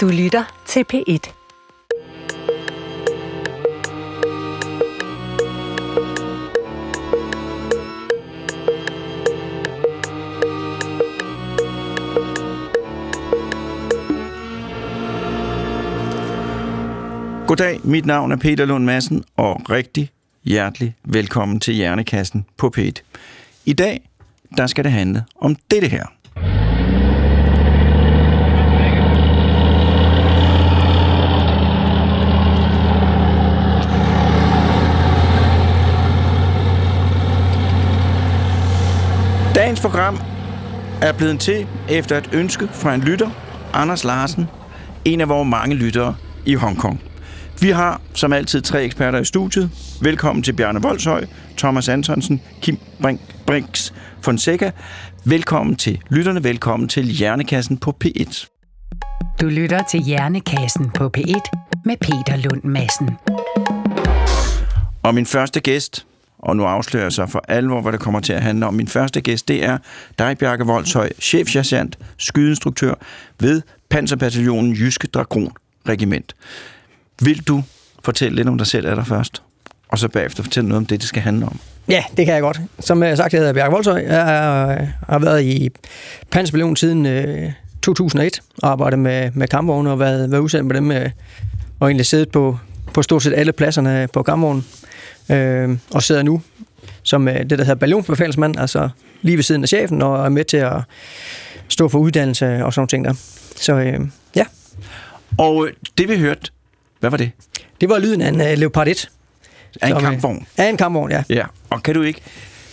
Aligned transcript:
Du 0.00 0.08
lytter 0.08 0.62
til 0.66 0.84
P1. 0.92 1.32
Goddag, 17.46 17.80
mit 17.84 18.06
navn 18.06 18.32
er 18.32 18.36
Peter 18.36 18.64
Lund 18.64 18.84
Madsen, 18.84 19.24
og 19.36 19.70
rigtig 19.70 20.10
hjertelig 20.44 20.94
velkommen 21.04 21.60
til 21.60 21.74
Hjernekassen 21.74 22.46
på 22.56 22.72
P1. 22.78 22.92
I 23.64 23.72
dag, 23.72 24.10
der 24.56 24.66
skal 24.66 24.84
det 24.84 24.92
handle 24.92 25.24
om 25.36 25.56
dette 25.70 25.88
her. 25.88 26.19
Dagens 39.54 39.80
program 39.80 40.18
er 41.02 41.12
blevet 41.12 41.40
til 41.40 41.66
efter 41.88 42.18
et 42.18 42.30
ønske 42.32 42.68
fra 42.72 42.94
en 42.94 43.00
lytter, 43.00 43.30
Anders 43.72 44.04
Larsen, 44.04 44.46
en 45.04 45.20
af 45.20 45.28
vores 45.28 45.48
mange 45.48 45.76
lyttere 45.76 46.16
i 46.46 46.54
Hongkong. 46.54 47.00
Vi 47.60 47.70
har 47.70 48.00
som 48.14 48.32
altid 48.32 48.62
tre 48.62 48.84
eksperter 48.84 49.18
i 49.18 49.24
studiet. 49.24 49.70
Velkommen 50.02 50.42
til 50.42 50.52
Bjarne 50.52 50.82
Voldshøj, 50.82 51.26
Thomas 51.58 51.88
Antonsen, 51.88 52.40
Kim 52.60 52.78
Brink, 53.02 53.20
Brinks 53.46 53.94
Fonseca. 54.20 54.70
Velkommen 55.24 55.76
til 55.76 56.00
lytterne, 56.10 56.44
velkommen 56.44 56.88
til 56.88 57.04
Hjernekassen 57.04 57.78
på 57.78 57.96
P1. 58.04 58.46
Du 59.40 59.46
lytter 59.46 59.82
til 59.90 60.00
Hjernekassen 60.00 60.90
på 60.90 61.10
P1 61.18 61.40
med 61.84 61.96
Peter 62.00 62.36
Lund 62.36 62.64
Madsen. 62.64 63.10
Og 65.02 65.14
min 65.14 65.26
første 65.26 65.60
gæst, 65.60 66.06
og 66.42 66.56
nu 66.56 66.64
afslører 66.64 67.04
jeg 67.04 67.12
så 67.12 67.26
for 67.26 67.44
alvor, 67.48 67.80
hvad 67.80 67.92
det 67.92 68.00
kommer 68.00 68.20
til 68.20 68.32
at 68.32 68.42
handle 68.42 68.66
om. 68.66 68.74
Min 68.74 68.88
første 68.88 69.20
gæst, 69.20 69.48
det 69.48 69.64
er 69.64 69.78
dig, 70.18 70.38
Bjarke 70.38 70.64
Voldshøj, 70.64 71.10
chefsergeant, 71.20 71.98
skydeinstruktør 72.18 72.94
ved 73.40 73.62
Panserbataljonen 73.88 74.72
Jyske 74.72 75.06
Dragon 75.06 75.52
Regiment. 75.88 76.36
Vil 77.22 77.42
du 77.42 77.62
fortælle 78.04 78.36
lidt 78.36 78.48
om 78.48 78.58
dig 78.58 78.66
selv 78.66 78.86
der 78.86 79.04
først? 79.04 79.42
Og 79.88 79.98
så 79.98 80.08
bagefter 80.08 80.42
fortælle 80.42 80.68
noget 80.68 80.76
om 80.76 80.86
det, 80.86 81.00
det 81.00 81.08
skal 81.08 81.22
handle 81.22 81.46
om. 81.46 81.60
Ja, 81.88 82.04
det 82.16 82.26
kan 82.26 82.34
jeg 82.34 82.42
godt. 82.42 82.60
Som 82.78 83.02
jeg 83.02 83.16
sagt, 83.16 83.32
jeg 83.32 83.40
hedder 83.40 83.52
Bjarke 83.52 83.72
Voldshøj. 83.72 84.04
Jeg 84.08 84.24
har, 85.08 85.18
været 85.18 85.42
i 85.42 85.70
Panserbataljonen 86.30 86.76
siden 86.76 87.06
øh, 87.06 87.52
2001 87.82 88.40
og 88.62 88.70
arbejdet 88.70 88.98
med, 88.98 89.30
med 89.34 89.48
kampvogne 89.48 89.90
og 89.90 90.00
været, 90.00 90.30
været 90.30 90.40
udsendt 90.40 90.66
med 90.66 90.76
dem 90.76 90.92
øh, 90.92 91.10
og 91.80 91.88
egentlig 91.88 92.06
siddet 92.06 92.30
på, 92.30 92.58
på 92.94 93.02
stort 93.02 93.22
set 93.22 93.34
alle 93.36 93.52
pladserne 93.52 94.08
på 94.12 94.22
kampvognen. 94.22 94.64
Øh, 95.30 95.78
og 95.94 96.02
sidder 96.02 96.22
nu 96.22 96.42
som 97.02 97.28
øh, 97.28 97.38
det, 97.38 97.50
der 97.50 97.56
hedder 97.56 97.74
ballonsbefalsmand, 97.74 98.58
altså 98.58 98.88
lige 99.22 99.36
ved 99.36 99.42
siden 99.42 99.62
af 99.62 99.68
chefen, 99.68 100.02
og 100.02 100.24
er 100.24 100.28
med 100.28 100.44
til 100.44 100.56
at 100.56 100.82
stå 101.68 101.88
for 101.88 101.98
uddannelse 101.98 102.64
og 102.64 102.74
sådan 102.74 102.88
ting 102.88 103.04
der. 103.04 103.14
Så 103.56 103.74
øh, 103.74 104.00
ja. 104.36 104.44
Og 105.38 105.66
øh, 105.66 105.72
det 105.98 106.08
vi 106.08 106.16
hørte, 106.18 106.50
hvad 107.00 107.10
var 107.10 107.16
det? 107.16 107.30
Det 107.80 107.88
var 107.88 107.98
lyden 107.98 108.20
af 108.20 108.28
en 108.28 108.40
uh, 108.40 108.46
Leopard 108.46 108.88
1. 108.88 109.10
Af 109.82 109.88
en 109.88 109.94
Som, 109.94 110.04
øh, 110.04 110.10
kampvogn? 110.10 110.46
Af 110.56 110.68
en 110.68 110.76
kampvogn, 110.76 111.10
ja. 111.10 111.22
Ja, 111.30 111.44
og 111.70 111.82
kan 111.82 111.94
du 111.94 112.02
ikke, 112.02 112.20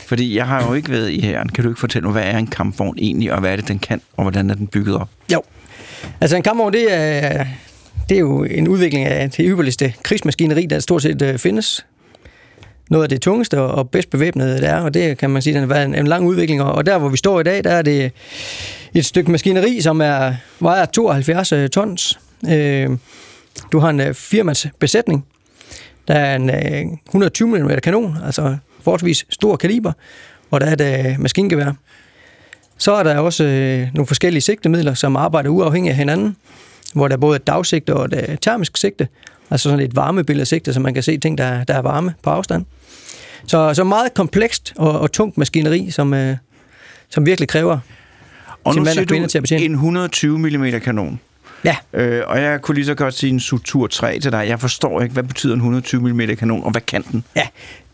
fordi 0.07 0.35
jeg 0.35 0.47
har 0.47 0.67
jo 0.67 0.73
ikke 0.73 0.91
været 0.91 1.09
i 1.09 1.21
herren, 1.21 1.49
kan 1.49 1.63
du 1.63 1.69
ikke 1.69 1.79
fortælle 1.79 2.05
mig, 2.05 2.11
hvad 2.11 2.23
er 2.23 2.37
en 2.37 2.47
kampvogn 2.47 2.97
egentlig, 2.97 3.33
og 3.33 3.39
hvad 3.39 3.51
er 3.51 3.55
det, 3.55 3.67
den 3.67 3.79
kan, 3.79 4.01
og 4.17 4.23
hvordan 4.23 4.49
er 4.49 4.55
den 4.55 4.67
bygget 4.67 4.95
op? 4.95 5.09
Jo. 5.33 5.41
Altså 6.21 6.37
en 6.37 6.43
kampvogn, 6.43 6.73
det 6.73 6.93
er, 6.93 7.45
det 8.09 8.15
er 8.15 8.19
jo 8.19 8.43
en 8.43 8.67
udvikling 8.67 9.05
af 9.05 9.31
det 9.31 9.45
ypperligste 9.49 9.93
krigsmaskineri, 10.03 10.65
der 10.65 10.79
stort 10.79 11.01
set 11.01 11.35
findes. 11.37 11.85
Noget 12.89 13.03
af 13.03 13.09
det 13.09 13.21
tungeste 13.21 13.61
og 13.61 13.89
bedst 13.89 14.09
bevæbnede, 14.09 14.57
det 14.57 14.69
er, 14.69 14.77
og 14.77 14.93
det 14.93 15.17
kan 15.17 15.29
man 15.29 15.41
sige, 15.41 15.53
den 15.53 15.61
har 15.61 15.67
været 15.67 15.85
en, 15.85 15.95
en 15.95 16.07
lang 16.07 16.27
udvikling. 16.27 16.61
Og 16.61 16.85
der, 16.85 16.97
hvor 16.97 17.09
vi 17.09 17.17
står 17.17 17.39
i 17.39 17.43
dag, 17.43 17.63
der 17.63 17.71
er 17.71 17.81
det 17.81 18.11
et 18.93 19.05
stykke 19.05 19.31
maskineri, 19.31 19.81
som 19.81 20.01
er 20.01 20.33
vejer 20.59 20.85
72 20.85 21.51
øh, 21.51 21.69
tons. 21.69 22.19
Øh, 22.49 22.89
du 23.71 23.79
har 23.79 23.89
en 23.89 23.99
uh, 23.99 24.13
firmands 24.13 24.67
besætning. 24.79 25.25
Der 26.07 26.13
er 26.13 26.35
en 26.35 26.49
øh, 26.49 26.97
120 27.07 27.59
mm 27.59 27.69
kanon, 27.83 28.17
altså 28.25 28.57
forholdsvis 28.81 29.25
stor 29.29 29.55
kaliber, 29.55 29.91
og 30.51 30.61
der 30.61 30.67
er 30.67 30.73
et 30.73 31.15
uh, 31.15 31.21
maskingevær. 31.21 31.71
Så 32.77 32.91
er 32.91 33.03
der 33.03 33.17
også 33.17 33.43
nogle 33.93 34.07
forskellige 34.07 34.41
sigtemidler, 34.41 34.93
som 34.93 35.15
arbejder 35.15 35.49
uafhængigt 35.49 35.91
af 35.91 35.97
hinanden, 35.97 36.35
hvor 36.93 37.07
der 37.07 37.15
er 37.15 37.19
både 37.19 37.35
et 37.35 37.47
dagsigte 37.47 37.93
og 37.93 38.05
et 38.05 38.37
termisk 38.41 38.77
sigte, 38.77 39.07
altså 39.49 39.69
sådan 39.69 39.85
et 39.85 39.95
varmebilledsigte, 39.95 40.73
så 40.73 40.79
man 40.79 40.93
kan 40.93 41.03
se 41.03 41.17
ting, 41.17 41.37
der, 41.37 41.63
der 41.63 41.73
er 41.73 41.81
varme 41.81 42.13
på 42.23 42.29
afstand. 42.29 42.65
Så, 43.47 43.73
så 43.73 43.83
meget 43.83 44.13
komplekst 44.13 44.73
og, 44.75 44.99
og 44.99 45.11
tungt 45.11 45.37
maskineri, 45.37 45.91
som, 45.91 46.13
uh, 46.13 46.19
som 47.09 47.25
virkelig 47.25 47.47
kræver 47.49 47.79
Og 48.63 48.75
nu 48.75 48.85
siger 48.85 49.01
og 49.01 49.07
kvinde 49.07 49.27
til 49.27 49.37
at 49.37 49.41
du 49.41 49.43
betjene. 49.43 49.65
en 49.65 49.71
120 49.71 50.39
mm 50.39 50.79
kanon. 50.79 51.19
Ja, 51.65 51.75
Øh, 51.93 52.21
og 52.27 52.41
jeg 52.41 52.61
kunne 52.61 52.75
lige 52.75 52.85
så 52.85 52.95
godt 52.95 53.13
sige 53.13 53.29
en 53.29 53.39
Sutur 53.39 53.87
3 53.87 54.19
til 54.19 54.31
dig. 54.31 54.45
Jeg 54.47 54.59
forstår 54.59 55.01
ikke, 55.01 55.13
hvad 55.13 55.23
betyder 55.23 55.53
en 55.53 55.59
120 55.59 56.13
mm 56.13 56.35
kanon, 56.39 56.63
og 56.63 56.71
hvad 56.71 56.81
kan 56.81 57.03
den? 57.11 57.23
Ja, 57.35 57.47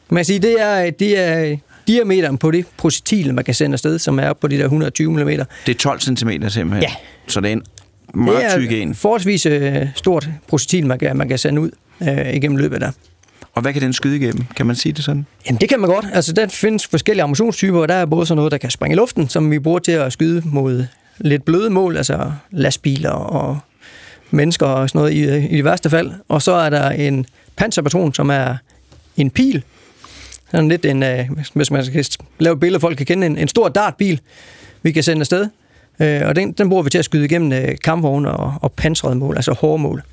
man 0.10 0.26
sige, 0.26 0.40
det 0.40 0.62
er, 0.62 0.90
det 0.92 1.20
er 1.20 1.58
diameteren 1.88 2.38
på 2.38 2.52
det 2.52 2.66
projektil, 2.78 3.34
man 3.34 3.44
kan 3.44 3.54
sende 3.54 3.74
afsted, 3.74 4.00
som 4.00 4.20
er 4.20 4.30
oppe 4.30 4.42
på 4.42 4.48
de 4.48 4.58
der 4.58 4.64
120 4.64 5.12
mm. 5.12 5.18
Det 5.26 5.48
er 5.68 5.74
12 5.74 6.00
cm 6.00 6.30
simpelthen. 6.30 6.82
Ja. 6.82 6.90
Så 7.28 7.42
det 7.42 7.48
er 7.48 7.54
en 7.54 7.64
meget 8.14 8.38
det 8.38 8.46
er 8.46 8.58
tyk 8.60 8.72
en. 8.72 8.96
forholdsvis 8.96 9.46
øh, 9.46 9.88
stort 9.96 10.30
projektil, 10.48 10.88
man 10.88 11.00
kan, 11.00 11.18
man 11.18 11.30
kan 11.30 11.38
sende 11.38 11.62
ud 11.62 11.72
øh, 12.02 12.34
igennem 12.34 12.58
løbet 12.58 12.82
der. 12.82 12.92
Og 13.54 13.62
hvad 13.62 13.74
kan 13.74 13.82
den 13.82 13.94
skyde 13.94 14.16
igennem? 14.16 14.46
Kan 14.56 14.66
man 14.66 14.76
sige 14.76 14.94
det 14.94 15.04
sådan? 15.04 15.26
Jamen 15.48 15.62
det 15.62 15.70
kan 15.70 15.80
man 15.80 15.90
godt. 15.90 16.06
Altså 16.14 16.34
der 16.34 16.48
findes 16.48 16.88
forskellige 16.88 17.24
ammunitionstyper, 17.24 17.80
og 17.80 17.88
der 17.88 17.94
er 17.94 18.06
både 18.06 18.26
sådan 18.26 18.36
noget, 18.36 18.52
der 18.52 18.58
kan 18.58 18.70
springe 18.70 18.96
i 18.96 18.98
luften, 18.98 19.30
som 19.30 19.52
vi 19.52 19.60
bruger 19.60 19.80
til 19.80 19.92
at 19.92 20.14
skyde 20.14 20.42
mod 20.46 20.86
lidt 21.18 21.46
bløde 21.46 21.70
mål, 21.70 21.98
altså 21.98 22.32
lastbiler 22.52 23.10
og 23.10 23.60
mennesker 24.32 24.66
og 24.66 24.90
sådan 24.90 25.00
noget 25.00 25.14
i, 25.14 25.48
i 25.48 25.56
det 25.56 25.66
værste 25.66 25.90
fald. 25.90 26.12
Og 26.28 26.42
så 26.42 26.52
er 26.52 26.70
der 26.70 26.90
en 26.90 27.26
panserpatron, 27.56 28.14
som 28.14 28.30
er 28.30 28.56
en 29.18 29.30
pil. 29.30 29.64
Sådan 30.52 30.70
lidt 30.70 30.86
en, 30.86 31.04
øh, 31.04 31.30
hvis 31.54 31.72
man 31.72 31.86
skal 31.86 32.06
lave 32.40 32.54
et 32.54 32.60
billede, 32.60 32.80
folk 32.80 32.98
kan 32.98 33.06
kende, 33.06 33.28
en, 33.28 33.38
en 33.38 33.48
stor 33.48 33.70
dartbil, 33.70 34.20
vi 34.84 34.92
kan 34.92 35.04
sende 35.04 35.20
afsted. 35.20 35.50
Øh, 36.00 36.22
og 36.26 36.36
den, 36.36 36.52
den 36.52 36.70
bruger 36.70 36.84
vi 36.84 36.90
til 36.90 36.98
at 36.98 37.06
skyde 37.06 37.26
igennem 37.26 37.54
øh, 37.54 37.78
kampvogne 37.84 38.32
og, 38.32 38.54
og 38.62 38.72
pansrede 38.72 39.16
mål, 39.16 39.36
altså 39.36 39.52
hårde 39.52 39.82
mål. 39.82 40.04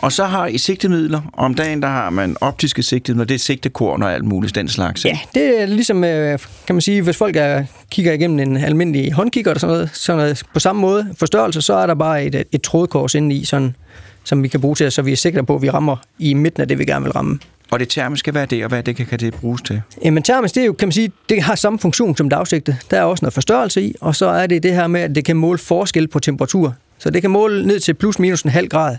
Og 0.00 0.12
så 0.12 0.24
har 0.24 0.46
I 0.46 0.58
sigtemidler. 0.58 1.20
Om 1.32 1.54
dagen, 1.54 1.82
der 1.82 1.88
har 1.88 2.10
man 2.10 2.36
optiske 2.40 2.82
sigtemidler. 2.82 3.24
Det 3.24 3.34
er 3.34 3.38
sigtekorn 3.38 4.02
og 4.02 4.14
alt 4.14 4.24
muligt, 4.24 4.54
den 4.54 4.68
slags. 4.68 5.04
Ja, 5.04 5.18
det 5.34 5.62
er 5.62 5.66
ligesom, 5.66 6.04
øh, 6.04 6.38
kan 6.66 6.74
man 6.74 6.80
sige, 6.80 7.02
hvis 7.02 7.16
folk 7.16 7.36
er, 7.36 7.64
kigger 7.90 8.12
igennem 8.12 8.38
en 8.38 8.56
almindelig 8.56 9.12
håndkigger 9.12 9.50
eller 9.50 9.60
sådan 9.60 9.74
noget, 9.74 9.90
sådan 9.92 10.18
noget, 10.18 10.42
på 10.54 10.60
samme 10.60 10.80
måde 10.80 11.14
forstørrelse, 11.18 11.62
så 11.62 11.74
er 11.74 11.86
der 11.86 11.94
bare 11.94 12.24
et, 12.24 12.44
et 12.52 12.62
trådkors 12.62 13.14
inde 13.14 13.34
i, 13.36 13.44
sådan, 13.44 13.76
som 14.24 14.42
vi 14.42 14.48
kan 14.48 14.60
bruge 14.60 14.74
til, 14.74 14.92
så 14.92 15.02
vi 15.02 15.12
er 15.12 15.16
sikre 15.16 15.44
på, 15.44 15.54
at 15.54 15.62
vi 15.62 15.70
rammer 15.70 15.96
i 16.18 16.34
midten 16.34 16.60
af 16.60 16.68
det, 16.68 16.78
vi 16.78 16.84
gerne 16.84 17.04
vil 17.04 17.12
ramme. 17.12 17.38
Og 17.70 17.80
det 17.80 17.88
termiske, 17.88 18.30
hvad 18.30 18.42
er 18.42 18.46
det, 18.46 18.62
og 18.64 18.68
hvad 18.68 18.82
det 18.82 18.96
kan, 18.96 19.06
kan 19.06 19.18
det 19.18 19.34
bruges 19.34 19.62
til? 19.62 19.82
Jamen 20.04 20.22
termisk, 20.22 20.54
det 20.54 20.60
er 20.60 20.66
jo, 20.66 20.72
kan 20.72 20.88
man 20.88 20.92
sige, 20.92 21.12
det 21.28 21.42
har 21.42 21.54
samme 21.54 21.78
funktion 21.78 22.16
som 22.16 22.28
dagsigte. 22.28 22.76
Der 22.90 22.98
er 22.98 23.02
også 23.02 23.24
noget 23.24 23.34
forstørrelse 23.34 23.82
i, 23.82 23.94
og 24.00 24.16
så 24.16 24.26
er 24.26 24.46
det 24.46 24.62
det 24.62 24.74
her 24.74 24.86
med, 24.86 25.00
at 25.00 25.14
det 25.14 25.24
kan 25.24 25.36
måle 25.36 25.58
forskel 25.58 26.08
på 26.08 26.18
temperatur. 26.18 26.74
Så 26.98 27.10
det 27.10 27.22
kan 27.22 27.30
måle 27.30 27.66
ned 27.66 27.80
til 27.80 27.94
plus 27.94 28.18
minus 28.18 28.42
en 28.42 28.50
halv 28.50 28.68
grad. 28.68 28.96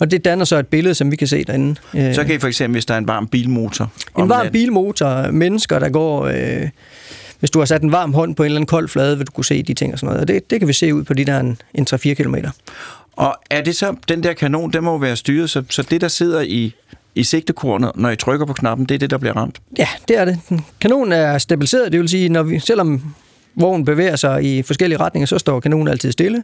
Og 0.00 0.10
det 0.10 0.24
danner 0.24 0.44
så 0.44 0.56
et 0.58 0.66
billede, 0.66 0.94
som 0.94 1.10
vi 1.10 1.16
kan 1.16 1.26
se 1.28 1.44
derinde. 1.44 1.80
Øh, 1.94 2.14
Så 2.14 2.24
kan 2.24 2.34
I 2.34 2.38
for 2.38 2.48
eksempel, 2.48 2.74
hvis 2.74 2.86
der 2.86 2.94
er 2.94 2.98
en 2.98 3.08
varm 3.08 3.26
bilmotor. 3.28 3.84
En 4.18 4.28
varm 4.28 4.46
natten- 4.46 4.50
bilmotor, 4.52 5.30
mennesker, 5.30 5.78
der 5.78 5.88
går... 5.88 6.26
Øh, 6.26 6.68
hvis 7.40 7.50
du 7.50 7.58
har 7.58 7.66
sat 7.66 7.82
en 7.82 7.92
varm 7.92 8.14
hånd 8.14 8.34
på 8.34 8.42
en 8.42 8.44
eller 8.46 8.56
anden 8.56 8.66
kold 8.66 8.88
flade, 8.88 9.18
vil 9.18 9.26
du 9.26 9.32
kunne 9.32 9.44
se 9.44 9.62
de 9.62 9.74
ting 9.74 9.92
og 9.92 9.98
sådan 9.98 10.06
noget. 10.06 10.20
Og 10.20 10.28
det, 10.28 10.50
det 10.50 10.58
kan 10.58 10.68
vi 10.68 10.72
se 10.72 10.94
ud 10.94 11.04
på 11.04 11.14
de 11.14 11.24
der 11.24 11.40
en, 11.40 11.58
en 11.74 11.86
3-4 11.94 12.14
km. 12.14 12.34
Og 13.16 13.36
er 13.50 13.60
det 13.62 13.76
så, 13.76 13.94
den 14.08 14.22
der 14.22 14.32
kanon, 14.32 14.72
den 14.72 14.84
må 14.84 14.90
jo 14.90 14.96
være 14.96 15.16
styret, 15.16 15.50
så, 15.50 15.62
så 15.70 15.82
det, 15.90 16.00
der 16.00 16.08
sidder 16.08 16.40
i, 16.40 16.74
i 17.14 17.24
sigtekornet, 17.24 17.90
når 17.94 18.10
I 18.10 18.16
trykker 18.16 18.46
på 18.46 18.52
knappen, 18.52 18.86
det 18.86 18.94
er 18.94 18.98
det, 18.98 19.10
der 19.10 19.18
bliver 19.18 19.36
ramt? 19.36 19.60
Ja, 19.78 19.88
det 20.08 20.18
er 20.18 20.24
det. 20.24 20.38
Kanonen 20.80 21.12
er 21.12 21.38
stabiliseret, 21.38 21.92
det 21.92 22.00
vil 22.00 22.08
sige, 22.08 22.28
når 22.28 22.42
vi, 22.42 22.58
selvom 22.58 23.14
vognen 23.54 23.84
bevæger 23.84 24.16
sig 24.16 24.44
i 24.44 24.62
forskellige 24.62 24.98
retninger, 25.00 25.26
så 25.26 25.38
står 25.38 25.60
kanonen 25.60 25.88
altid 25.88 26.12
stille. 26.12 26.42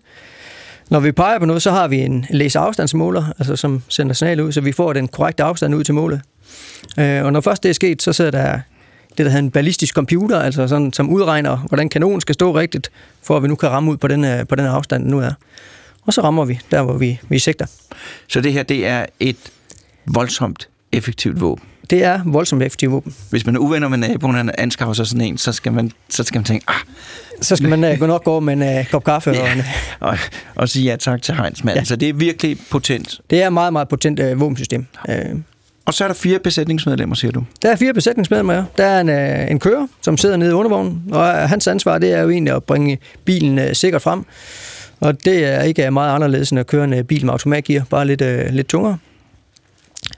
Når 0.91 1.01
vi 1.01 1.13
peger 1.13 1.39
på 1.39 1.45
noget, 1.45 1.63
så 1.63 1.71
har 1.71 1.89
vi 1.89 1.97
en 1.97 2.27
laserafstandsmåler, 2.31 3.25
altså 3.39 3.57
som 3.57 3.83
sender 3.89 4.15
signal 4.15 4.41
ud, 4.41 4.53
så 4.53 4.61
vi 4.61 4.73
får 4.73 4.93
den 4.93 5.09
korrekte 5.09 5.43
afstand 5.43 5.75
ud 5.75 5.85
til 5.85 5.95
målet. 5.95 6.21
Øh, 6.99 7.25
og 7.25 7.33
når 7.33 7.41
først 7.41 7.63
det 7.63 7.69
er 7.69 7.73
sket, 7.73 8.03
så 8.03 8.13
sidder 8.13 8.31
der 8.31 8.61
det, 9.09 9.19
der 9.19 9.31
hedder 9.31 9.39
en 9.39 9.51
ballistisk 9.51 9.95
computer, 9.95 10.41
altså 10.41 10.69
sådan, 10.69 10.93
som 10.93 11.11
udregner, 11.11 11.57
hvordan 11.57 11.89
kanonen 11.89 12.21
skal 12.21 12.35
stå 12.35 12.57
rigtigt, 12.57 12.91
for 13.23 13.37
at 13.37 13.43
vi 13.43 13.49
nu 13.49 13.55
kan 13.55 13.71
ramme 13.71 13.91
ud 13.91 13.97
på 13.97 14.09
den, 14.09 14.25
øh, 14.25 14.47
på 14.47 14.55
den 14.55 14.67
afstand, 14.67 15.03
den 15.03 15.11
nu 15.11 15.19
er. 15.19 15.33
Og 16.03 16.13
så 16.13 16.21
rammer 16.23 16.45
vi 16.45 16.61
der, 16.71 16.83
hvor 16.83 16.97
vi, 16.97 17.21
vi 17.29 17.39
sigter. 17.39 17.67
Så 18.29 18.41
det 18.41 18.53
her, 18.53 18.63
det 18.63 18.87
er 18.87 19.07
et 19.21 19.37
voldsomt 20.07 20.69
effektivt 20.93 21.41
våben. 21.41 21.65
Det 21.91 22.05
er 22.05 22.21
voldsomt 22.25 22.63
effektivt 22.63 22.93
våben. 22.93 23.15
Hvis 23.31 23.47
man 23.47 23.57
er 23.57 23.61
uvenner 23.61 23.89
med 23.89 23.99
naboen, 23.99 24.35
han 24.35 24.51
anskaffer 24.59 24.93
sig 24.93 25.07
sådan 25.07 25.21
en, 25.21 25.39
så 25.39 25.53
skal 25.53 25.73
man, 25.73 25.93
så 26.09 26.23
skal 26.25 26.39
man 26.39 26.45
tænke, 26.45 26.65
ah, 26.69 26.81
så 27.41 27.57
skal 27.57 27.69
man 27.69 27.93
uh, 27.93 27.99
gå 27.99 28.07
nok 28.07 28.25
gå 28.25 28.41
med 28.41 28.53
en 28.53 28.79
uh, 28.79 28.91
kop 28.91 29.05
kaffe. 29.05 29.31
Ja. 29.31 29.65
Og, 30.01 30.09
og, 30.09 30.19
og 30.55 30.69
sige 30.69 30.91
ja 30.91 30.97
tak 30.97 31.23
til 31.23 31.35
Heinz 31.35 31.65
Ja. 31.65 31.85
Så 31.85 31.97
det 31.97 32.09
er 32.09 32.13
virkelig 32.13 32.59
potent. 32.71 33.21
Det 33.31 33.43
er 33.43 33.47
et 33.47 33.53
meget, 33.53 33.73
meget 33.73 33.89
potent 33.89 34.21
uh, 34.21 34.41
våbensystem. 34.41 34.87
Uh, 35.09 35.15
og 35.85 35.95
så 35.95 36.05
er 36.05 36.09
der 36.09 36.15
fire 36.15 36.39
besætningsmedlemmer, 36.39 37.15
siger 37.15 37.33
du? 37.33 37.45
Der 37.63 37.71
er 37.71 37.77
fire 37.77 37.95
besætningsmedlemmer, 37.95 38.55
ja. 38.55 38.63
Der 38.77 38.85
er 38.85 39.01
en, 39.01 39.09
uh, 39.09 39.51
en 39.51 39.59
kører, 39.59 39.87
som 40.03 40.17
sidder 40.17 40.37
nede 40.37 40.51
i 40.51 40.55
undervognen, 40.55 41.03
og 41.13 41.49
hans 41.49 41.67
ansvar 41.67 41.99
det 41.99 42.13
er 42.13 42.23
jo 42.23 42.31
egentlig 42.31 42.55
at 42.55 42.65
bringe 42.65 42.99
bilen 43.25 43.59
uh, 43.59 43.65
sikkert 43.73 44.03
frem. 44.03 44.25
Og 45.01 45.25
det 45.25 45.45
er 45.45 45.63
ikke 45.63 45.91
meget 45.91 46.15
anderledes 46.15 46.51
end 46.51 46.61
at 46.61 46.67
køre 46.67 46.85
en 46.85 47.05
bil 47.05 47.25
med 47.25 47.33
automatgear, 47.33 47.87
bare 47.91 48.07
lidt, 48.07 48.23
uh, 48.23 48.55
lidt 48.55 48.69
tungere. 48.69 48.99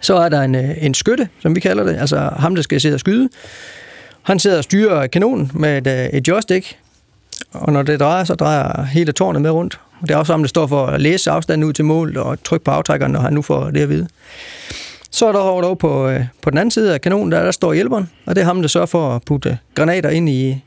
Så 0.00 0.16
er 0.16 0.28
der 0.28 0.42
en, 0.42 0.54
en 0.54 0.94
skytte, 0.94 1.28
som 1.42 1.54
vi 1.54 1.60
kalder 1.60 1.84
det, 1.84 1.96
altså 1.96 2.30
ham, 2.36 2.54
der 2.54 2.62
skal 2.62 2.80
sidde 2.80 2.94
og 2.94 3.00
skyde. 3.00 3.28
Han 4.22 4.38
sidder 4.38 4.58
og 4.58 4.64
styrer 4.64 5.06
kanonen 5.06 5.50
med 5.54 5.86
et, 5.86 6.16
et 6.16 6.28
joystick, 6.28 6.76
og 7.52 7.72
når 7.72 7.82
det 7.82 8.00
drejer, 8.00 8.24
så 8.24 8.34
drejer 8.34 8.82
hele 8.82 9.12
tårnet 9.12 9.42
med 9.42 9.50
rundt. 9.50 9.80
Det 10.02 10.10
er 10.10 10.16
også 10.16 10.32
ham, 10.32 10.42
der 10.42 10.48
står 10.48 10.66
for 10.66 10.86
at 10.86 11.00
læse 11.00 11.30
afstanden 11.30 11.68
ud 11.68 11.72
til 11.72 11.84
mål 11.84 12.18
og 12.18 12.42
trykke 12.42 12.64
på 12.64 12.70
aftrækkeren, 12.70 13.12
når 13.12 13.20
han 13.20 13.32
nu 13.32 13.42
får 13.42 13.70
det 13.70 13.80
at 13.80 13.88
vide. 13.88 14.08
Så 15.10 15.26
er 15.26 15.32
der 15.32 15.38
over 15.38 15.74
på, 15.74 16.08
øh, 16.08 16.24
på 16.42 16.50
den 16.50 16.58
anden 16.58 16.70
side 16.70 16.94
af 16.94 17.00
kanonen, 17.00 17.32
der, 17.32 17.44
der 17.44 17.50
står 17.50 17.72
hjælperen, 17.72 18.10
og 18.26 18.36
det 18.36 18.40
er 18.40 18.44
ham, 18.44 18.60
der 18.60 18.68
sørger 18.68 18.86
for 18.86 19.16
at 19.16 19.22
putte 19.22 19.58
granater 19.74 20.10
ind 20.10 20.28
i, 20.28 20.64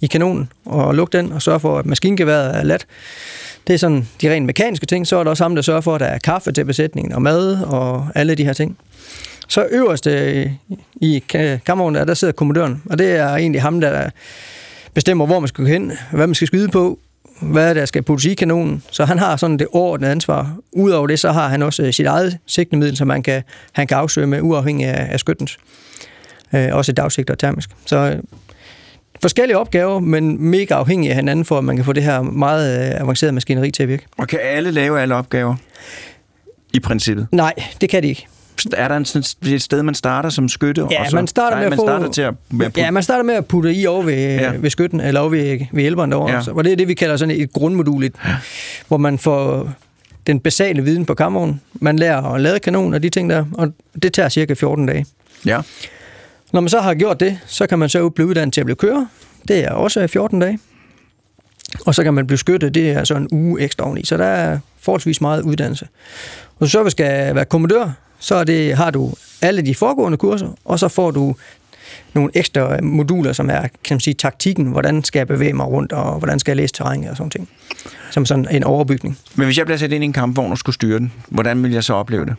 i 0.00 0.06
kanonen 0.06 0.48
og 0.64 0.94
lukke 0.94 1.18
den, 1.18 1.32
og 1.32 1.42
sørge 1.42 1.60
for, 1.60 1.78
at 1.78 1.86
maskingeværet 1.86 2.56
er 2.56 2.62
ladt. 2.62 2.86
Det 3.66 3.74
er 3.74 3.78
sådan 3.78 4.08
de 4.22 4.32
rent 4.32 4.46
mekaniske 4.46 4.86
ting. 4.86 5.06
Så 5.06 5.16
er 5.16 5.24
der 5.24 5.30
også 5.30 5.44
ham, 5.44 5.54
der 5.54 5.62
sørger 5.62 5.80
for, 5.80 5.94
at 5.94 6.00
der 6.00 6.06
er 6.06 6.18
kaffe 6.18 6.52
til 6.52 6.64
besætningen 6.64 7.12
og 7.12 7.22
mad 7.22 7.62
og 7.62 8.06
alle 8.14 8.34
de 8.34 8.44
her 8.44 8.52
ting. 8.52 8.78
Så 9.48 9.66
øverst 9.70 10.06
øh, 10.06 10.50
i 10.96 11.18
kammeren, 11.66 11.94
der, 11.94 12.04
der 12.04 12.14
sidder 12.14 12.32
kommandøren, 12.32 12.82
og 12.90 12.98
det 12.98 13.16
er 13.16 13.28
egentlig 13.28 13.62
ham, 13.62 13.80
der 13.80 14.10
bestemmer, 14.94 15.26
hvor 15.26 15.40
man 15.40 15.48
skal 15.48 15.64
gå 15.64 15.68
hen, 15.68 15.92
hvad 16.10 16.26
man 16.26 16.34
skal 16.34 16.46
skyde 16.46 16.68
på, 16.68 16.98
hvad 17.42 17.74
der 17.74 17.84
skal 17.84 18.02
puttes 18.02 18.26
i 18.26 18.34
kanonen. 18.34 18.82
Så 18.90 19.04
han 19.04 19.18
har 19.18 19.36
sådan 19.36 19.56
det 19.56 19.66
overordnede 19.72 20.10
ansvar. 20.12 20.56
Udover 20.72 21.06
det, 21.06 21.18
så 21.18 21.32
har 21.32 21.48
han 21.48 21.62
også 21.62 21.82
øh, 21.82 21.92
sit 21.92 22.06
eget 22.06 22.38
sigtemiddel, 22.46 22.96
som 22.96 23.08
man 23.08 23.22
kan, 23.22 23.42
han 23.72 23.86
kan 23.86 23.96
afsøge 23.96 24.26
med, 24.26 24.40
uafhængig 24.40 24.86
af, 24.86 25.12
af 25.12 25.20
skyttens. 25.20 25.58
Øh, 26.54 26.68
også 26.72 26.92
dagsigter 26.92 27.34
og 27.34 27.38
termisk. 27.38 27.70
Så 27.86 27.96
øh, 27.96 28.22
forskellige 29.22 29.58
opgaver, 29.58 29.98
men 29.98 30.42
mega 30.42 30.74
afhængige 30.74 31.10
af 31.10 31.16
hinanden, 31.16 31.44
for 31.44 31.58
at 31.58 31.64
man 31.64 31.76
kan 31.76 31.84
få 31.84 31.92
det 31.92 32.02
her 32.02 32.22
meget 32.22 32.94
øh, 32.94 33.00
avancerede 33.00 33.32
maskineri 33.32 33.70
til 33.70 33.82
at 33.82 33.88
virke. 33.88 34.06
Og 34.18 34.28
kan 34.28 34.38
alle 34.42 34.70
lave 34.70 35.00
alle 35.00 35.14
opgaver? 35.14 35.54
I 36.74 36.80
princippet? 36.80 37.26
Nej, 37.32 37.54
det 37.80 37.88
kan 37.88 38.02
de 38.02 38.08
ikke 38.08 38.26
er 38.72 38.88
der 38.88 38.96
en, 38.96 39.04
sådan, 39.04 39.52
et 39.54 39.62
sted, 39.62 39.82
man 39.82 39.94
starter 39.94 40.28
som 40.28 40.48
skytte? 40.48 40.86
Ja, 40.90 41.00
og 41.00 41.10
så, 41.10 41.16
man 41.16 41.26
starter 41.26 41.56
med 41.56 41.64
nej, 41.64 41.72
at 41.72 41.76
få... 41.78 41.86
starter 41.86 42.10
til 42.10 42.22
at, 42.22 42.34
med 42.50 42.66
at 42.66 42.72
putte. 42.72 42.80
Ja, 42.80 42.90
man 42.90 43.02
starter 43.02 43.22
med 43.22 43.34
at 43.34 43.46
putte 43.46 43.74
i 43.74 43.86
over 43.86 44.02
ved, 44.02 44.14
ja. 44.14 44.52
ved 44.58 44.70
skytten, 44.70 45.00
eller 45.00 45.20
over 45.20 45.30
ved, 45.30 45.58
ved 45.72 45.82
hjælperen 45.82 46.10
derovre. 46.10 46.32
Ja. 46.32 46.42
Så, 46.42 46.50
og 46.50 46.64
det 46.64 46.72
er 46.72 46.76
det, 46.76 46.88
vi 46.88 46.94
kalder 46.94 47.16
sådan 47.16 47.40
et 47.40 47.52
grundmodul, 47.52 48.04
et, 48.04 48.14
ja. 48.24 48.36
hvor 48.88 48.96
man 48.96 49.18
får 49.18 49.70
den 50.26 50.40
basale 50.40 50.84
viden 50.84 51.06
på 51.06 51.14
kammeren. 51.14 51.60
Man 51.74 51.98
lærer 51.98 52.22
at 52.22 52.40
lade 52.40 52.58
kanon 52.58 52.94
og 52.94 53.02
de 53.02 53.10
ting 53.10 53.30
der, 53.30 53.44
og 53.52 53.72
det 54.02 54.12
tager 54.12 54.28
cirka 54.28 54.54
14 54.54 54.86
dage. 54.86 55.06
Ja. 55.46 55.60
Når 56.52 56.60
man 56.60 56.68
så 56.68 56.80
har 56.80 56.94
gjort 56.94 57.20
det, 57.20 57.38
så 57.46 57.66
kan 57.66 57.78
man 57.78 57.88
så 57.88 58.08
blive 58.08 58.28
uddannet 58.28 58.54
til 58.54 58.60
at 58.60 58.64
blive 58.64 58.76
kører. 58.76 59.06
Det 59.48 59.64
er 59.64 59.70
også 59.70 60.06
14 60.06 60.40
dage. 60.40 60.58
Og 61.86 61.94
så 61.94 62.02
kan 62.02 62.14
man 62.14 62.26
blive 62.26 62.38
skyttet, 62.38 62.74
det 62.74 62.90
er 62.90 63.04
så 63.04 63.14
en 63.14 63.28
uge 63.32 63.60
ekstra 63.60 63.86
oveni. 63.86 64.04
Så 64.04 64.16
der 64.16 64.24
er 64.24 64.58
forholdsvis 64.80 65.20
meget 65.20 65.42
uddannelse. 65.42 65.88
Og 66.60 66.68
så 66.68 66.90
skal 66.90 67.34
være 67.34 67.44
kommandør, 67.44 67.90
så 68.22 68.44
det, 68.44 68.76
har 68.76 68.90
du 68.90 69.14
alle 69.40 69.62
de 69.62 69.74
foregående 69.74 70.18
kurser, 70.18 70.48
og 70.64 70.78
så 70.78 70.88
får 70.88 71.10
du 71.10 71.34
nogle 72.14 72.30
ekstra 72.34 72.80
moduler, 72.82 73.32
som 73.32 73.50
er 73.50 73.60
kan 73.60 73.94
man 73.94 74.00
sige, 74.00 74.14
taktikken, 74.14 74.66
hvordan 74.66 75.04
skal 75.04 75.20
jeg 75.20 75.26
bevæge 75.26 75.52
mig 75.52 75.66
rundt, 75.66 75.92
og 75.92 76.18
hvordan 76.18 76.38
skal 76.38 76.50
jeg 76.50 76.56
læse 76.56 76.74
terræn 76.74 77.04
og 77.04 77.16
sådan 77.16 77.30
ting. 77.30 77.48
Som 78.10 78.26
sådan 78.26 78.48
en 78.50 78.64
overbygning. 78.64 79.18
Men 79.34 79.44
hvis 79.44 79.58
jeg 79.58 79.66
bliver 79.66 79.78
sat 79.78 79.92
ind 79.92 80.04
i 80.04 80.06
en 80.06 80.12
kampvogn 80.12 80.52
og 80.52 80.58
skulle 80.58 80.74
styre 80.74 80.98
den, 80.98 81.12
hvordan 81.28 81.62
vil 81.62 81.72
jeg 81.72 81.84
så 81.84 81.94
opleve 81.94 82.24
det? 82.26 82.34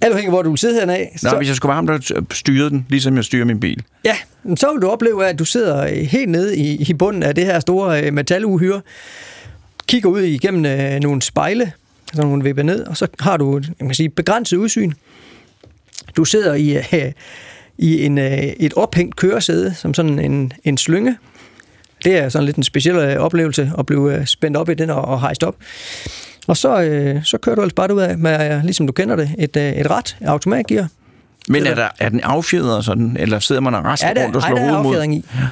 Alt 0.00 0.12
afhængig 0.12 0.30
hvor 0.30 0.42
du 0.42 0.50
vil 0.50 0.58
sidde 0.58 0.74
hernede 0.74 0.98
af. 0.98 1.18
Nå, 1.22 1.30
så... 1.30 1.36
hvis 1.36 1.48
jeg 1.48 1.56
skulle 1.56 1.70
være 1.70 1.76
ham, 1.76 1.86
der 1.86 2.24
styrede 2.32 2.70
den, 2.70 2.86
ligesom 2.88 3.16
jeg 3.16 3.24
styrer 3.24 3.44
min 3.44 3.60
bil. 3.60 3.82
Ja, 4.04 4.16
så 4.56 4.72
vil 4.72 4.82
du 4.82 4.88
opleve, 4.88 5.26
at 5.26 5.38
du 5.38 5.44
sidder 5.44 6.04
helt 6.04 6.28
nede 6.28 6.56
i, 6.56 6.90
i 6.90 6.94
bunden 6.94 7.22
af 7.22 7.34
det 7.34 7.44
her 7.44 7.60
store 7.60 8.02
øh, 8.02 8.12
metaluhyre, 8.12 8.80
kigger 9.86 10.08
ud 10.08 10.20
igennem 10.20 10.64
øh, 10.64 11.00
nogle 11.00 11.22
spejle, 11.22 11.72
så 12.14 12.22
nogle 12.22 12.44
vipper 12.44 12.62
ned, 12.62 12.86
og 12.86 12.96
så 12.96 13.06
har 13.20 13.36
du 13.36 13.60
jeg 13.66 13.86
kan 13.86 13.94
sige, 13.94 14.08
begrænset 14.08 14.56
udsyn. 14.56 14.92
Du 16.16 16.24
sidder 16.24 16.54
i, 16.54 16.76
uh, 16.78 17.12
i 17.78 18.04
en, 18.04 18.18
uh, 18.18 18.24
et 18.24 18.74
ophængt 18.74 19.16
køresæde, 19.16 19.74
som 19.74 19.94
sådan 19.94 20.18
en, 20.18 20.52
en 20.64 20.78
slynge. 20.78 21.16
Det 22.04 22.16
er 22.16 22.28
sådan 22.28 22.44
lidt 22.44 22.56
en 22.56 22.62
speciel 22.62 22.96
uh, 22.96 23.24
oplevelse 23.24 23.72
at 23.78 23.86
blive 23.86 24.18
uh, 24.18 24.24
spændt 24.24 24.56
op 24.56 24.68
i 24.68 24.74
den 24.74 24.90
og, 24.90 25.04
og 25.04 25.20
hejst 25.20 25.42
op. 25.42 25.56
Og 26.46 26.56
så, 26.56 26.74
uh, 27.16 27.24
så 27.24 27.38
kører 27.38 27.56
du 27.56 27.62
altså 27.62 27.74
bare 27.74 27.94
ud 27.94 28.00
af 28.00 28.18
med, 28.18 28.56
uh, 28.56 28.64
ligesom 28.64 28.86
du 28.86 28.92
kender 28.92 29.16
det, 29.16 29.30
et, 29.38 29.56
uh, 29.56 29.62
et 29.62 29.90
ret 29.90 30.16
automatgear. 30.26 30.88
Men 31.48 31.66
er, 31.66 31.74
der, 31.74 31.88
er 31.98 32.08
den 32.08 32.20
affjedret 32.20 32.84
sådan, 32.84 33.16
eller 33.20 33.38
sidder 33.38 33.60
man 33.60 33.74
og 33.74 33.84
rasker 33.84 34.12
ja, 34.16 34.24
rundt 34.24 34.36
og 34.36 34.42
slår 34.42 34.58
hovedet 34.58 34.82
mod? 34.82 35.04
i. 35.04 35.24
Ja. 35.34 35.46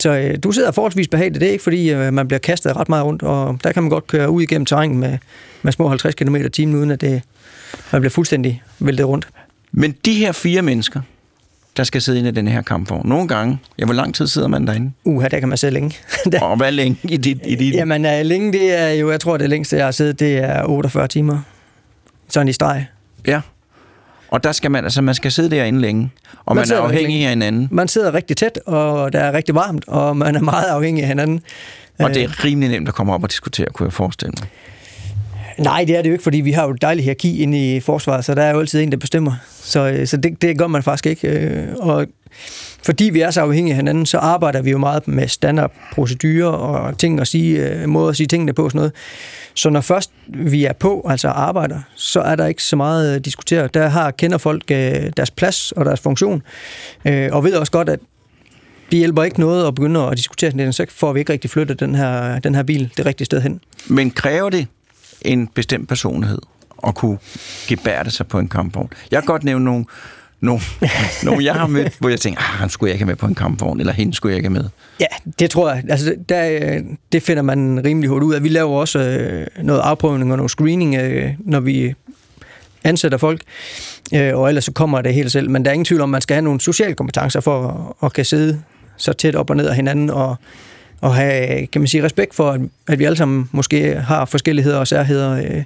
Så 0.00 0.10
øh, 0.10 0.38
du 0.42 0.52
sidder 0.52 0.70
forholdsvis 0.70 1.08
behageligt. 1.08 1.40
Det 1.40 1.48
er 1.48 1.52
ikke, 1.52 1.64
fordi 1.64 1.90
øh, 1.90 2.12
man 2.12 2.28
bliver 2.28 2.38
kastet 2.38 2.76
ret 2.76 2.88
meget 2.88 3.04
rundt, 3.04 3.22
og 3.22 3.58
der 3.64 3.72
kan 3.72 3.82
man 3.82 3.90
godt 3.90 4.06
køre 4.06 4.30
ud 4.30 4.42
igennem 4.42 4.66
terræn 4.66 4.98
med, 4.98 5.18
med 5.62 5.72
små 5.72 5.88
50 5.88 6.14
km 6.14 6.36
i 6.36 6.48
timen, 6.48 6.74
uden 6.74 6.90
at 6.90 7.00
det, 7.00 7.22
man 7.92 8.00
bliver 8.00 8.10
fuldstændig 8.10 8.62
væltet 8.78 9.06
rundt. 9.06 9.28
Men 9.72 9.94
de 10.04 10.14
her 10.14 10.32
fire 10.32 10.62
mennesker, 10.62 11.00
der 11.76 11.84
skal 11.84 12.02
sidde 12.02 12.18
inde 12.18 12.30
i 12.30 12.32
den 12.32 12.48
her 12.48 12.62
kampvogn. 12.62 13.08
Nogle 13.08 13.28
gange, 13.28 13.58
ja, 13.78 13.84
hvor 13.84 13.94
lang 13.94 14.14
tid 14.14 14.26
sidder 14.26 14.48
man 14.48 14.66
derinde? 14.66 14.92
Uha, 15.04 15.28
der 15.28 15.40
kan 15.40 15.48
man 15.48 15.58
sidde 15.58 15.74
længe. 15.74 15.96
der, 16.32 16.40
og 16.50 16.56
hvad 16.56 16.72
længe 16.72 16.98
i 17.02 17.16
dit? 17.16 17.38
I 17.44 17.54
dit? 17.54 17.74
Jamen, 17.74 18.04
uh, 18.04 18.10
længe, 18.22 18.52
det 18.52 18.78
er 18.78 18.88
jo, 18.88 19.10
jeg 19.10 19.20
tror, 19.20 19.36
det 19.36 19.50
længste, 19.50 19.76
jeg 19.76 19.84
har 19.84 19.92
siddet, 19.92 20.20
det 20.20 20.38
er 20.38 20.64
48 20.64 21.08
timer. 21.08 21.40
Sådan 22.28 22.48
i 22.48 22.52
streg. 22.52 22.86
Ja. 23.26 23.40
Og 24.28 24.44
der 24.44 24.52
skal 24.52 24.70
man, 24.70 24.84
altså 24.84 25.02
man 25.02 25.14
skal 25.14 25.32
sidde 25.32 25.50
derinde 25.50 25.80
længe, 25.80 26.12
og 26.44 26.56
man, 26.56 26.68
man 26.68 26.78
er 26.78 26.82
afhængig 26.82 27.22
af 27.22 27.28
hinanden. 27.28 27.68
Man 27.70 27.88
sidder 27.88 28.14
rigtig 28.14 28.36
tæt, 28.36 28.58
og 28.66 29.12
der 29.12 29.20
er 29.20 29.32
rigtig 29.32 29.54
varmt, 29.54 29.88
og 29.88 30.16
man 30.16 30.36
er 30.36 30.40
meget 30.40 30.66
afhængig 30.66 31.02
af 31.02 31.08
hinanden. 31.08 31.40
Og 31.98 32.14
det 32.14 32.22
er 32.22 32.28
øh. 32.28 32.44
rimelig 32.44 32.70
nemt 32.70 32.88
at 32.88 32.94
komme 32.94 33.14
op 33.14 33.22
og 33.22 33.30
diskutere, 33.30 33.66
kunne 33.66 33.84
jeg 33.84 33.92
forestille 33.92 34.32
mig. 34.40 34.48
Nej, 35.58 35.84
det 35.84 35.96
er 35.96 36.02
det 36.02 36.08
jo 36.08 36.12
ikke, 36.12 36.24
fordi 36.24 36.40
vi 36.40 36.52
har 36.52 36.64
jo 36.64 36.70
et 36.70 36.82
dejligt 36.82 37.04
hierarki 37.04 37.42
inde 37.42 37.76
i 37.76 37.80
forsvaret, 37.80 38.24
så 38.24 38.34
der 38.34 38.42
er 38.42 38.50
jo 38.50 38.60
altid 38.60 38.82
en, 38.82 38.90
der 38.90 38.96
bestemmer. 38.96 39.32
Så, 39.62 39.88
øh, 39.88 40.06
så 40.06 40.16
det, 40.16 40.42
det 40.42 40.58
gør 40.58 40.66
man 40.66 40.82
faktisk 40.82 41.06
ikke. 41.06 41.28
Øh, 41.28 41.66
og 41.76 42.06
fordi 42.82 43.04
vi 43.04 43.20
er 43.20 43.30
så 43.30 43.40
afhængige 43.40 43.72
af 43.72 43.76
hinanden, 43.76 44.06
så 44.06 44.18
arbejder 44.18 44.62
vi 44.62 44.70
jo 44.70 44.78
meget 44.78 45.08
med 45.08 45.28
standardprocedurer 45.28 46.48
og 46.48 46.98
ting 46.98 47.20
at 47.20 47.28
sige, 47.28 47.68
øh, 47.68 47.88
måder 47.88 48.08
at 48.08 48.16
sige 48.16 48.26
tingene 48.26 48.52
på 48.52 48.64
og 48.64 48.70
sådan 48.70 48.78
noget. 48.78 48.92
Så 49.54 49.70
når 49.70 49.80
først 49.80 50.10
vi 50.28 50.64
er 50.64 50.72
på, 50.72 51.06
altså 51.08 51.28
arbejder, 51.28 51.80
så 51.94 52.20
er 52.20 52.36
der 52.36 52.46
ikke 52.46 52.62
så 52.62 52.76
meget 52.76 53.14
at 53.14 53.24
diskutere. 53.24 53.68
Der 53.74 53.88
har 53.88 54.10
kender 54.10 54.38
folk 54.38 54.68
deres 55.16 55.30
plads 55.30 55.72
og 55.72 55.84
deres 55.84 56.00
funktion, 56.00 56.42
og 57.04 57.44
ved 57.44 57.54
også 57.54 57.72
godt, 57.72 57.88
at 57.88 57.98
det 58.90 58.98
hjælper 58.98 59.22
ikke 59.22 59.40
noget 59.40 59.66
at 59.66 59.74
begynde 59.74 60.00
at 60.00 60.16
diskutere 60.16 60.50
sådan 60.50 60.72
så 60.72 60.86
får 60.90 61.12
vi 61.12 61.20
ikke 61.20 61.32
rigtig 61.32 61.50
flyttet 61.50 61.80
den 61.80 61.94
her, 61.94 62.38
den 62.38 62.54
her 62.54 62.62
bil 62.62 62.92
det 62.96 63.06
rigtige 63.06 63.26
sted 63.26 63.40
hen. 63.40 63.60
Men 63.86 64.10
kræver 64.10 64.50
det 64.50 64.66
en 65.22 65.46
bestemt 65.46 65.88
personlighed 65.88 66.38
at 66.86 66.94
kunne 66.94 67.18
gebærde 67.68 68.10
sig 68.10 68.26
på 68.26 68.38
en 68.38 68.48
kampvogn? 68.48 68.90
Jeg 69.10 69.22
kan 69.22 69.26
godt 69.26 69.44
nævne 69.44 69.64
nogle, 69.64 69.84
nogle, 70.40 70.60
nogle 71.24 71.44
jeg 71.44 71.54
har 71.54 71.66
mødt, 71.66 71.96
hvor 71.98 72.08
jeg 72.08 72.20
tænker, 72.20 72.40
ah, 72.40 72.58
han 72.58 72.68
skulle 72.68 72.88
jeg 72.88 72.94
ikke 72.94 73.04
have 73.04 73.10
med 73.10 73.16
på 73.16 73.26
en 73.26 73.34
kampvogn, 73.34 73.80
eller 73.80 73.92
hende 73.92 74.14
skulle 74.14 74.32
jeg 74.32 74.36
ikke 74.36 74.48
have 74.48 74.62
med. 74.62 74.70
Ja, 75.00 75.30
det 75.38 75.50
tror 75.50 75.72
jeg. 75.72 75.84
Altså, 75.88 76.16
der, 76.28 76.80
det 77.12 77.22
finder 77.22 77.42
man 77.42 77.84
rimelig 77.84 78.10
hurtigt 78.10 78.28
ud 78.28 78.34
af. 78.34 78.42
Vi 78.42 78.48
laver 78.48 78.80
også 78.80 78.98
øh, 78.98 79.46
noget 79.62 79.80
afprøvning 79.80 80.30
og 80.32 80.36
noget 80.36 80.50
screening, 80.50 80.94
øh, 80.94 81.30
når 81.38 81.60
vi 81.60 81.94
ansætter 82.84 83.18
folk, 83.18 83.42
øh, 84.14 84.36
og 84.36 84.48
ellers 84.48 84.64
så 84.64 84.72
kommer 84.72 85.02
det 85.02 85.14
helt 85.14 85.32
selv. 85.32 85.50
Men 85.50 85.64
der 85.64 85.70
er 85.70 85.72
ingen 85.72 85.84
tvivl 85.84 86.00
om, 86.00 86.10
at 86.10 86.12
man 86.12 86.20
skal 86.20 86.34
have 86.34 86.44
nogle 86.44 86.60
sociale 86.60 86.94
kompetencer 86.94 87.40
for 87.40 87.68
at, 88.00 88.06
at 88.06 88.12
kan 88.12 88.24
sidde 88.24 88.62
så 88.96 89.12
tæt 89.12 89.34
op 89.34 89.50
og 89.50 89.56
ned 89.56 89.68
af 89.68 89.76
hinanden, 89.76 90.10
og, 90.10 90.36
og 91.00 91.14
have, 91.14 91.66
kan 91.66 91.80
man 91.80 91.88
sige, 91.88 92.04
respekt 92.04 92.34
for, 92.34 92.50
at, 92.50 92.60
at 92.88 92.98
vi 92.98 93.04
alle 93.04 93.16
sammen 93.16 93.48
måske 93.52 93.94
har 93.94 94.24
forskelligheder 94.24 94.78
og 94.78 94.86
særheder. 94.88 95.32
Øh, 95.32 95.64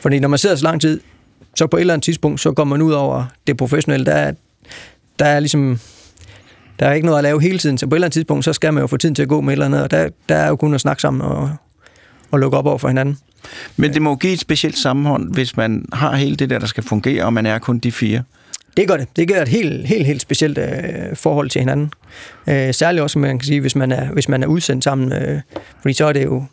fordi 0.00 0.18
når 0.18 0.28
man 0.28 0.38
sidder 0.38 0.56
så 0.56 0.64
lang 0.64 0.80
tid, 0.80 1.00
så 1.56 1.66
på 1.66 1.76
et 1.76 1.80
eller 1.80 1.94
andet 1.94 2.04
tidspunkt, 2.04 2.40
så 2.40 2.52
går 2.52 2.64
man 2.64 2.82
ud 2.82 2.92
over 2.92 3.24
det 3.46 3.56
professionelle. 3.56 4.06
Der 4.06 4.12
er, 4.12 4.32
der 5.18 5.24
er 5.24 5.40
ligesom 5.40 5.78
der 6.78 6.88
er 6.88 6.92
ikke 6.92 7.06
noget 7.06 7.18
at 7.18 7.24
lave 7.24 7.42
hele 7.42 7.58
tiden, 7.58 7.78
så 7.78 7.86
på 7.86 7.94
et 7.94 7.96
eller 7.96 8.06
andet 8.06 8.12
tidspunkt, 8.12 8.44
så 8.44 8.52
skal 8.52 8.74
man 8.74 8.80
jo 8.80 8.86
få 8.86 8.96
tiden 8.96 9.14
til 9.14 9.22
at 9.22 9.28
gå 9.28 9.40
med 9.40 9.48
et 9.48 9.52
eller 9.52 9.66
andet, 9.66 9.82
og 9.82 9.90
der, 9.90 10.08
der 10.28 10.34
er 10.34 10.48
jo 10.48 10.56
kun 10.56 10.74
at 10.74 10.80
snakke 10.80 11.02
sammen 11.02 11.22
og, 11.22 11.50
og 12.30 12.38
lukke 12.38 12.56
op 12.58 12.66
over 12.66 12.78
for 12.78 12.88
hinanden. 12.88 13.18
Men 13.76 13.94
det 13.94 14.02
må 14.02 14.16
give 14.16 14.32
et 14.32 14.40
specielt 14.40 14.78
sammenhold, 14.78 15.34
hvis 15.34 15.56
man 15.56 15.84
har 15.92 16.16
hele 16.16 16.36
det 16.36 16.50
der, 16.50 16.58
der 16.58 16.66
skal 16.66 16.84
fungere, 16.84 17.24
og 17.24 17.32
man 17.32 17.46
er 17.46 17.58
kun 17.58 17.78
de 17.78 17.92
fire. 17.92 18.22
Det 18.76 18.88
gør 18.88 18.96
det. 18.96 19.08
Det 19.16 19.28
gør 19.28 19.42
et 19.42 19.48
helt, 19.48 19.86
helt, 19.86 20.06
helt 20.06 20.22
specielt 20.22 20.58
øh, 20.58 21.16
forhold 21.16 21.50
til 21.50 21.58
hinanden. 21.58 21.92
Øh, 22.46 22.74
særligt 22.74 23.02
også, 23.02 23.18
man 23.18 23.38
kan 23.38 23.46
sige, 23.46 23.60
hvis 23.60 23.76
man 23.76 23.92
er, 23.92 24.12
hvis 24.12 24.28
man 24.28 24.42
er 24.42 24.46
udsendt 24.46 24.84
sammen. 24.84 25.12
Øh, 25.12 25.40
fordi 25.80 25.94
så 25.94 26.06
er 26.06 26.12
det 26.12 26.24
jo 26.24 26.44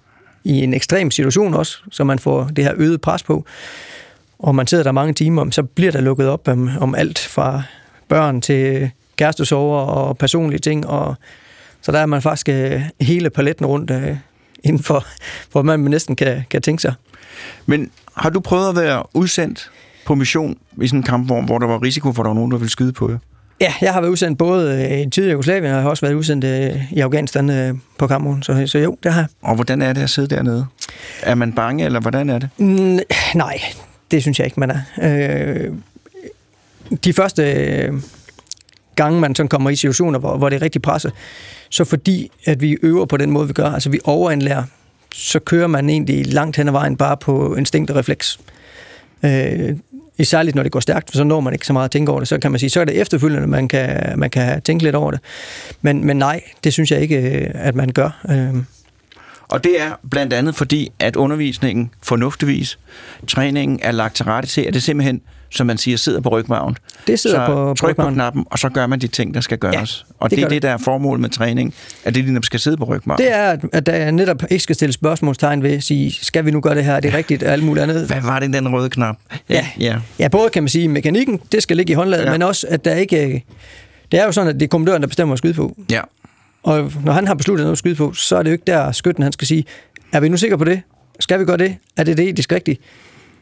i 0.44 0.64
en 0.64 0.74
ekstrem 0.74 1.12
situation 1.12 1.54
også, 1.54 1.78
så 1.92 2.04
man 2.04 2.20
får 2.20 2.44
det 2.56 2.64
her 2.64 2.74
øget 2.78 3.02
pres 3.02 3.24
på. 3.24 3.46
Og 4.40 4.56
man 4.56 4.68
sidder 4.68 4.84
der 4.84 4.92
mange 4.92 5.14
timer, 5.14 5.52
så 5.52 5.64
bliver 5.64 5.92
der 5.92 6.02
lukket 6.02 6.28
op 6.28 6.48
om, 6.48 6.70
om 6.80 6.96
alt 6.96 7.20
fra 7.20 7.64
børn 8.08 8.42
til 8.42 8.92
kærestesover 9.16 9.80
og 9.80 10.18
personlige 10.18 10.60
ting, 10.60 10.88
og 10.88 11.16
Så 11.82 11.92
der 11.92 12.00
er 12.00 12.06
man 12.06 12.22
faktisk 12.22 12.50
øh, 12.50 12.82
hele 13.02 13.30
paletten 13.30 13.66
rundt 13.66 13.92
øh, 13.92 14.18
inden 14.64 14.84
for, 14.84 15.06
hvor 15.52 15.62
man 15.62 15.80
næsten 15.80 16.16
kan, 16.16 16.44
kan 16.50 16.62
tænke 16.62 16.82
sig. 16.82 16.94
Men 17.66 17.92
har 18.18 18.30
du 18.30 18.40
prøvet 18.40 18.70
at 18.70 18.76
være 18.76 19.04
udsendt 19.14 19.72
på 20.10 20.16
mission 20.16 20.58
i 20.82 20.88
sådan 20.88 21.00
en 21.00 21.04
kampvogn, 21.04 21.46
hvor 21.46 21.58
der 21.58 21.68
var 21.68 21.84
risiko 21.84 22.14
for, 22.14 22.22
at 22.22 22.26
der 22.26 22.30
var 22.30 22.36
nogen, 22.36 22.52
der 22.52 22.58
ville 22.58 22.72
skyde 22.72 22.94
på 22.94 23.10
jer? 23.12 23.18
Ja, 23.62 23.74
jeg 23.82 23.94
har 23.94 24.02
været 24.02 24.12
udsendt 24.12 24.38
både 24.38 24.86
øh, 24.92 25.00
i 25.00 25.10
tidligere 25.10 25.32
Jugoslavien, 25.32 25.66
og 25.66 25.72
jeg 25.72 25.82
har 25.82 25.90
også 25.90 26.06
været 26.06 26.14
udsendt 26.14 26.46
øh, 26.46 26.94
i 26.94 27.00
Afghanistan 27.00 27.50
øh, 27.50 27.74
på 27.98 28.08
Kamerun, 28.08 28.44
så, 28.44 28.68
så 28.68 28.80
jo, 28.80 28.98
det 29.04 29.14
har 29.14 29.22
jeg. 29.22 29.28
Og 29.42 29.56
hvordan 29.56 29.82
er 29.82 29.94
det 29.94 30.02
at 30.02 30.10
sidde 30.10 30.36
dernede? 30.36 30.66
Er 31.24 31.36
man 31.36 31.54
bange, 31.54 31.86
eller 31.86 32.00
hvordan 32.00 32.30
er 32.30 32.40
det? 32.40 32.50
Mm, 32.58 33.00
nej, 33.36 33.62
det 34.12 34.22
synes 34.22 34.40
jeg 34.40 34.46
ikke, 34.46 34.60
man 34.60 34.72
er. 34.72 34.82
Øh, 35.02 35.74
de 37.04 37.14
første 37.14 37.44
gange, 38.96 39.20
man 39.20 39.36
sådan 39.36 39.50
kommer 39.50 39.70
i 39.70 39.76
situationer, 39.76 40.20
hvor, 40.20 40.38
hvor 40.38 40.50
det 40.50 40.56
er 40.56 40.62
rigtig 40.62 40.82
presset, 40.82 41.12
så 41.70 41.84
fordi, 41.86 42.32
at 42.46 42.62
vi 42.62 42.78
øver 42.82 43.06
på 43.06 43.18
den 43.18 43.32
måde, 43.32 43.48
vi 43.48 43.54
gør, 43.54 43.72
altså 43.72 43.90
vi 43.90 44.00
overindlærer, 44.04 44.64
så 45.14 45.40
kører 45.40 45.68
man 45.68 45.90
egentlig 45.90 46.34
langt 46.34 46.58
hen 46.58 46.68
ad 46.68 46.72
vejen 46.72 46.98
bare 46.98 47.18
på 47.18 47.56
instinkt 47.56 47.92
og 47.92 47.98
refleks. 47.98 48.40
Øh, 49.24 49.76
særligt 50.26 50.56
når 50.56 50.64
det 50.64 50.72
går 50.72 50.80
stærkt, 50.80 51.10
for 51.10 51.18
så 51.18 51.24
når 51.24 51.40
man 51.40 51.54
ikke 51.54 51.66
så 51.66 51.74
meget 51.74 51.86
at 51.86 51.92
tænke 51.92 52.12
over 52.12 52.20
det. 52.20 52.28
Så 52.28 52.38
kan 52.38 52.52
man 52.52 52.60
sige, 52.60 52.70
så 52.70 52.82
er 52.82 52.86
det 52.86 53.02
efterfølgende, 53.02 53.48
man 53.48 53.68
kan, 53.68 54.14
man 54.16 54.30
kan 54.30 54.62
tænke 54.62 54.84
lidt 54.84 54.96
over 54.96 55.12
det. 55.12 55.20
Men, 55.82 56.06
men 56.06 56.18
nej, 56.18 56.42
det 56.64 56.74
synes 56.74 56.92
jeg 56.92 57.02
ikke, 57.02 57.18
øh, 57.18 57.52
at 57.54 57.76
man 57.76 57.90
gør. 57.90 58.22
Øh. 58.30 58.64
Og 59.50 59.64
det 59.64 59.82
er 59.82 59.92
blandt 60.12 60.34
andet 60.34 60.56
fordi, 60.56 60.92
at 61.00 61.16
undervisningen 61.16 61.92
fornuftigvis, 62.04 62.80
træningen 63.28 63.80
er 63.84 63.92
lagt 63.92 64.16
til 64.16 64.26
rette 64.26 64.50
til, 64.50 64.62
at 64.62 64.74
det 64.74 64.84
simpelthen 64.84 65.22
som 65.52 65.68
man 65.68 65.78
siger, 65.78 65.98
sidder 65.98 66.22
på 66.22 66.30
rygmagen. 66.30 66.78
Det 67.08 67.20
sidder 67.20 67.46
så 67.46 67.54
på 67.54 67.76
tryk 67.78 67.96
på 67.96 68.10
knappen, 68.10 68.46
og 68.50 68.60
så 68.60 68.70
gør 68.70 68.88
man 68.88 69.00
de 69.00 69.08
ting, 69.08 69.34
der 69.34 69.42
skal 69.42 69.58
gøres. 69.58 70.06
Ja, 70.10 70.14
og 70.20 70.30
det, 70.30 70.38
det 70.38 70.46
er 70.46 70.50
det, 70.50 70.62
der 70.62 70.70
er 70.70 70.78
formålet 70.78 71.22
med 71.22 71.30
træning, 71.30 71.74
at 72.04 72.16
det 72.16 72.26
netop 72.26 72.46
skal 72.46 72.60
sidde 72.60 72.78
på 72.78 72.84
rygmagen. 72.84 73.18
Det 73.18 73.36
er, 73.36 73.58
at 73.72 73.86
der 73.86 74.12
netop 74.12 74.44
ikke 74.50 74.64
skal 74.64 74.76
stille 74.76 74.94
spørgsmålstegn 74.94 75.64
ved 75.64 75.72
at 75.72 75.84
sige, 75.84 76.12
skal 76.12 76.46
vi 76.46 76.52
nu 76.52 76.62
gøre 76.62 76.76
det 76.76 76.86
her, 76.86 76.94
er 76.94 77.00
det 77.00 77.14
rigtigt, 77.14 77.44
og 77.44 77.52
alt 77.52 77.64
muligt 77.64 77.84
andet. 77.84 78.08
Hvad 78.08 78.22
var 78.22 78.40
det, 78.40 78.54
den 78.54 78.74
røde 78.74 78.90
knap? 78.90 79.16
Ja, 79.50 79.68
ja. 79.80 79.98
ja 80.20 80.28
både 80.28 80.50
kan 80.50 80.64
man 80.64 80.70
sige, 80.70 80.88
mekanikken, 80.88 81.42
det 81.52 81.64
skal 81.64 81.78
ligge 81.78 81.92
i 81.92 81.94
håndlaget, 81.94 82.26
ja. 82.26 82.32
men 82.32 82.42
også, 82.42 82.68
at 82.70 82.86
der 82.86 82.96
ikke... 82.96 83.46
Det 84.12 84.20
er 84.20 84.26
jo 84.26 84.32
sådan, 84.32 84.48
at 84.48 84.56
det 84.56 84.64
er 84.64 84.68
kommandøren, 84.68 85.02
der 85.02 85.08
bestemmer 85.08 85.34
at 85.34 85.38
skyde 85.38 85.54
på. 85.54 85.76
Ja. 85.92 86.02
Og 86.64 86.92
når 87.06 87.14
han 87.14 87.28
har 87.28 87.34
besluttet 87.34 87.64
noget 87.64 87.72
at 87.72 87.78
skyde 87.78 87.96
på, 87.96 88.14
så 88.14 88.38
er 88.38 88.44
det 88.44 88.50
jo 88.50 88.54
ikke 88.54 88.64
der, 88.68 88.92
skytten 88.92 89.24
han 89.24 89.32
skal 89.32 89.48
sige, 89.48 89.66
er 90.12 90.20
vi 90.20 90.30
nu 90.30 90.38
sikre 90.38 90.58
på 90.58 90.64
det? 90.64 90.82
Skal 91.20 91.40
vi 91.40 91.46
gøre 91.46 91.58
det? 91.58 91.76
Er 91.98 92.04
det 92.04 92.18
det 92.18 92.30
etisk 92.30 92.52
rigtigt? 92.52 92.82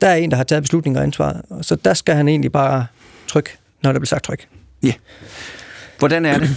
Der 0.02 0.08
er 0.08 0.16
en, 0.16 0.32
der 0.32 0.38
har 0.38 0.44
taget 0.44 0.64
beslutninger 0.64 1.00
og 1.00 1.04
ansvaret. 1.04 1.42
Så 1.62 1.76
der 1.76 1.94
skal 1.94 2.16
han 2.16 2.28
egentlig 2.28 2.52
bare 2.52 2.86
trykke, 3.28 3.50
når 3.84 3.92
der 3.92 4.00
bliver 4.00 4.08
sagt 4.08 4.24
tryk. 4.24 4.48
Ja. 4.84 4.94
Hvordan 6.00 6.26
er 6.26 6.38
det 6.38 6.50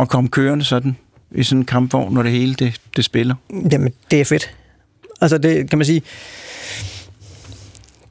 at 0.00 0.08
komme 0.08 0.28
kørende 0.28 0.64
sådan 0.64 0.96
i 1.30 1.42
sådan 1.42 1.60
en 1.60 1.64
kampvogn, 1.64 2.14
når 2.14 2.22
det 2.22 2.32
hele 2.32 2.54
det, 2.54 2.80
det 2.96 3.04
spiller? 3.04 3.34
Jamen, 3.72 3.92
det 4.10 4.20
er 4.20 4.24
fedt. 4.24 4.54
Altså, 5.20 5.38
det 5.38 5.70
kan 5.70 5.78
man 5.78 5.86
sige... 5.86 6.02